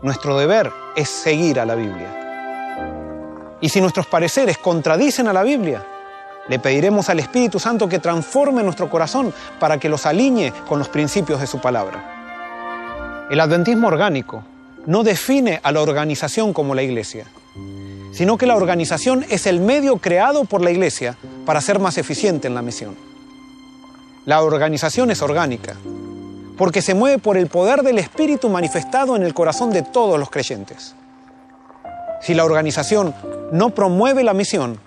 nuestro 0.00 0.38
deber 0.38 0.72
es 0.96 1.10
seguir 1.10 1.60
a 1.60 1.66
la 1.66 1.74
Biblia. 1.74 3.58
Y 3.60 3.68
si 3.68 3.80
nuestros 3.80 4.06
pareceres 4.06 4.58
contradicen 4.58 5.28
a 5.28 5.32
la 5.32 5.42
Biblia, 5.42 5.84
le 6.48 6.58
pediremos 6.58 7.08
al 7.08 7.20
Espíritu 7.20 7.60
Santo 7.60 7.88
que 7.88 7.98
transforme 7.98 8.62
nuestro 8.62 8.88
corazón 8.88 9.32
para 9.60 9.78
que 9.78 9.88
los 9.88 10.06
alinee 10.06 10.52
con 10.68 10.78
los 10.78 10.88
principios 10.88 11.40
de 11.40 11.46
su 11.46 11.60
palabra. 11.60 13.26
El 13.30 13.38
adventismo 13.38 13.88
orgánico 13.88 14.42
no 14.86 15.02
define 15.02 15.60
a 15.62 15.72
la 15.72 15.80
organización 15.80 16.52
como 16.52 16.74
la 16.74 16.82
iglesia, 16.82 17.26
sino 18.12 18.36
que 18.36 18.46
la 18.46 18.56
organización 18.56 19.24
es 19.30 19.46
el 19.46 19.60
medio 19.60 19.98
creado 19.98 20.44
por 20.44 20.60
la 20.60 20.70
iglesia 20.70 21.16
para 21.46 21.60
ser 21.60 21.78
más 21.78 21.98
eficiente 21.98 22.48
en 22.48 22.54
la 22.54 22.62
misión. 22.62 22.96
La 24.26 24.42
organización 24.42 25.10
es 25.10 25.22
orgánica, 25.22 25.74
porque 26.56 26.82
se 26.82 26.94
mueve 26.94 27.18
por 27.18 27.36
el 27.36 27.46
poder 27.46 27.82
del 27.82 27.98
Espíritu 27.98 28.48
manifestado 28.48 29.16
en 29.16 29.22
el 29.22 29.34
corazón 29.34 29.70
de 29.70 29.82
todos 29.82 30.18
los 30.18 30.30
creyentes. 30.30 30.94
Si 32.20 32.34
la 32.34 32.44
organización 32.44 33.14
no 33.50 33.70
promueve 33.70 34.22
la 34.22 34.34
misión, 34.34 34.78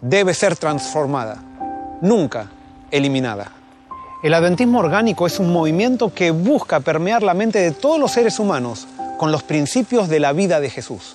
debe 0.00 0.34
ser 0.34 0.56
transformada, 0.56 1.42
nunca 2.00 2.50
eliminada. 2.90 3.52
El 4.22 4.34
adventismo 4.34 4.80
orgánico 4.80 5.26
es 5.26 5.38
un 5.38 5.52
movimiento 5.52 6.12
que 6.12 6.30
busca 6.30 6.80
permear 6.80 7.22
la 7.22 7.32
mente 7.32 7.58
de 7.58 7.70
todos 7.70 7.98
los 7.98 8.12
seres 8.12 8.38
humanos 8.38 8.86
con 9.20 9.32
los 9.32 9.42
principios 9.42 10.08
de 10.08 10.18
la 10.18 10.32
vida 10.32 10.60
de 10.60 10.70
Jesús. 10.70 11.14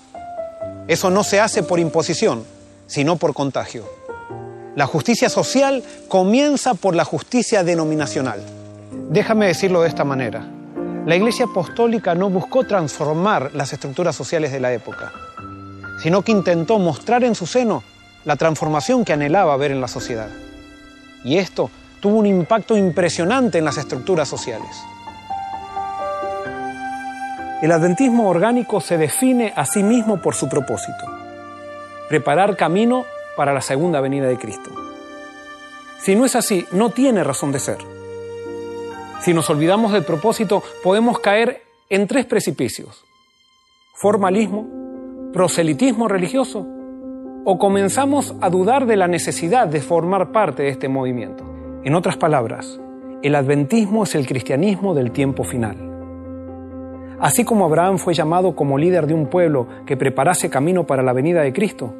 Eso 0.88 1.10
no 1.10 1.24
se 1.24 1.40
hace 1.40 1.64
por 1.64 1.80
imposición, 1.80 2.44
sino 2.86 3.16
por 3.16 3.34
contagio. 3.34 3.84
La 4.76 4.86
justicia 4.86 5.28
social 5.28 5.84
comienza 6.08 6.76
por 6.76 6.96
la 6.96 7.04
justicia 7.04 7.64
denominacional. 7.64 8.44
Déjame 9.10 9.48
decirlo 9.48 9.82
de 9.82 9.88
esta 9.88 10.04
manera. 10.04 10.48
La 11.08 11.16
Iglesia 11.16 11.46
Apostólica 11.46 12.14
no 12.14 12.30
buscó 12.30 12.64
transformar 12.64 13.50
las 13.56 13.74
estructuras 13.74 14.16
sociales 14.16 14.52
de 14.52 14.60
la 14.60 14.72
época, 14.72 15.12
sino 16.04 16.22
que 16.22 16.32
intentó 16.32 16.78
mostrar 16.78 17.24
en 17.24 17.34
su 17.34 17.48
seno 17.48 17.82
la 18.24 18.36
transformación 18.36 19.04
que 19.04 19.14
anhelaba 19.14 19.58
ver 19.58 19.72
en 19.72 19.82
la 19.82 19.88
sociedad. 19.88 20.30
Y 21.24 21.38
esto 21.38 21.72
tuvo 22.02 22.20
un 22.20 22.28
impacto 22.28 22.78
impresionante 22.78 23.58
en 23.58 23.66
las 23.66 23.80
estructuras 23.80 24.30
sociales. 24.30 24.70
El 27.66 27.72
adventismo 27.72 28.30
orgánico 28.30 28.80
se 28.80 28.96
define 28.96 29.52
a 29.56 29.66
sí 29.66 29.82
mismo 29.82 30.22
por 30.22 30.36
su 30.36 30.48
propósito, 30.48 31.04
preparar 32.08 32.56
camino 32.56 33.06
para 33.36 33.56
la 33.56 33.62
segunda 33.62 34.02
venida 34.02 34.28
de 34.28 34.38
Cristo. 34.38 34.70
Si 35.98 36.16
no 36.16 36.26
es 36.26 36.36
así, 36.36 36.68
no 36.72 36.92
tiene 36.92 37.24
razón 37.24 37.52
de 37.52 37.58
ser. 37.58 37.80
Si 39.20 39.34
nos 39.34 39.50
olvidamos 39.50 39.94
del 39.94 40.04
propósito, 40.04 40.62
podemos 40.84 41.18
caer 41.18 41.64
en 41.90 42.06
tres 42.06 42.28
precipicios. 42.28 43.04
Formalismo, 43.96 45.32
proselitismo 45.34 46.08
religioso 46.08 46.68
o 47.46 47.58
comenzamos 47.58 48.36
a 48.42 48.52
dudar 48.52 48.86
de 48.86 48.96
la 48.96 49.08
necesidad 49.08 49.68
de 49.68 49.82
formar 49.82 50.32
parte 50.32 50.62
de 50.62 50.70
este 50.70 50.88
movimiento. 50.88 51.44
En 51.84 51.96
otras 51.96 52.16
palabras, 52.16 52.80
el 53.24 53.34
adventismo 53.34 54.04
es 54.04 54.14
el 54.14 54.28
cristianismo 54.28 54.94
del 54.94 55.10
tiempo 55.10 55.44
final. 55.44 55.95
Así 57.26 57.44
como 57.44 57.66
Abraham 57.66 57.98
fue 57.98 58.14
llamado 58.14 58.56
como 58.56 58.78
líder 58.78 59.08
de 59.08 59.16
un 59.16 59.26
pueblo 59.26 59.66
que 59.88 59.98
preparase 59.98 60.52
camino 60.52 60.86
para 60.86 61.02
la 61.02 61.12
venida 61.12 61.42
de 61.42 61.54
Cristo, 61.54 61.92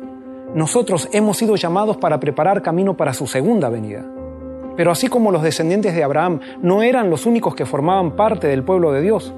nosotros 0.54 1.10
hemos 1.14 1.38
sido 1.38 1.56
llamados 1.56 1.98
para 1.98 2.20
preparar 2.20 2.62
camino 2.62 2.96
para 2.96 3.12
su 3.12 3.26
segunda 3.26 3.70
venida. 3.70 4.06
Pero 4.78 4.92
así 4.92 5.08
como 5.08 5.32
los 5.32 5.42
descendientes 5.42 5.96
de 5.96 6.04
Abraham 6.04 6.42
no 6.62 6.84
eran 6.84 7.10
los 7.10 7.26
únicos 7.26 7.56
que 7.56 7.66
formaban 7.66 8.16
parte 8.16 8.46
del 8.48 8.64
pueblo 8.64 8.92
de 8.92 9.02
Dios, 9.02 9.34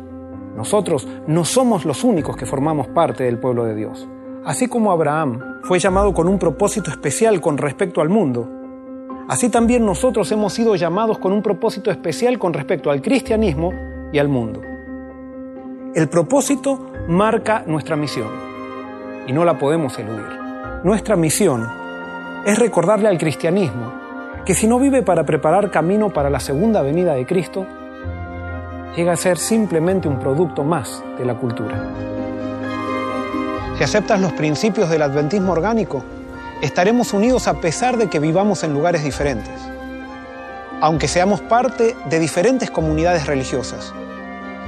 nosotros 0.57 1.07
no 1.25 1.45
somos 1.45 1.85
los 1.85 2.03
únicos 2.03 2.35
que 2.35 2.45
formamos 2.45 2.89
parte 2.89 3.23
del 3.23 3.39
pueblo 3.39 3.63
de 3.63 3.75
Dios. 3.75 4.09
Así 4.43 4.67
como 4.67 4.91
Abraham 4.91 5.61
fue 5.63 5.79
llamado 5.79 6.13
con 6.13 6.27
un 6.27 6.37
propósito 6.37 6.91
especial 6.91 7.39
con 7.39 7.57
respecto 7.57 8.01
al 8.01 8.09
mundo, 8.09 8.45
así 9.29 9.47
también 9.47 9.85
nosotros 9.85 10.29
hemos 10.33 10.51
sido 10.51 10.75
llamados 10.75 11.17
con 11.17 11.31
un 11.31 11.41
propósito 11.41 11.91
especial 11.91 12.37
con 12.37 12.51
respecto 12.51 12.91
al 12.91 13.01
cristianismo 13.01 13.71
y 14.11 14.19
al 14.19 14.27
mundo. 14.27 14.59
El 15.97 16.09
propósito 16.09 16.91
marca 17.07 17.63
nuestra 17.65 17.95
misión 17.95 18.29
y 19.25 19.33
no 19.33 19.43
la 19.43 19.57
podemos 19.57 19.97
eludir. 19.97 20.27
Nuestra 20.83 21.15
misión 21.15 21.67
es 22.45 22.59
recordarle 22.59 23.09
al 23.09 23.17
cristianismo 23.17 23.93
que 24.45 24.53
si 24.53 24.67
no 24.67 24.77
vive 24.77 25.01
para 25.01 25.25
preparar 25.25 25.71
camino 25.71 26.13
para 26.13 26.29
la 26.29 26.39
segunda 26.39 26.83
venida 26.83 27.15
de 27.15 27.25
Cristo, 27.25 27.65
llega 28.95 29.13
a 29.13 29.17
ser 29.17 29.39
simplemente 29.39 30.07
un 30.07 30.19
producto 30.19 30.63
más 30.63 31.03
de 31.17 31.25
la 31.25 31.33
cultura. 31.33 31.83
Si 33.79 33.83
aceptas 33.83 34.21
los 34.21 34.33
principios 34.33 34.91
del 34.91 35.01
adventismo 35.01 35.51
orgánico, 35.51 36.03
estaremos 36.61 37.11
unidos 37.11 37.47
a 37.47 37.59
pesar 37.59 37.97
de 37.97 38.07
que 38.07 38.19
vivamos 38.19 38.63
en 38.63 38.71
lugares 38.71 39.03
diferentes, 39.03 39.59
aunque 40.79 41.07
seamos 41.07 41.41
parte 41.41 41.95
de 42.07 42.19
diferentes 42.19 42.69
comunidades 42.69 43.25
religiosas, 43.25 43.95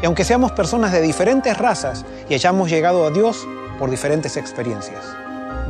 y 0.02 0.06
aunque 0.06 0.24
seamos 0.24 0.52
personas 0.52 0.92
de 0.92 1.02
diferentes 1.02 1.58
razas 1.58 2.06
y 2.30 2.34
hayamos 2.34 2.70
llegado 2.70 3.06
a 3.06 3.12
Dios 3.12 3.48
por 3.78 3.90
diferentes 3.90 4.38
experiencias. 4.38 5.04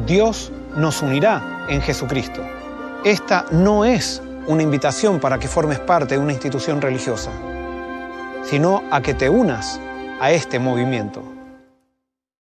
Dios 0.06 0.52
nos 0.76 1.02
unirá 1.02 1.66
en 1.70 1.82
Jesucristo. 1.82 2.42
Esta 3.04 3.46
no 3.52 3.86
es 3.86 4.22
una 4.48 4.64
invitación 4.64 5.20
para 5.20 5.38
que 5.40 5.48
formes 5.48 5.80
parte 5.80 6.16
de 6.16 6.20
una 6.20 6.34
institución 6.34 6.82
religiosa, 6.82 7.32
sino 8.44 8.84
a 8.92 9.02
que 9.02 9.14
te 9.14 9.30
unas 9.30 9.80
a 10.20 10.32
este 10.32 10.60
movimiento. 10.60 11.39